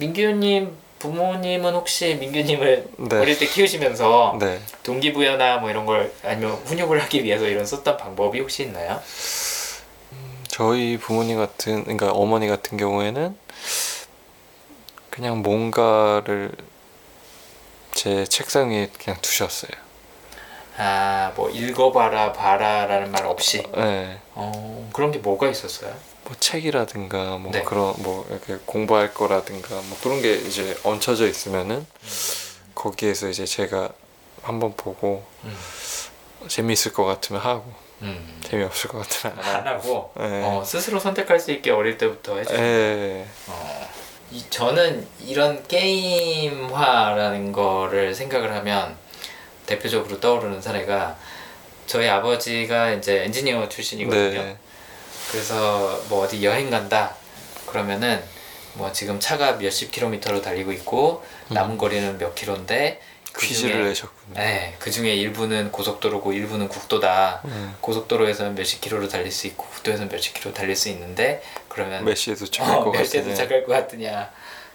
민규님 0.00 0.74
부모님은 0.98 1.74
혹시 1.74 2.14
민규님을 2.14 2.88
네. 2.96 3.18
어릴 3.18 3.38
때 3.38 3.46
키우시면서 3.46 4.38
네. 4.40 4.60
동기부여나 4.82 5.58
뭐 5.58 5.70
이런 5.70 5.84
걸 5.84 6.12
아니면 6.24 6.54
훈육을 6.64 7.02
하기 7.02 7.22
위해서 7.22 7.46
이런 7.46 7.66
썼던 7.66 7.98
방법이 7.98 8.40
혹시 8.40 8.64
있나요? 8.64 9.00
저희 10.48 10.98
부모님 10.98 11.38
같은 11.38 11.84
그러니까 11.84 12.12
어머니 12.12 12.48
같은 12.48 12.76
경우에는 12.78 13.36
그냥 15.10 15.42
뭔가를 15.42 16.52
제 17.92 18.24
책상 18.24 18.70
위에 18.70 18.88
그냥 18.98 19.20
두셨어요. 19.20 19.72
아, 20.78 21.32
뭐 21.36 21.50
읽어봐라, 21.50 22.32
봐라라는 22.32 23.10
말 23.10 23.26
없이. 23.26 23.62
네. 23.74 24.18
어, 24.34 24.88
그런 24.94 25.10
게 25.10 25.18
뭐가 25.18 25.48
있었어요? 25.48 25.94
뭐 26.30 26.36
책이라든가 26.38 27.38
뭐 27.38 27.50
네. 27.50 27.62
그런 27.62 27.92
뭐 27.98 28.24
이렇게 28.30 28.56
공부할 28.64 29.12
거라든가 29.12 29.74
뭐 29.74 29.98
그런 30.00 30.22
게 30.22 30.34
이제 30.34 30.78
얹혀져 30.84 31.26
있으면은 31.26 31.84
거기에서 32.76 33.28
이제 33.28 33.44
제가 33.44 33.88
한번 34.40 34.74
보고 34.76 35.24
음, 35.42 35.58
재미있을 36.46 36.92
것 36.92 37.04
같으면 37.04 37.42
하고 37.42 37.72
음. 38.02 38.40
재미없을 38.44 38.90
것 38.90 38.98
같으면 38.98 39.40
안안 39.40 39.66
하고. 39.66 40.12
네. 40.16 40.44
어, 40.44 40.62
스스로 40.64 41.00
선택할 41.00 41.40
수 41.40 41.50
있게 41.50 41.72
어릴 41.72 41.98
때부터 41.98 42.38
해주. 42.38 42.54
예. 42.54 43.26
어, 43.48 43.88
이, 44.30 44.44
저는 44.48 45.04
이런 45.26 45.66
게임화라는 45.66 47.50
거를 47.50 48.14
생각을 48.14 48.54
하면 48.54 48.96
대표적으로 49.66 50.20
떠오르는 50.20 50.62
사례가 50.62 51.18
저희 51.86 52.08
아버지가 52.08 52.92
이제 52.92 53.24
엔지니어 53.24 53.68
출신이거든요. 53.68 54.42
네. 54.42 54.56
그래서 55.30 56.02
뭐 56.08 56.24
어디 56.24 56.44
여행 56.44 56.70
간다 56.70 57.14
그러면은 57.66 58.22
뭐 58.74 58.90
지금 58.92 59.18
차가 59.20 59.52
몇십 59.52 59.90
킬로미터로 59.90 60.42
달리고 60.42 60.72
있고 60.72 61.24
남은 61.48 61.78
거리는 61.78 62.18
몇 62.18 62.34
킬로인데 62.34 63.00
그 63.32 63.44
음. 63.44 63.48
퀴즈를 63.48 63.74
중에- 63.76 63.88
내셨군요. 63.88 64.34
네, 64.34 64.74
그 64.80 64.90
중에 64.90 65.14
일부는 65.14 65.70
고속도로고 65.70 66.32
일부는 66.32 66.68
국도다. 66.68 67.42
음. 67.44 67.76
고속도로에서는 67.80 68.54
몇십 68.56 68.80
킬로로 68.80 69.08
달릴 69.08 69.30
수 69.30 69.46
있고 69.46 69.64
국도에서는 69.66 70.08
몇십 70.10 70.34
킬로 70.34 70.52
달릴 70.52 70.74
수 70.74 70.88
있는데 70.88 71.42
그러면 71.68 72.04
몇 72.04 72.16
시에 72.16 72.34
도착할 72.34 72.78
어, 72.78 72.84
것몇 72.84 73.06
시에 73.06 73.20
같으냐. 73.20 73.34
도착할 73.36 73.64
것 73.66 73.72
같으냐 73.72 74.30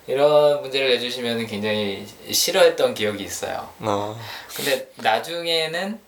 이런 0.07 0.61
문제를 0.61 0.89
내주시면 0.89 1.47
굉장히 1.47 2.07
싫어했던 2.31 2.93
기억이 2.93 3.23
있어요. 3.23 3.69
어. 3.79 4.17
근데 4.55 4.87
나중에는 4.95 5.99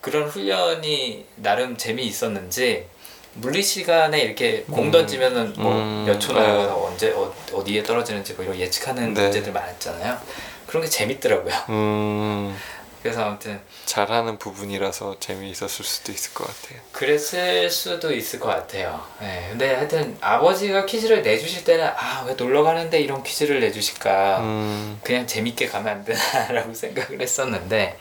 그런 0.00 0.28
훈련이 0.28 1.26
나름 1.36 1.76
재미 1.76 2.06
있었는지 2.06 2.86
물리 3.34 3.62
시간에 3.62 4.20
이렇게 4.20 4.62
공 4.64 4.86
음. 4.86 4.90
던지면은 4.90 5.54
뭐 5.56 5.72
음. 5.74 6.04
몇초 6.06 6.32
네. 6.32 6.40
언제 6.40 7.12
어, 7.12 7.32
어디에 7.52 7.82
떨어지는지 7.82 8.34
뭐 8.34 8.44
이런 8.44 8.58
예측하는 8.58 9.14
네. 9.14 9.22
문제들 9.22 9.52
많았잖아요. 9.52 10.18
그런 10.66 10.82
게 10.82 10.88
재밌더라고요. 10.88 11.54
음, 11.70 12.56
그래서 13.02 13.24
아무튼 13.24 13.60
잘하는 13.86 14.38
부분이라서 14.38 15.16
재미있었을 15.20 15.84
수도 15.84 16.12
있을 16.12 16.34
것 16.34 16.46
같아요. 16.46 16.80
그랬을 16.92 17.70
수도 17.70 18.12
있을 18.12 18.38
것 18.38 18.48
같아요. 18.48 19.04
네, 19.20 19.46
근데 19.50 19.74
하여튼 19.74 20.16
아버지가 20.20 20.86
퀴즈를 20.86 21.22
내주실 21.22 21.64
때는 21.64 21.86
아 21.86 22.24
왜 22.26 22.34
놀러 22.34 22.62
가는데 22.62 23.00
이런 23.00 23.22
퀴즈를 23.22 23.60
내주실까 23.60 24.40
음, 24.40 25.00
그냥 25.02 25.26
재밌게 25.26 25.66
가면 25.68 25.88
안 25.88 26.04
되나라고 26.04 26.74
생각을 26.74 27.20
했었는데 27.20 27.96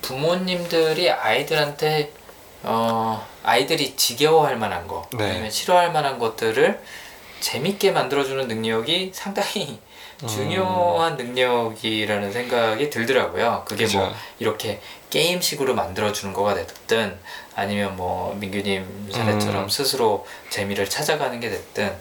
부모님들이 0.00 1.10
아이들한테 1.10 2.10
어 2.64 3.26
아이들이 3.42 3.96
지겨워할 3.96 4.56
만한 4.56 4.86
거 4.86 5.06
네. 5.12 5.30
아니면 5.30 5.50
싫어할 5.50 5.92
만한 5.92 6.18
것들을 6.18 6.80
재밌게 7.40 7.90
만들어주는 7.90 8.46
능력이 8.46 9.10
상당히 9.14 9.80
음. 10.22 10.28
중요한 10.28 11.16
능력이라는 11.16 12.32
생각이 12.32 12.88
들더라고요. 12.90 13.64
그게 13.66 13.84
뭐 13.86 14.04
그죠. 14.06 14.14
이렇게 14.38 14.80
게임식으로 15.10 15.74
만들어주는 15.74 16.32
거가 16.32 16.54
됐든 16.54 17.18
아니면 17.56 17.96
뭐 17.96 18.34
민규님 18.34 19.10
사례처럼 19.12 19.64
음. 19.64 19.68
스스로 19.68 20.26
재미를 20.48 20.88
찾아가는 20.88 21.38
게 21.40 21.50
됐든 21.50 21.92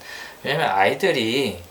왜냐면 0.44 0.70
아이들이 0.70 1.62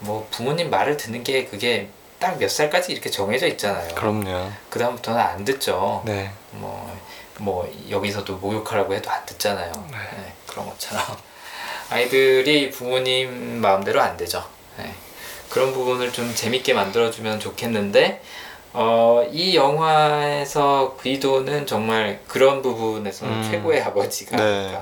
뭐 0.00 0.26
부모님 0.30 0.70
말을 0.70 0.96
듣는 0.96 1.22
게 1.22 1.44
그게 1.46 1.88
딱 2.18 2.36
몇 2.38 2.50
살까지 2.50 2.92
이렇게 2.92 3.10
정해져 3.10 3.46
있잖아요. 3.46 3.94
그럼요. 3.94 4.50
그 4.70 4.78
다음부터는 4.80 5.20
안 5.20 5.44
듣죠. 5.44 6.02
네. 6.04 6.30
뭐, 6.50 6.92
뭐 7.38 7.70
여기서도 7.88 8.36
목욕하라고 8.36 8.94
해도 8.94 9.10
안 9.10 9.24
듣잖아요. 9.26 9.72
네. 9.90 9.96
네, 9.96 10.32
그런 10.46 10.66
것처럼 10.66 11.04
아이들이 11.90 12.70
부모님 12.70 13.60
마음대로 13.60 14.00
안 14.00 14.16
되죠. 14.16 14.44
네. 14.76 14.92
그런 15.48 15.72
부분을 15.72 16.12
좀 16.12 16.34
재밌게 16.34 16.74
만들어주면 16.74 17.40
좋겠는데 17.40 18.22
어, 18.74 19.26
이 19.32 19.56
영화에서 19.56 20.96
귀도는 21.02 21.66
정말 21.66 22.20
그런 22.28 22.60
부분에서는 22.60 23.32
음. 23.32 23.50
최고의 23.50 23.82
아버지가 23.82 24.36
네. 24.36 24.78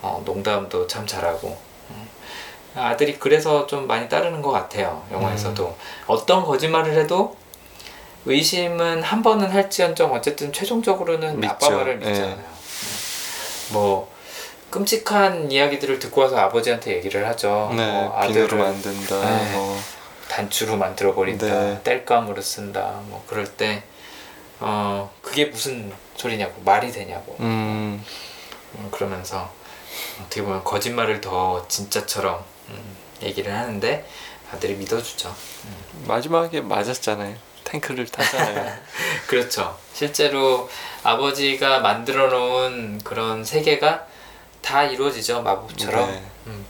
어, 0.00 0.22
농담도 0.24 0.86
참 0.86 1.06
잘하고 1.06 1.56
음. 1.90 2.08
아들이 2.74 3.18
그래서 3.18 3.66
좀 3.66 3.86
많이 3.86 4.08
따르는 4.08 4.40
것 4.40 4.50
같아요 4.50 5.04
영화에서도 5.12 5.66
음. 5.66 5.74
어떤 6.06 6.42
거짓말을 6.44 6.94
해도 6.94 7.36
의심은 8.24 9.02
한 9.02 9.22
번은 9.22 9.50
할지언정 9.50 10.12
어쨌든 10.12 10.52
최종적으로는 10.52 11.40
믿죠. 11.40 11.52
아빠 11.52 11.70
말을 11.70 12.00
예. 12.02 12.08
믿잖아요 12.08 12.34
음. 12.36 13.72
뭐 13.72 14.12
끔찍한 14.70 15.50
이야기들을 15.50 15.98
듣고 15.98 16.22
와서 16.22 16.38
아버지한테 16.38 16.94
얘기를 16.96 17.26
하죠 17.28 17.70
네, 17.76 17.90
뭐 17.90 18.20
비누로 18.22 18.56
만든다. 18.56 19.20
네. 19.20 19.52
뭐 19.52 19.78
단추로 20.28 20.76
만들어 20.76 21.14
버린다 21.14 21.46
네. 21.46 21.80
뗄감으로 21.82 22.40
쓴다 22.40 23.00
뭐 23.06 23.22
그럴 23.26 23.46
때 23.46 23.82
어, 24.60 25.10
그게 25.20 25.46
무슨 25.46 25.92
소리냐고 26.16 26.54
말이 26.64 26.90
되냐고 26.92 27.36
음, 27.40 28.02
음, 28.76 28.88
그러면서 28.90 29.50
어떻게 30.20 30.40
보면 30.42 30.62
거짓말을 30.64 31.20
더 31.20 31.66
진짜처럼 31.68 32.42
음, 32.70 32.96
얘기를 33.22 33.52
하는데 33.52 34.06
아들이 34.52 34.74
믿어주죠. 34.74 35.34
마지막에 36.06 36.60
맞았잖아요. 36.60 37.34
탱크를 37.72 38.06
타잖아요. 38.06 38.72
그렇죠. 39.26 39.76
실제로 39.94 40.68
아버지가 41.02 41.80
만들어 41.80 42.28
놓은 42.28 43.00
그런 43.02 43.44
세계가 43.44 44.06
다 44.60 44.84
이루어지죠 44.84 45.42
마법처럼. 45.42 46.10
네. 46.10 46.22
음. 46.48 46.66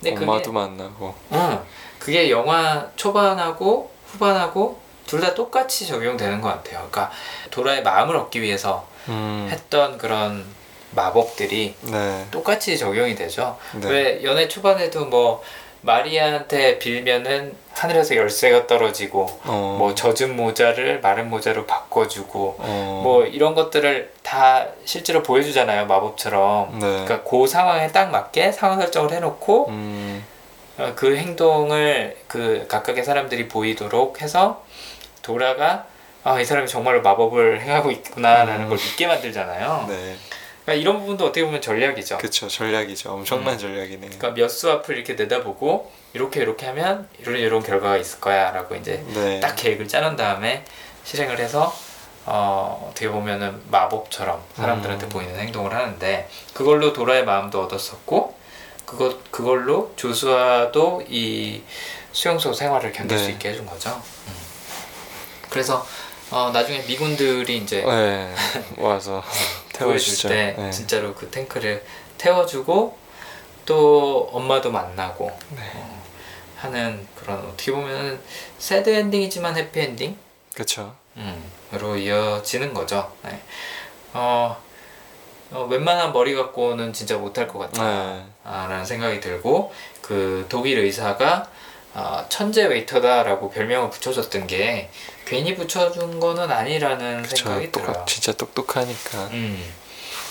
근데 0.00 0.12
엄마도 0.20 0.42
그게, 0.42 0.52
만나고. 0.52 1.14
응, 1.32 1.62
그게 1.98 2.30
영화 2.30 2.88
초반하고 2.96 3.90
후반하고 4.06 4.80
둘 5.06 5.20
다 5.20 5.34
똑같이 5.34 5.86
적용되는 5.86 6.40
것 6.40 6.48
같아요. 6.48 6.78
그러니까 6.90 7.10
도라의 7.50 7.82
마음을 7.82 8.16
얻기 8.16 8.40
위해서 8.40 8.86
음, 9.08 9.48
했던 9.50 9.98
그런 9.98 10.44
마법들이 10.92 11.74
네. 11.82 12.26
똑같이 12.30 12.78
적용이 12.78 13.14
되죠. 13.14 13.58
네. 13.74 13.88
왜 13.90 14.24
연애 14.24 14.48
초반에도 14.48 15.04
뭐 15.06 15.42
마리아한테 15.82 16.78
빌면은 16.78 17.54
하늘에서 17.82 18.14
열쇠가 18.14 18.68
떨어지고 18.68 19.26
어, 19.42 19.74
뭐 19.76 19.92
젖은 19.92 20.36
모자를 20.36 21.00
마른 21.00 21.28
모자로 21.28 21.66
바꿔주고 21.66 22.56
어, 22.58 23.00
뭐 23.02 23.24
이런 23.24 23.56
것들을 23.56 24.12
다 24.22 24.68
실제로 24.84 25.24
보여주잖아요 25.24 25.86
마법처럼. 25.86 26.78
네. 26.78 26.78
그러니까 26.78 27.24
그 27.24 27.44
상황에 27.48 27.88
딱 27.88 28.12
맞게 28.12 28.52
상황 28.52 28.78
설정을 28.78 29.12
해놓고 29.12 29.66
음, 29.70 30.24
어, 30.78 30.92
그 30.94 31.16
행동을 31.16 32.16
그 32.28 32.66
각각의 32.68 33.02
사람들이 33.02 33.48
보이도록 33.48 34.22
해서 34.22 34.62
도라가 35.22 35.86
아, 36.22 36.38
이 36.38 36.44
사람이 36.44 36.68
정말로 36.68 37.02
마법을 37.02 37.62
행하고 37.62 37.90
있구나라는 37.90 38.66
음. 38.66 38.68
걸 38.68 38.78
믿게 38.78 39.08
만들잖아요. 39.08 39.86
네. 39.88 40.14
그러니까 40.64 40.80
이런 40.80 41.00
부분도 41.00 41.24
어떻게 41.26 41.44
보면 41.44 41.60
전략이죠. 41.60 42.18
그쵸 42.18 42.48
전략이죠. 42.48 43.12
엄청난 43.12 43.54
음. 43.54 43.58
전략이네요. 43.58 44.10
그러니까 44.10 44.30
몇 44.30 44.48
수 44.48 44.70
앞을 44.70 44.96
이렇게 44.96 45.14
내다보고 45.14 45.90
이렇게 46.12 46.40
이렇게 46.40 46.66
하면 46.66 47.08
이런 47.18 47.36
이런 47.36 47.62
결과가 47.62 47.96
있을 47.96 48.20
거야라고 48.20 48.74
이제 48.76 49.04
네. 49.14 49.40
딱 49.40 49.54
계획을 49.56 49.88
짜놓은 49.88 50.16
다음에 50.16 50.64
실행을 51.04 51.38
해서 51.38 51.74
어, 52.24 52.86
어떻게 52.90 53.08
보면은 53.08 53.60
마법처럼 53.70 54.40
사람들한테 54.54 55.06
음. 55.06 55.08
보이는 55.08 55.36
행동을 55.38 55.74
하는데 55.74 56.28
그걸로 56.54 56.92
도라의 56.92 57.24
마음도 57.24 57.62
얻었었고 57.64 58.36
그것 58.86 59.32
그걸로 59.32 59.92
조수아도 59.96 61.02
이 61.08 61.62
수용소 62.12 62.52
생활을 62.52 62.92
견딜 62.92 63.16
네. 63.16 63.24
수 63.24 63.30
있게 63.30 63.48
해준 63.50 63.66
거죠. 63.66 63.90
음. 64.28 64.32
그래서 65.50 65.84
어, 66.30 66.50
나중에 66.52 66.82
미군들이 66.86 67.56
이제 67.58 67.82
네. 67.82 68.32
와서 68.76 69.22
태워주죠. 69.72 70.28
때 70.28 70.54
네. 70.56 70.70
진짜로 70.70 71.14
그 71.14 71.30
탱크를 71.30 71.84
태워주고 72.18 72.96
또 73.66 74.28
엄마도 74.32 74.70
만나고 74.70 75.30
네. 75.50 75.62
어, 75.74 76.02
하는 76.58 77.06
그런 77.14 77.38
어떻게 77.38 77.72
보면 77.72 78.20
sad 78.58 78.90
ending이지만 78.90 79.56
해피 79.56 79.80
엔딩 79.80 80.16
그쵸. 80.54 80.94
음, 81.16 81.50
으로 81.72 81.96
이어지는 81.96 82.74
거죠. 82.74 83.12
네. 83.22 83.40
어, 84.12 84.56
어, 85.50 85.66
웬만한 85.70 86.12
머리 86.12 86.34
갖고는 86.34 86.92
진짜 86.92 87.16
못할 87.16 87.46
것 87.48 87.58
같다. 87.58 87.82
네. 87.82 88.24
아, 88.44 88.66
라는 88.68 88.84
생각이 88.84 89.20
들고 89.20 89.72
그 90.00 90.46
독일 90.48 90.78
의사가 90.78 91.48
어, 91.94 92.24
천재 92.28 92.64
웨이터다라고 92.64 93.50
별명을 93.50 93.90
붙여줬던 93.90 94.46
게 94.46 94.88
괜히 95.26 95.54
붙여준 95.54 96.20
거는 96.20 96.50
아니라는 96.50 97.22
그쵸. 97.22 97.44
생각이 97.44 97.70
들어요. 97.70 97.86
똑똑, 97.88 98.06
진짜 98.06 98.32
똑똑하니까. 98.32 99.26
음. 99.32 99.72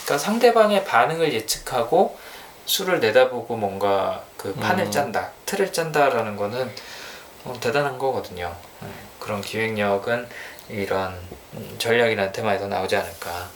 그러니까 0.04 0.18
상대방의 0.18 0.86
반응을 0.86 1.34
예측하고 1.34 2.18
수를 2.66 3.00
내다보고 3.00 3.56
뭔가 3.56 4.24
그 4.38 4.54
판을 4.56 4.86
음. 4.86 4.92
짠다, 4.92 5.32
틀을 5.46 5.72
짠다라는 5.72 6.36
거는 6.36 6.72
어, 7.46 7.58
대단한 7.60 7.98
거거든요. 7.98 8.56
네. 8.82 8.88
그런 9.20 9.42
기획력은 9.42 10.28
이런 10.70 11.14
음, 11.54 11.76
전략이라는 11.78 12.32
테마에서 12.32 12.68
나오지 12.68 12.96
않을까. 12.96 13.50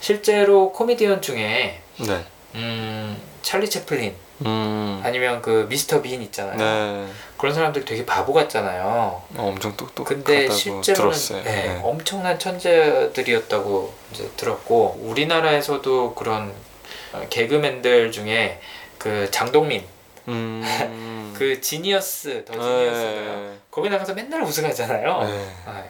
실제로 0.00 0.72
코미디언 0.72 1.22
중에 1.22 1.82
네. 1.98 2.24
음, 2.54 3.20
찰리 3.42 3.68
채플린 3.68 4.14
음. 4.46 5.00
아니면 5.04 5.42
그 5.42 5.66
미스터 5.68 6.02
빈 6.02 6.22
있잖아요. 6.22 6.56
네. 6.56 7.12
그런 7.36 7.54
사람들 7.54 7.84
되게 7.84 8.04
바보 8.04 8.32
같잖아요. 8.32 8.82
어, 8.84 9.26
엄청 9.36 9.76
똑똑하다고 9.76 10.24
근데 10.24 10.48
실제로는 10.50 11.10
들었어요. 11.12 11.42
네, 11.44 11.68
네. 11.68 11.80
엄청난 11.82 12.38
천재들이었다고 12.38 13.94
이제 14.12 14.30
들었고 14.36 15.00
우리나라에서도 15.02 16.14
그런 16.14 16.52
어, 17.12 17.26
개그맨들 17.30 18.12
중에 18.12 18.60
그 18.98 19.30
장동민 19.30 19.84
음. 20.28 21.32
그 21.38 21.60
지니어스 21.60 22.44
더 22.44 22.54
네. 22.54 23.58
거기 23.70 23.88
나가서 23.88 24.14
맨날 24.14 24.42
우승하잖아요 24.42 25.22
네. 25.22 25.48
아, 25.66 25.84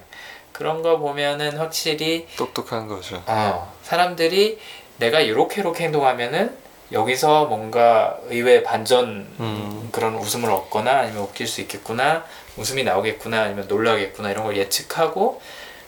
그런 0.53 0.83
거 0.83 0.99
보면은 0.99 1.57
확실히 1.57 2.27
똑똑한 2.37 2.87
거죠. 2.89 3.23
어, 3.27 3.73
사람들이 3.83 4.59
내가 4.99 5.21
이렇게 5.21 5.61
이렇게 5.61 5.85
행동하면은 5.85 6.68
여기서 6.93 7.47
뭔가 7.47 8.19
의외 8.29 8.63
반전 8.63 9.27
음. 9.41 9.89
그런 9.93 10.15
웃음을 10.15 10.51
얻거나 10.51 11.01
아니면 11.01 11.23
웃길 11.23 11.47
수 11.47 11.61
있겠구나 11.61 12.25
웃음이 12.57 12.85
나오겠구나 12.85 13.43
아니면 13.43 13.69
놀라겠구나 13.69 14.31
이런 14.31 14.45
걸 14.45 14.57
예측하고 14.57 15.41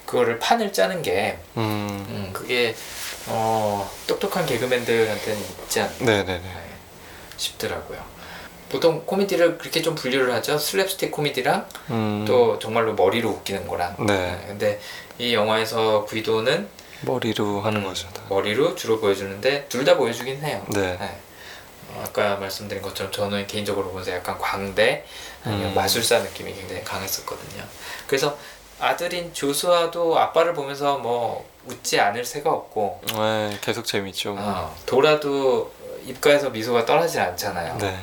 그거를 0.05 0.38
판을 0.38 0.72
짜는 0.72 1.03
게 1.03 1.38
음. 1.57 2.05
음, 2.09 2.30
그게 2.32 2.74
어, 3.28 3.88
똑똑한 4.07 4.44
개그맨들한테는 4.46 5.40
있지 5.40 5.80
않나 5.80 5.94
네네네. 6.01 6.42
싶더라고요. 7.36 7.98
보통 8.68 9.03
코미디를 9.05 9.59
그렇게 9.59 9.82
좀 9.82 9.94
분류를 9.94 10.32
하죠. 10.34 10.57
슬랩스틱 10.57 11.11
코미디랑 11.11 11.66
음. 11.90 12.24
또 12.26 12.59
정말로 12.59 12.94
머리로 12.94 13.28
웃기는 13.28 13.66
거랑. 13.66 13.96
네. 14.07 14.38
근데 14.46 14.80
이 15.18 15.34
영화에서 15.34 16.05
구이도는 16.05 16.68
머리로 17.03 17.61
하는 17.62 17.80
음, 17.82 17.86
거죠. 17.86 18.09
다. 18.12 18.22
머리로 18.28 18.74
주로 18.74 19.01
보여주는데 19.01 19.66
둘 19.68 19.84
다 19.84 19.96
보여주긴 19.96 20.42
해요. 20.42 20.64
네. 20.68 20.98
어, 21.90 22.03
아까 22.05 22.36
말씀드린 22.36 22.82
것처럼 22.82 23.11
저는 23.11 23.46
개인적으로 23.46 23.88
보면서 23.88 24.12
약간 24.12 24.38
광대 24.38 25.05
아니면 25.44 25.70
음. 25.70 25.74
마술사 25.74 26.18
느낌이 26.20 26.55
굉장히 26.55 26.84
강했었거든요. 26.84 27.62
그래서 28.07 28.36
아들인 28.78 29.32
조수아도 29.34 30.18
아빠를 30.18 30.55
보면서 30.55 30.98
뭐 30.98 31.48
웃지 31.66 31.98
않을 32.01 32.24
새가 32.24 32.51
없고 32.51 33.01
네, 33.14 33.59
계속 33.61 33.84
재밌죠. 33.84 34.34
뭐. 34.34 34.42
어, 34.44 34.74
도라도 34.86 35.72
입가에서 36.07 36.51
미소가 36.51 36.84
떠나질 36.86 37.20
않잖아요. 37.20 37.76
네. 37.78 37.98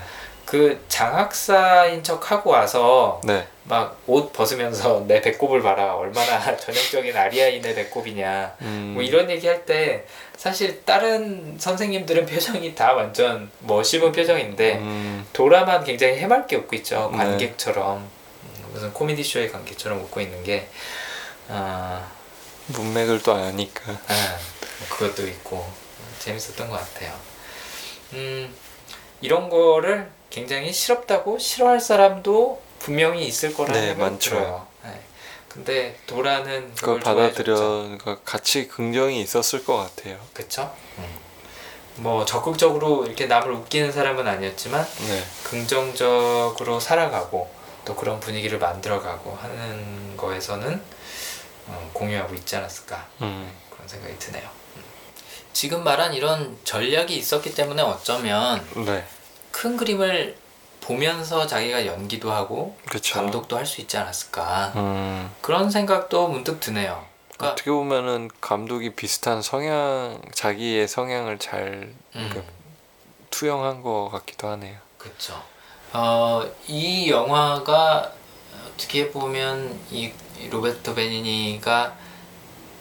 그 0.45 0.83
장학사인 0.87 2.03
척 2.03 2.31
하고 2.31 2.51
와서 2.51 3.19
네. 3.23 3.47
막 3.67 3.97
옷 4.07 4.31
벗으면서 4.31 5.03
내 5.07 5.21
배꼽을 5.21 5.61
봐라. 5.61 5.95
얼마나 5.95 6.55
전형적인 6.57 7.15
아리아인의 7.15 7.75
배꼽이냐. 7.75 8.55
음, 8.61 8.91
뭐 8.93 9.03
이런 9.03 9.29
얘기 9.29 9.47
할 9.47 9.65
때 9.65 10.05
사실 10.37 10.85
다른 10.85 11.57
선생님들은 11.59 12.25
표정이 12.27 12.73
다 12.75 12.93
완전 12.93 13.49
뭐 13.59 13.83
씹은 13.83 14.11
표정인데 14.13 14.75
음, 14.77 15.27
도라만 15.33 15.83
굉장히 15.83 16.17
해맑게 16.19 16.55
웃고 16.57 16.75
있죠. 16.77 17.09
네. 17.11 17.17
관객처럼. 17.17 17.97
음, 17.97 18.65
무슨 18.71 18.93
코미디 18.93 19.23
쇼의 19.23 19.51
관객처럼 19.51 19.99
웃고 20.03 20.21
있는 20.21 20.43
게 20.43 20.67
아, 21.49 22.07
문맥을 22.67 23.21
또 23.23 23.33
아니까. 23.33 23.91
아, 23.91 24.37
뭐 24.79 24.97
그것도 24.97 25.27
있고 25.27 25.65
재밌었던 26.19 26.69
것 26.69 26.77
같아요. 26.77 27.13
음 28.13 28.53
이런 29.21 29.49
거를 29.49 30.09
굉장히 30.29 30.71
싫었다고 30.71 31.39
싫어할 31.39 31.79
사람도 31.81 32.61
분명히 32.79 33.25
있을 33.27 33.53
거라는 33.53 33.79
네, 33.79 33.87
생각이 33.87 34.11
많죠. 34.11 34.29
들어요. 34.31 34.67
네. 34.83 35.01
근데 35.47 35.97
도라는 36.05 36.75
그걸 36.75 36.99
받아들여 36.99 37.97
같이 38.23 38.67
긍정이 38.67 39.19
있었을 39.21 39.65
것 39.65 39.77
같아요. 39.77 40.19
그쵸? 40.33 40.71
뭐 41.95 42.25
적극적으로 42.25 43.05
이렇게 43.05 43.25
남을 43.25 43.51
웃기는 43.51 43.91
사람은 43.91 44.27
아니었지만 44.27 44.85
네. 45.07 45.23
긍정적으로 45.43 46.79
살아가고 46.79 47.49
또 47.85 47.95
그런 47.95 48.19
분위기를 48.19 48.59
만들어가고 48.59 49.33
하는 49.41 50.15
거에서는 50.15 50.79
어, 51.67 51.89
공유하고 51.93 52.35
있지 52.35 52.55
않았을까 52.55 53.07
음, 53.21 53.51
그런 53.71 53.87
생각이 53.87 54.17
드네요. 54.19 54.47
음. 54.75 54.83
지금 55.53 55.83
말한 55.83 56.13
이런 56.13 56.57
전략이 56.63 57.15
있었기 57.15 57.55
때문에 57.55 57.81
어쩌면 57.81 58.65
네. 58.85 59.03
큰 59.51 59.75
그림을 59.75 60.35
보면서 60.87 61.45
자기가 61.45 61.85
연기도 61.85 62.31
하고 62.31 62.77
그렇죠. 62.87 63.15
감독도 63.15 63.57
할 63.57 63.65
수 63.65 63.81
있지 63.81 63.97
않았을까 63.97 64.71
음, 64.77 65.29
그런 65.41 65.69
생각도 65.69 66.29
문득 66.29 66.61
드네요. 66.61 67.05
그러니까 67.33 67.51
어떻게 67.53 67.69
보면은 67.71 68.29
감독이 68.39 68.95
비슷한 68.95 69.41
성향, 69.41 70.21
자기의 70.33 70.87
성향을 70.87 71.39
잘 71.39 71.93
음, 72.15 72.29
그- 72.33 72.43
투영한 73.29 73.83
것 73.83 74.09
같기도 74.11 74.47
하네요. 74.49 74.77
그렇죠. 74.97 75.43
어, 75.93 76.41
이 76.67 77.09
영화가 77.11 78.11
어떻게 78.73 79.11
보면 79.11 79.77
이 79.91 80.11
로베르토 80.49 80.95
베니니가 80.95 81.93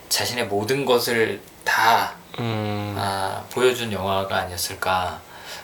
자신의 0.09 0.47
모든 0.47 0.85
것을 0.87 1.43
다 1.65 2.15
음, 2.39 2.95
아, 2.97 3.45
보여준 3.51 3.91
영화가 3.93 4.37
아니었을까. 4.37 5.21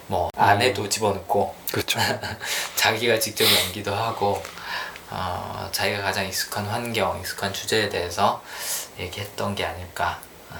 뭐 0.06 0.30
아내도 0.36 0.88
집어넣고 0.88 1.54
그렇죠. 1.70 1.98
자기가 2.76 3.18
직접 3.18 3.44
연기도 3.44 3.94
하고 3.94 4.42
어, 5.10 5.68
자기가 5.72 6.02
가장 6.02 6.26
익숙한 6.26 6.66
환경, 6.66 7.18
익숙한 7.20 7.52
주제에 7.52 7.88
대해서 7.88 8.42
얘기했던 8.98 9.54
게 9.54 9.64
아닐까 9.64 10.18
어, 10.50 10.56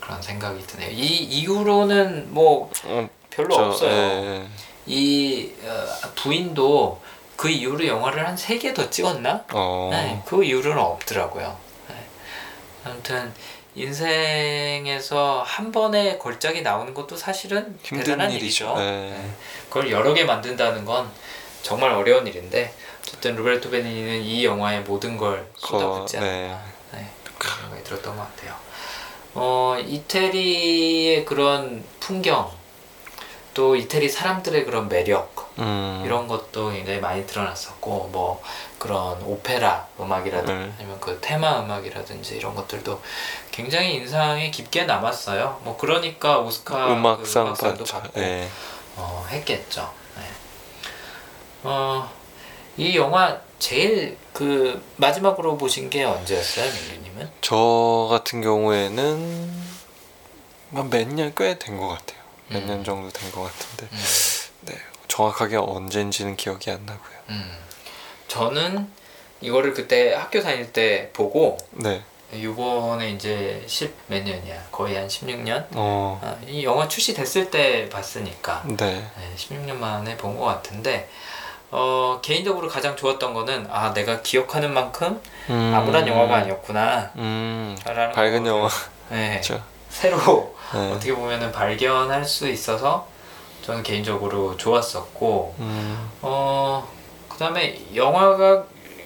그런 0.00 0.20
생각이 0.22 0.66
드네요. 0.66 0.90
이 0.90 0.96
이후로는 1.18 2.32
뭐 2.32 2.70
어, 2.84 3.08
별로 3.30 3.54
저, 3.54 3.64
없어요. 3.66 3.90
예, 3.90 4.46
이 4.86 5.52
어, 5.64 5.86
부인도 6.14 7.02
그 7.36 7.48
이후로 7.48 7.86
영화를 7.86 8.26
한 8.26 8.34
세 8.36 8.58
개 8.58 8.72
더 8.74 8.88
찍었나? 8.88 9.44
어, 9.52 9.88
네, 9.90 10.22
그 10.26 10.44
이후로는 10.44 10.78
없더라고요. 10.80 11.56
네. 11.88 11.94
아무튼 12.84 13.32
인생에서 13.74 15.42
한 15.46 15.72
번에 15.72 16.18
걸작이 16.18 16.62
나오는 16.62 16.92
것도 16.94 17.16
사실은 17.16 17.78
힘든 17.82 18.04
대단한 18.04 18.30
일이죠. 18.32 18.74
네. 18.76 19.10
네. 19.10 19.30
그걸 19.68 19.90
여러 19.90 20.14
개 20.14 20.24
만든다는 20.24 20.84
건 20.84 21.10
정말 21.62 21.90
어려운 21.92 22.26
일인데 22.26 22.72
어쨌든 23.02 23.36
로베르토 23.36 23.70
베니니는 23.70 24.22
이 24.22 24.44
영화에 24.44 24.80
모든 24.80 25.16
걸 25.16 25.46
쏟아붓지 25.56 26.16
거- 26.18 26.22
않았나 26.24 26.62
네. 26.92 27.08
그런 27.38 27.60
생각이 27.62 27.84
들었던 27.84 28.16
것 28.16 28.22
같아요. 28.36 28.54
어, 29.34 29.76
이태리의 29.84 31.24
그런 31.24 31.84
풍경 32.00 32.50
또 33.52 33.74
이태리 33.76 34.08
사람들의 34.08 34.64
그런 34.64 34.88
매력 34.88 35.52
음, 35.58 36.02
이런 36.04 36.26
것도 36.26 36.70
굉장히 36.72 36.98
많이 37.00 37.26
드러났었고 37.26 38.08
뭐 38.12 38.42
그런 38.84 39.22
오페라 39.22 39.88
음악이라든지 39.98 40.52
네. 40.52 40.72
아니면 40.78 41.00
그 41.00 41.18
테마 41.22 41.60
음악이라든지 41.62 42.36
이런 42.36 42.54
것들도 42.54 43.00
굉장히 43.50 43.94
인상이 43.94 44.50
깊게 44.50 44.84
남았어요. 44.84 45.62
뭐 45.64 45.78
그러니까 45.78 46.38
오스카 46.40 46.92
음악상 46.92 47.54
그 47.54 47.62
받죠. 47.78 47.84
받고 47.84 48.20
예. 48.20 48.46
어, 48.96 49.26
했겠죠. 49.30 49.90
네. 50.18 50.22
어, 51.62 52.10
이 52.76 52.94
영화 52.98 53.40
제일 53.58 54.18
그 54.34 54.84
마지막으로 54.96 55.56
보신 55.56 55.88
게 55.88 56.04
언제였어요, 56.04 56.70
민규님은? 56.70 57.30
저 57.40 58.08
같은 58.10 58.42
경우에는 58.42 59.64
몇년꽤 60.90 61.58
된 61.58 61.78
것 61.78 61.88
같아요. 61.88 62.20
몇 62.48 62.58
음. 62.58 62.66
년 62.66 62.84
정도 62.84 63.08
된 63.10 63.32
것 63.32 63.44
같은데 63.44 63.86
음, 63.90 63.98
네, 64.66 64.74
정확하게 65.08 65.56
언젠지는 65.56 66.36
기억이 66.36 66.70
안 66.70 66.84
나고요. 66.84 67.18
음. 67.30 67.64
저는 68.28 68.88
이거를 69.40 69.74
그때 69.74 70.14
학교 70.14 70.40
다닐 70.40 70.72
때 70.72 71.10
보고 71.12 71.56
네, 71.72 72.02
이번에 72.32 73.10
이제 73.10 73.62
10몇 73.66 74.22
년이야. 74.22 74.64
거의 74.72 74.96
한 74.96 75.06
16년? 75.06 75.66
어, 75.74 76.20
아, 76.22 76.36
이 76.46 76.64
영화 76.64 76.88
출시됐을 76.88 77.50
때 77.50 77.88
봤으니까. 77.90 78.62
네, 78.66 78.76
네, 78.76 79.34
16년 79.36 79.74
만에 79.76 80.16
본 80.16 80.36
것 80.38 80.44
같은데 80.46 81.08
어, 81.70 82.20
개인적으로 82.22 82.68
가장 82.68 82.96
좋았던 82.96 83.34
거는 83.34 83.66
아 83.70 83.92
내가 83.92 84.22
기억하는 84.22 84.72
만큼 84.72 85.20
음, 85.50 85.72
아무런 85.74 86.06
영화가 86.06 86.36
아니었구나. 86.36 87.10
음, 87.16 87.76
밝은 87.84 88.46
영화, 88.46 88.68
네, 89.10 89.40
그렇죠. 89.42 89.62
새로 89.90 90.54
네. 90.72 90.90
어떻게 90.92 91.14
보면은 91.14 91.52
발견할 91.52 92.24
수 92.24 92.48
있어서 92.48 93.06
저는 93.62 93.82
개인적으로 93.82 94.56
좋았었고 94.56 95.54
음, 95.58 96.10
어 96.22 96.88
그다음에 97.34 97.78
영화가 97.94 98.64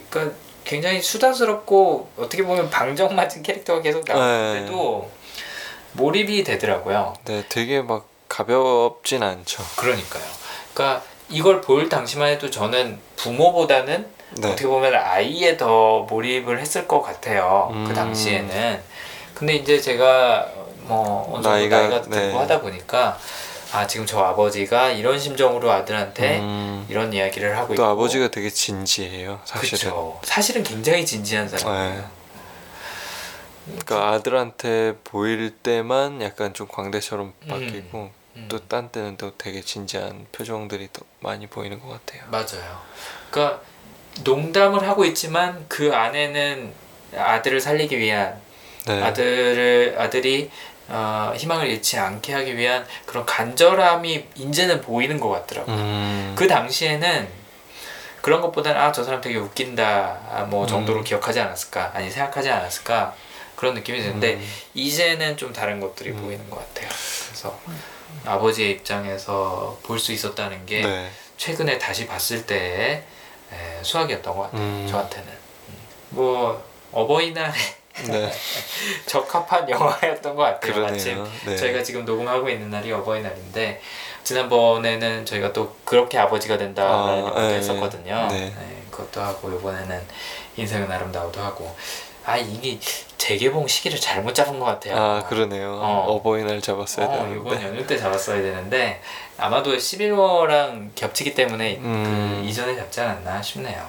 그러니까 0.09 0.37
굉장히 0.65 1.01
수다스럽고 1.03 2.11
어떻게 2.17 2.43
보면 2.43 2.71
방정 2.71 3.15
맞은 3.17 3.43
캐릭터가 3.43 3.81
계속 3.81 4.05
나오는데도 4.07 5.11
몰입이 5.93 6.45
되더라고요. 6.45 7.15
네, 7.25 7.45
되게 7.49 7.81
막 7.81 8.07
가볍진 8.29 9.23
않죠. 9.23 9.63
그러니까요. 9.77 10.25
그러니까 10.75 11.03
이걸 11.31 11.61
볼 11.61 11.89
당시만 11.89 12.29
해도 12.29 12.51
저는 12.51 12.99
부모보다는 13.17 14.07
네, 14.37 14.49
어떻게 14.49 14.67
보면 14.67 14.95
아이에 14.95 15.57
더 15.57 16.01
몰입을 16.01 16.61
했을 16.61 16.87
것 16.87 17.01
같아요. 17.01 17.71
음. 17.73 17.87
그 17.89 17.95
당시에는. 17.95 18.83
근데 19.35 19.55
이제 19.55 19.81
제가 19.81 20.49
뭐 20.83 21.27
어느 21.33 21.43
정도 21.43 21.51
나이가, 21.51 21.81
나이가, 21.81 22.03
들고 22.03 22.17
네. 22.17 22.35
하다 22.35 22.61
보니까 22.61 23.19
아 23.73 23.87
지금 23.87 24.07
저 24.07 24.21
아버지가 24.21 24.91
이런 24.91 25.19
심정으로 25.19 25.71
아들한테 25.71 26.39
음, 26.39 26.87
이런 26.89 27.13
이야기를 27.13 27.57
하고 27.57 27.69
또 27.69 27.75
있고 27.75 27.85
아버지가 27.85 28.29
되게 28.29 28.49
진지해요, 28.49 29.41
사실은. 29.45 29.79
그쵸. 29.79 30.21
사실은 30.25 30.63
굉장히 30.63 31.05
진지한 31.05 31.49
사람이에요. 31.49 31.95
네. 31.97 32.05
그러니까 33.67 34.09
아들한테 34.13 34.95
보일 35.05 35.51
때만 35.51 36.23
약간 36.23 36.55
좀 36.55 36.67
광대처럼 36.69 37.35
바뀌고 37.47 38.11
음. 38.37 38.47
또딴 38.49 38.91
때는 38.91 39.17
또 39.19 39.37
되게 39.37 39.61
진지한 39.61 40.27
표정들이 40.33 40.89
더 40.93 41.03
많이 41.21 41.47
보이는 41.47 41.79
것 41.79 41.89
같아요. 41.89 42.23
맞아요. 42.31 42.81
그러니까 43.31 43.61
농담을 44.25 44.89
하고 44.89 45.05
있지만 45.05 45.67
그 45.69 45.95
안에는 45.95 46.73
아들을 47.15 47.61
살리기 47.61 47.99
위한 47.99 48.41
네. 48.87 49.03
아들을 49.03 49.97
아들이 49.99 50.51
어, 50.89 51.33
희망을 51.37 51.67
잃지 51.69 51.99
않게 51.99 52.33
하기 52.33 52.57
위한 52.57 52.87
그런 53.07 53.25
간절함이 53.27 54.25
이제는 54.37 54.81
보이는 54.81 55.21
것 55.21 55.29
같더라고요. 55.29 55.75
음, 55.77 56.35
그 56.37 56.47
당시에는 56.49 57.29
그런 58.23 58.41
것보다는 58.41 58.81
아 58.81 58.91
저 58.93 59.05
사람 59.05 59.21
되게 59.21 59.37
웃긴다 59.37 60.19
아, 60.33 60.45
뭐 60.49 60.67
정도로 60.67 61.01
음. 61.01 61.05
기억하지 61.05 61.41
않았을까 61.41 61.93
아니 61.95 62.11
생각하지 62.11 62.51
않았을까 62.51 63.15
그런 63.55 63.75
느낌이 63.75 64.01
드는데 64.01 64.35
음. 64.35 64.53
이제는 64.75 65.37
좀 65.37 65.53
다른 65.53 65.79
것들이 65.81 66.11
음. 66.11 66.17
보이는 66.23 66.51
것 66.51 66.59
같아요. 66.75 66.89
그래서 67.29 67.59
아버지의 68.25 68.71
입장에서 68.73 69.79
볼 69.83 69.99
수 69.99 70.13
있었다는 70.13 70.65
게 70.67 70.81
네. 70.83 71.11
최근에 71.37 71.79
다시 71.79 72.07
봤을 72.07 72.47
때의 72.47 73.05
에, 73.53 73.83
수학이었던 73.83 74.35
것 74.35 74.43
같아요. 74.43 74.61
음. 74.61 74.87
저한테는 74.91 75.29
음. 75.29 75.75
뭐 76.11 76.65
어버이날에 76.93 77.53
네. 78.07 78.33
적합한 79.07 79.69
영화였던 79.69 80.35
것 80.35 80.43
같아요. 80.43 80.73
그러네요. 80.73 80.93
마침 80.93 81.25
네. 81.47 81.57
저희가 81.57 81.83
지금 81.83 82.05
녹음하고 82.05 82.49
있는 82.49 82.71
날이 82.71 82.93
어버이날인데 82.93 83.81
지난번에는 84.25 85.25
저희가 85.25 85.53
또 85.53 85.75
그렇게 85.85 86.19
아버지가 86.19 86.59
된다라는 86.59 87.27
아, 87.27 87.49
네. 87.49 87.55
했었거든요. 87.57 88.29
네. 88.31 88.53
그것도 88.91 89.21
하고 89.21 89.51
이번에는 89.53 90.01
인생은 90.57 90.91
아름다워도 90.91 91.41
하고 91.41 91.75
아 92.25 92.37
이게 92.37 92.79
재개봉 93.17 93.67
시기를 93.67 93.99
잘못 93.99 94.35
잡은 94.35 94.59
것 94.59 94.67
같아요. 94.67 94.97
아 94.97 95.25
그러네요. 95.29 95.73
어. 95.73 96.05
어. 96.09 96.23
버이날 96.23 96.61
잡았어야 96.61 97.07
어, 97.07 97.11
되는데. 97.11 97.37
이번 97.37 97.63
연휴 97.63 97.87
때 97.87 97.97
잡았어야 97.97 98.43
되는데 98.43 99.01
아마도 99.39 99.75
11월랑 99.75 100.91
겹치기 100.95 101.35
때문에 101.35 101.79
음. 101.79 102.41
그 102.43 102.47
이전에 102.49 102.77
잡지 102.77 103.01
않았나 103.01 103.41
싶네요. 103.41 103.89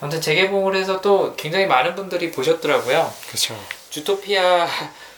아무튼 0.00 0.20
재개봉을 0.20 0.74
해서 0.76 1.00
또 1.00 1.34
굉장히 1.36 1.66
많은 1.66 1.94
분들이 1.94 2.30
보셨더라고요. 2.30 3.12
그렇죠. 3.28 3.56
주토피아 3.90 4.68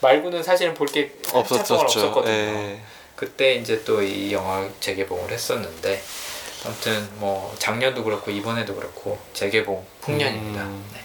말고는 0.01 0.41
사실은 0.43 0.73
볼 0.73 0.87
게 0.87 1.13
없었었죠. 1.33 1.75
없었거든요. 1.75 2.33
예. 2.33 2.79
그때 3.15 3.55
이제 3.55 3.83
또 3.83 4.01
이 4.01 4.31
영화 4.31 4.67
재개봉을 4.79 5.29
했었는데 5.31 6.01
아무튼 6.65 7.09
뭐 7.15 7.53
작년도 7.59 8.03
그렇고 8.03 8.31
이번에도 8.31 8.75
그렇고 8.75 9.17
재개봉 9.33 9.85
풍년입니다. 10.01 10.61
음. 10.61 10.85
네. 10.93 10.99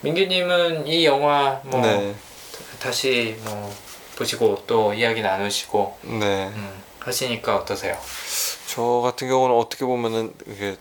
민규님은 0.00 0.86
이 0.86 1.04
영화 1.04 1.60
뭐 1.64 1.80
네. 1.82 2.14
다시 2.80 3.36
뭐 3.40 3.74
보시고 4.16 4.62
또 4.66 4.94
이야기 4.94 5.20
나누시고 5.22 5.98
네. 6.02 6.46
음, 6.46 6.82
하시니까 7.00 7.56
어떠세요? 7.56 7.96
저 8.66 8.82
같은 9.02 9.28
경우는 9.28 9.54
어떻게 9.56 9.84
보면은 9.84 10.32
이게 10.46 10.76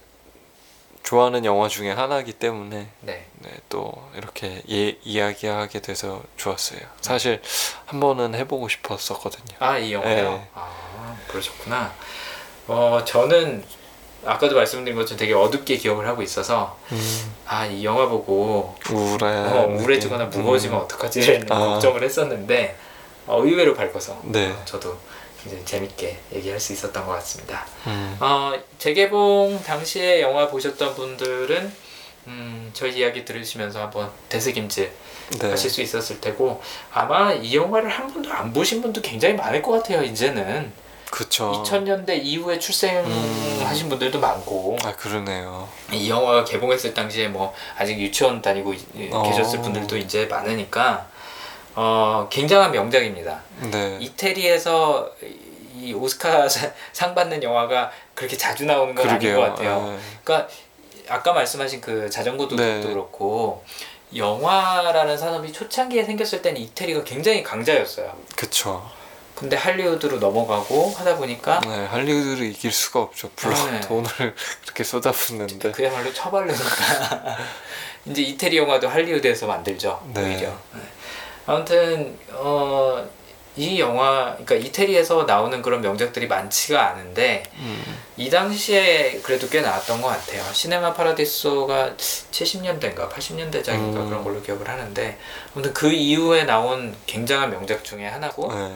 좋아하는 1.04 1.43
영화 1.45 1.68
중에 1.68 1.91
하나이기 1.91 2.34
때문에 2.34 2.88
네. 3.01 3.26
네, 3.39 3.49
또 3.70 3.91
이렇게 4.16 4.62
예, 4.72 4.97
이야기하게 5.04 5.82
돼서 5.82 6.22
좋았어요. 6.38 6.80
사실 7.01 7.41
한 7.86 7.99
번은 7.99 8.34
해보고 8.36 8.70
싶었었거든요. 8.70 9.58
아 9.60 9.78
이 9.78 9.93
영화요? 9.93 10.32
네. 10.32 10.47
아 10.56 11.16
그러셨구나. 11.28 11.93
어 12.68 13.01
저는 13.06 13.64
아까도 14.26 14.56
말씀드린 14.56 14.95
것처럼 14.97 15.20
되게 15.20 15.34
어둡게 15.34 15.76
기억을 15.76 16.08
하고 16.08 16.22
있어서 16.22 16.80
음, 16.93 17.36
아이 17.45 17.84
영화 17.84 18.08
보고 18.08 18.74
우울한 18.89 19.45
어, 19.54 19.68
우울해지거나. 19.68 20.26
무거워지면 20.28 20.78
음, 20.80 20.84
어떡하지라는 20.86 21.51
아. 21.51 21.60
걱정을 21.74 22.01
했었는데 22.04 22.78
어, 23.28 23.41
의외로 23.43 23.74
밝아서 23.74 24.18
네. 24.24 24.49
어, 24.49 24.62
저도 24.64 24.97
굉장히 25.44 25.66
재밌게 25.66 26.18
얘기할 26.36 26.60
수 26.60 26.74
있었던 26.74 27.06
것 27.06 27.12
같습니다. 27.14 27.66
음, 27.88 28.18
어, 28.20 28.54
재개봉 28.80 29.62
당시에 29.64 30.22
영화 30.22 30.48
보셨던 30.48 30.96
분들은 30.96 31.74
음, 32.28 32.70
저희 32.74 32.98
이야기 33.00 33.26
들으시면서 33.26 33.82
한번 33.82 34.10
되새김질 34.30 34.91
네. 35.39 35.50
하실 35.50 35.70
수 35.70 35.82
있었을 35.82 36.22
테고 36.22 36.62
아마 36.94 37.34
이 37.34 37.56
영화를 37.56 37.89
한 37.89 38.12
번도 38.12 38.32
안 38.32 38.54
보신 38.54 38.82
분도 38.82 39.02
굉장히 39.02 39.36
많을 39.36 39.62
것 39.62 39.72
같아요. 39.74 40.02
이제는 40.04 40.72
그쵸. 41.12 41.64
2000년대 41.64 42.24
이후에 42.24 42.58
출생하신 42.58 43.86
음. 43.86 43.89
분들도 43.89 44.20
많고 44.20 44.78
아 44.84 44.96
그러네요. 44.96 45.68
이 45.91 46.10
영화가 46.10 46.44
개봉했을 46.46 46.94
당시에 46.94 47.28
뭐 47.28 47.54
아직 47.78 48.00
유치원 48.00 48.41
다니고 48.41 48.74
이- 48.74 49.10
어. 49.12 49.22
계셨을 49.24 49.62
분들도 49.62 49.98
이제 49.98 50.26
많으니까 50.26 51.08
어, 51.76 52.28
굉장한 52.30 52.71
명작입니다. 52.71 53.41
네. 53.71 53.97
이태리에서 53.99 55.09
이 55.76 55.93
오스카 55.93 56.47
사- 56.47 56.71
상 56.91 57.15
받는 57.15 57.41
영화가 57.43 57.91
그렇게 58.13 58.38
자주 58.38 58.65
나오는 58.65 58.93
건 58.95 59.07
아닌 59.07 59.19
그러게요. 59.19 59.36
것 59.39 59.41
같아요. 59.55 59.93
예. 59.93 59.99
그러니까 60.24 60.49
아까 61.09 61.34
말씀하신 61.34 61.82
그 61.82 62.09
자전거 62.09 62.43
도둑도 62.47 62.63
네. 62.63 62.82
그렇고 62.82 63.63
영화라는 64.15 65.17
산업이 65.17 65.51
초창기에 65.51 66.03
생겼을 66.05 66.41
때는 66.41 66.61
이태리가 66.61 67.03
굉장히 67.03 67.41
강자였어요. 67.43 68.15
그쵸. 68.36 68.88
근데 69.36 69.57
할리우드로 69.57 70.19
넘어가고 70.19 70.93
하다 70.95 71.15
보니까 71.17 71.59
네, 71.61 71.86
할리우드를 71.88 72.45
이길 72.45 72.71
수가 72.71 73.01
없죠. 73.01 73.32
물론 73.41 73.71
네. 73.71 73.82
돈을 73.88 74.36
그렇게 74.61 74.84
쏟아붓는데. 74.84 75.71
그야말로 75.71 76.13
처발르니까 76.13 77.38
이제 78.05 78.21
이태리 78.21 78.57
영화도 78.57 78.88
할리우드에서 78.88 79.47
만들죠. 79.47 80.01
네. 80.13 80.21
오히려. 80.36 80.53
네. 81.46 81.54
아무튼 81.54 82.18
어, 82.32 83.08
이 83.56 83.80
영화, 83.80 84.36
그러니까 84.44 84.56
이태리에서 84.56 85.24
나오는 85.24 85.62
그런 85.62 85.82
명작들이 85.82 86.28
많지가 86.28 86.89
않은데 86.89 87.44
음, 87.58 88.00
이 88.18 88.30
당시에 88.30 89.20
그래도 89.22 89.48
꽤 89.48 89.62
나왔던 89.62 90.02
것 90.02 90.08
같아요. 90.08 90.44
시네마 90.52 90.94
파라디소가 90.94 91.91
70년대인가 91.98 93.10
80년대작인가 93.12 93.96
음. 93.98 94.10
그런 94.10 94.24
걸로 94.24 94.41
기억을 94.41 94.68
하는데 94.68 95.20
아무튼 95.54 95.74
그 95.74 95.91
이후에 95.91 96.46
나온 96.46 96.96
굉장한 97.06 97.52
명작 97.52 97.84
중에 97.84 98.08
하나고 98.08 98.52
네. 98.52 98.74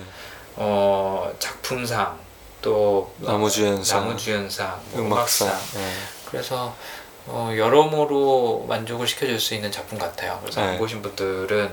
어, 0.58 1.34
작품상 1.40 2.20
또 2.62 3.12
나무주연상, 3.18 4.02
나무주연상, 4.02 4.80
뭐 4.92 5.02
음악상. 5.02 5.48
음악상 5.48 5.82
네. 5.82 5.92
그래서 6.30 6.76
어, 7.26 7.52
여러모로 7.56 8.66
만족을 8.68 9.08
시켜줄 9.08 9.40
수 9.40 9.56
있는 9.56 9.72
작품 9.72 9.98
같아요. 9.98 10.40
그래서 10.42 10.62
안 10.62 10.74
네. 10.74 10.78
보신 10.78 11.02
분들은 11.02 11.72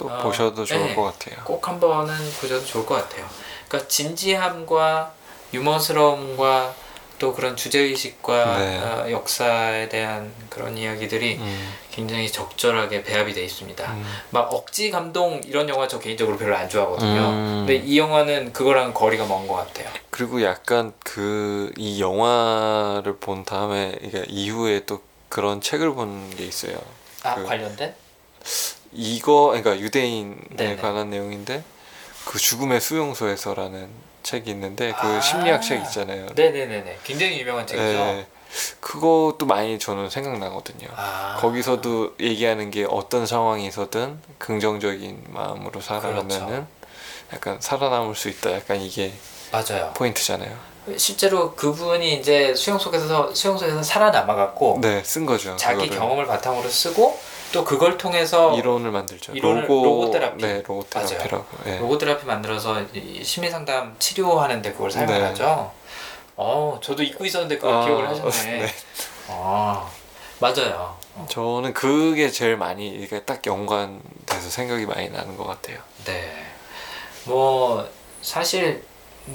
또 0.00 0.08
어, 0.08 0.18
보셔도 0.22 0.64
좋을 0.64 0.80
네. 0.88 0.94
것 0.94 1.02
같아요. 1.18 1.44
꼭 1.44 1.66
한번은 1.68 2.14
보셔도 2.40 2.64
좋을 2.64 2.86
것 2.86 2.94
같아요. 2.94 3.28
그러니까 3.68 3.86
진지함과 3.88 5.12
유머스러움과 5.52 6.74
또 7.18 7.34
그런 7.34 7.54
주제의식과 7.54 8.58
네. 8.58 8.78
어, 8.78 9.10
역사에 9.10 9.90
대한 9.90 10.32
그런 10.48 10.78
이야기들이 10.78 11.36
음, 11.36 11.74
굉장히 11.90 12.32
적절하게 12.32 13.02
배합이 13.02 13.34
돼 13.34 13.44
있습니다. 13.44 13.92
음. 13.92 14.06
막 14.30 14.50
억지 14.54 14.90
감동 14.90 15.38
이런 15.44 15.68
영화 15.68 15.86
저 15.86 15.98
개인적으로 15.98 16.38
별로 16.38 16.56
안 16.56 16.66
좋아하거든요. 16.70 17.20
음. 17.20 17.64
근데 17.66 17.76
이 17.76 17.98
영화는 17.98 18.54
그거랑 18.54 18.94
거리가 18.94 19.26
먼 19.26 19.46
것 19.46 19.54
같아요. 19.56 19.90
그리고 20.08 20.42
약간 20.42 20.94
그 21.04 21.70
이 21.76 22.00
영화를 22.00 23.16
본 23.18 23.44
다음에 23.44 23.98
이게 24.02 24.24
이후에 24.28 24.86
또 24.86 25.02
그런 25.28 25.60
책을 25.60 25.92
본 25.94 26.30
게 26.38 26.46
있어요. 26.46 26.78
아 27.22 27.34
그- 27.34 27.44
관련된? 27.44 27.94
이거 28.92 29.48
그러니까 29.48 29.78
유대인에 29.78 30.36
네네. 30.56 30.76
관한 30.76 31.10
내용인데 31.10 31.62
그 32.24 32.38
죽음의 32.38 32.80
수용소에서라는 32.80 33.88
책이 34.22 34.50
있는데 34.50 34.92
그 35.00 35.06
아. 35.06 35.20
심리학 35.20 35.62
책 35.62 35.82
있잖아요. 35.82 36.26
네네네네. 36.34 36.98
굉장히 37.04 37.40
유명한 37.40 37.66
책이죠. 37.66 37.86
네. 37.86 38.26
그것도 38.80 39.46
많이 39.46 39.78
저는 39.78 40.10
생각나거든요. 40.10 40.88
아. 40.96 41.38
거기서도 41.40 42.14
얘기하는 42.20 42.70
게 42.70 42.84
어떤 42.88 43.24
상황에서든 43.26 44.18
긍정적인 44.38 45.24
마음으로 45.28 45.80
살아가면은 45.80 46.46
그렇죠. 46.46 46.66
약간 47.32 47.58
살아남을 47.60 48.14
수 48.16 48.28
있다. 48.28 48.52
약간 48.52 48.80
이게 48.80 49.12
맞아요. 49.52 49.92
포인트잖아요. 49.94 50.70
실제로 50.96 51.54
그분이 51.54 52.14
이제 52.18 52.54
수용소에서 52.54 53.32
수용소에서 53.34 53.82
살아남아갖고 53.82 54.78
네, 54.82 55.02
쓴 55.04 55.26
거죠. 55.26 55.54
자기 55.56 55.82
그거를. 55.82 55.98
경험을 55.98 56.26
바탕으로 56.26 56.68
쓰고 56.68 57.20
또 57.52 57.64
그걸 57.64 57.98
통해서 57.98 58.54
이론을 58.56 58.90
만들죠. 58.90 59.32
이론을 59.32 59.62
로고 59.62 59.84
로고 59.84 60.10
테라피. 60.10 60.44
네, 60.44 60.62
로고 60.62 60.84
테라피라고. 60.88 61.46
네. 61.64 61.78
로고드라피 61.78 62.26
만들어서 62.26 62.82
이 62.92 63.22
심리 63.24 63.50
상담 63.50 63.96
치료하는데 63.98 64.72
그걸 64.72 64.90
사용하죠. 64.90 65.72
어, 66.36 66.78
저도 66.82 67.02
잊고 67.02 67.24
있었는데 67.24 67.58
그걸 67.58 67.74
아, 67.74 67.84
기억을 67.84 68.08
하셨네. 68.08 68.58
네. 68.60 68.66
아, 69.28 69.88
맞아요. 70.38 70.96
저는 71.28 71.74
그게 71.74 72.30
제일 72.30 72.56
많이 72.56 72.88
이게 72.88 73.22
딱 73.22 73.44
연관돼서 73.46 74.48
생각이 74.48 74.86
많이 74.86 75.10
나는 75.10 75.36
것 75.36 75.46
같아요. 75.46 75.78
네. 76.04 76.32
뭐 77.24 77.86
사실 78.22 78.82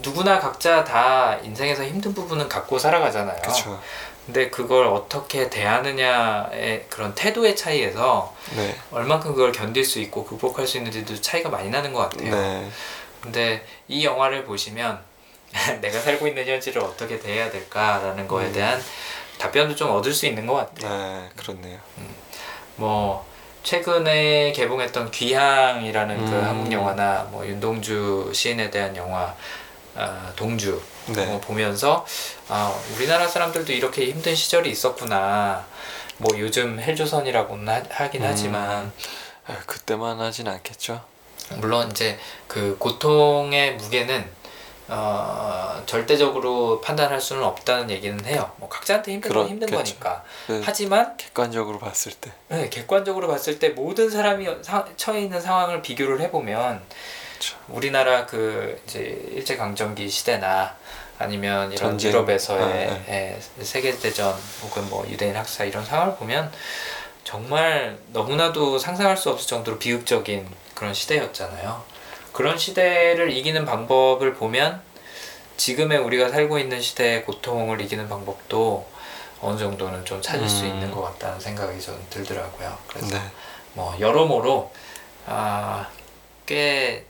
누구나 0.01 0.39
각자 0.39 0.84
다 0.84 1.38
인생에서 1.43 1.84
힘든 1.84 2.13
부분은 2.13 2.49
갖고 2.49 2.80
살아가잖아요. 2.80 3.41
그렇죠. 3.41 3.80
근데 4.26 4.50
그걸 4.50 4.88
어떻게 4.88 5.50
대하느냐의 5.50 6.86
그런 6.90 7.14
태도의 7.14 7.56
차이에서 7.56 8.36
네. 8.56 8.76
얼만큼 8.92 9.32
그걸 9.34 9.52
견딜 9.52 9.86
수 9.86 10.00
있고 10.00 10.26
극복할 10.26 10.66
수 10.66 10.78
있는지도 10.78 11.22
차이가 11.22 11.50
많이 11.50 11.70
나는 11.70 11.94
것 11.94 12.10
같아요. 12.10 12.32
네. 12.36 12.70
근데 13.22 13.66
이 13.88 14.04
영화를 14.04 14.46
보시면 14.46 15.00
내가 15.82 16.00
살고 16.00 16.28
있는 16.28 16.46
현실을 16.46 16.82
어떻게 16.82 17.20
대해야 17.20 17.52
될까라는 17.52 18.28
거에 18.28 18.48
음. 18.48 18.54
대한 18.54 18.84
답변도 19.38 19.76
좀 19.76 19.92
얻을 19.92 20.12
수 20.12 20.26
있는 20.26 20.48
것 20.48 20.56
같아요. 20.56 21.22
네, 21.22 21.30
그렇네요. 21.36 21.78
뭐 22.78 23.26
최근에 23.64 24.52
개봉했던 24.54 25.12
귀향이라는 25.12 26.26
그 26.26 26.32
음. 26.32 26.44
한국 26.44 26.72
영화나 26.72 27.28
뭐 27.32 27.46
윤동주 27.46 28.32
시인에 28.34 28.70
대한 28.70 28.96
영화 28.96 29.36
아, 29.96 30.32
동주 30.36 30.82
네. 31.08 31.26
뭐 31.26 31.39
보면서 31.39 32.06
아 32.50 32.74
우리나라 32.96 33.28
사람들도 33.28 33.72
이렇게 33.72 34.08
힘든 34.08 34.36
시절이 34.36 34.70
있었구나. 34.70 35.66
뭐 36.18 36.32
요즘 36.39 36.80
헬조선이라고는 36.80 37.68
하, 37.68 37.84
하긴 37.89 38.22
음. 38.24 38.28
하지만 38.28 38.91
아, 39.48 39.56
그때만 39.66 40.20
하진 40.20 40.48
않겠죠. 40.48 41.02
물론 41.58 41.91
이제 41.91 42.18
그 42.48 42.76
고통의 42.80 43.76
무게는 43.76 44.28
어, 44.88 45.82
절대적으로 45.88 46.80
판단할 46.82 47.20
수는 47.20 47.43
없다는 47.43 47.89
얘기는 47.89 48.24
해요. 48.26 48.52
뭐 48.58 48.70
각자한테 48.70 49.14
힘든 49.14 49.34
건 49.34 49.48
힘든. 49.48 49.68
거니까. 49.70 50.24
그 50.46 50.62
하지만 50.64 51.18
객관적으로 51.18 51.80
봤을 51.80 52.12
때 52.14 52.32
네, 52.50 52.70
객관적으로 52.70 53.28
봤을 53.28 53.58
때 53.60 53.70
모든 53.70 54.10
사람이 54.10 54.48
사- 54.62 54.86
처해 54.96 55.22
있는 55.24 55.41
상황을 55.41 55.82
비교를 55.82 56.22
해보면 56.22 56.82
그렇죠. 57.36 57.58
우리나라 57.68 58.26
그 58.26 58.82
이제 58.86 59.00
일제 59.32 59.58
강점기 59.58 60.10
시대나 60.10 60.76
아니면 61.18 61.72
이런 61.72 61.92
전쟁. 61.92 62.12
유럽에서의 62.12 62.90
아, 62.90 63.04
예, 63.10 63.40
세계 63.62 63.98
대전 63.98 64.34
혹은 64.64 64.90
뭐 64.90 65.06
유대인 65.10 65.36
학사 65.36 65.64
이런 65.64 65.86
상황을 65.86 66.16
보면 66.16 66.52
정말 67.24 67.98
너무나도 68.12 68.78
상상할 68.78 69.18
수 69.18 69.30
없을 69.30 69.48
정도로 69.48 69.80
비극적인 69.80 70.48
그런 70.74 70.94
시대였잖아요. 70.94 71.84
그런 72.34 72.58
시대를 72.58 73.32
이기는 73.32 73.66
방법을 73.66 74.34
보면 74.36 74.82
지금의 75.58 76.00
우리가 76.00 76.30
살고 76.30 76.60
있는 76.60 76.82
시대의 76.82 77.24
고통을 77.24 77.80
이기는 77.82 78.10
방법도 78.10 78.86
어느 79.42 79.58
정도는 79.58 80.04
좀 80.04 80.22
찾을 80.22 80.48
수 80.50 80.64
음. 80.64 80.70
있는 80.70 80.92
것 80.92 81.02
같다는 81.02 81.40
생각이 81.40 81.80
좀 81.80 82.06
들더라고요. 82.10 82.78
그래서 82.88 83.16
네. 83.16 83.22
뭐 83.74 83.96
여러모로 84.00 84.72
아, 85.28 85.88
꽤 86.46 87.06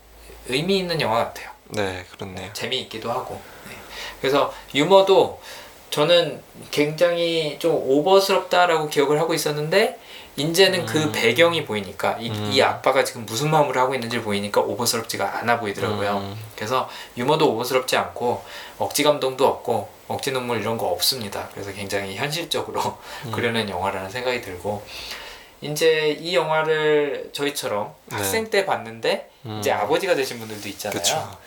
의미 0.48 0.78
있는 0.78 1.00
영화 1.00 1.24
같아요. 1.24 1.50
네 1.68 2.04
그렇네요. 2.12 2.52
재미있기도 2.52 3.10
하고. 3.10 3.40
네. 3.68 3.76
그래서 4.20 4.52
유머도 4.74 5.40
저는 5.90 6.42
굉장히 6.70 7.58
좀 7.58 7.74
오버스럽다라고 7.74 8.88
기억을 8.88 9.20
하고 9.20 9.34
있었는데 9.34 9.98
이제는 10.36 10.84
그 10.84 10.98
음. 10.98 11.12
배경이 11.12 11.64
보이니까 11.64 12.18
이, 12.20 12.28
음. 12.28 12.50
이 12.52 12.60
아빠가 12.60 13.02
지금 13.02 13.24
무슨 13.24 13.50
마음으로 13.50 13.80
하고 13.80 13.94
있는지 13.94 14.20
보이니까 14.20 14.60
오버스럽지가 14.60 15.38
않아 15.38 15.58
보이더라고요. 15.60 16.18
음. 16.18 16.36
그래서 16.54 16.88
유머도 17.16 17.50
오버스럽지 17.52 17.96
않고 17.96 18.44
억지 18.78 19.02
감동도 19.02 19.46
없고 19.46 19.88
억지 20.08 20.32
눈물 20.32 20.60
이런 20.60 20.76
거 20.76 20.86
없습니다. 20.88 21.48
그래서 21.52 21.72
굉장히 21.72 22.16
현실적으로 22.16 22.98
음. 23.24 23.32
그려낸 23.32 23.68
영화라는 23.70 24.10
생각이 24.10 24.42
들고 24.42 24.84
이제 25.60 26.16
이 26.20 26.34
영화를 26.34 27.30
저희처럼 27.32 27.94
네. 28.06 28.16
학생 28.16 28.50
때 28.50 28.66
봤는데 28.66 29.30
음. 29.46 29.58
이제 29.60 29.72
아버지가 29.72 30.14
되신 30.14 30.38
분들도 30.38 30.68
있잖아요. 30.68 30.98
그쵸. 30.98 31.38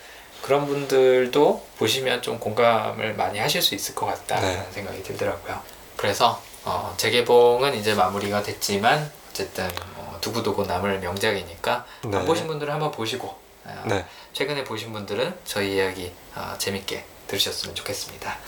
그런 0.42 0.66
분들도 0.66 1.66
보시면 1.78 2.22
좀 2.22 2.38
공감을 2.38 3.14
많이 3.14 3.38
하실 3.38 3.60
수 3.62 3.74
있을 3.74 3.94
것 3.94 4.06
같다는 4.06 4.48
네. 4.48 4.68
생각이 4.72 5.02
들더라고요. 5.02 5.60
그래서 5.96 6.42
어, 6.64 6.94
재개봉은 6.96 7.74
이제 7.74 7.94
마무리가 7.94 8.42
됐지만 8.42 9.10
어쨌든 9.30 9.68
어, 9.96 10.18
두고두고 10.20 10.64
남을 10.64 11.00
명작이니까 11.00 11.84
네. 12.04 12.16
안 12.16 12.24
보신 12.24 12.46
분들은 12.46 12.72
한번 12.72 12.90
보시고 12.90 13.28
어, 13.64 13.82
네. 13.86 14.04
최근에 14.32 14.64
보신 14.64 14.92
분들은 14.92 15.34
저희 15.44 15.76
이야기 15.76 16.12
어, 16.34 16.54
재밌게 16.58 17.04
들으셨으면 17.26 17.74
좋겠습니다. 17.74 18.38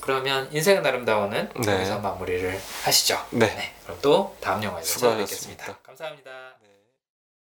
그러면 0.00 0.48
인생은 0.52 0.84
아름다워는 0.84 1.50
네. 1.64 1.72
여기서 1.74 1.98
마무리를 2.00 2.60
하시죠. 2.84 3.18
네. 3.30 3.74
그럼 3.84 3.98
또 4.02 4.36
다음 4.40 4.62
영화에서. 4.62 4.98
찾아뵙겠습니다. 5.00 5.78
감사합니다. 5.82 6.30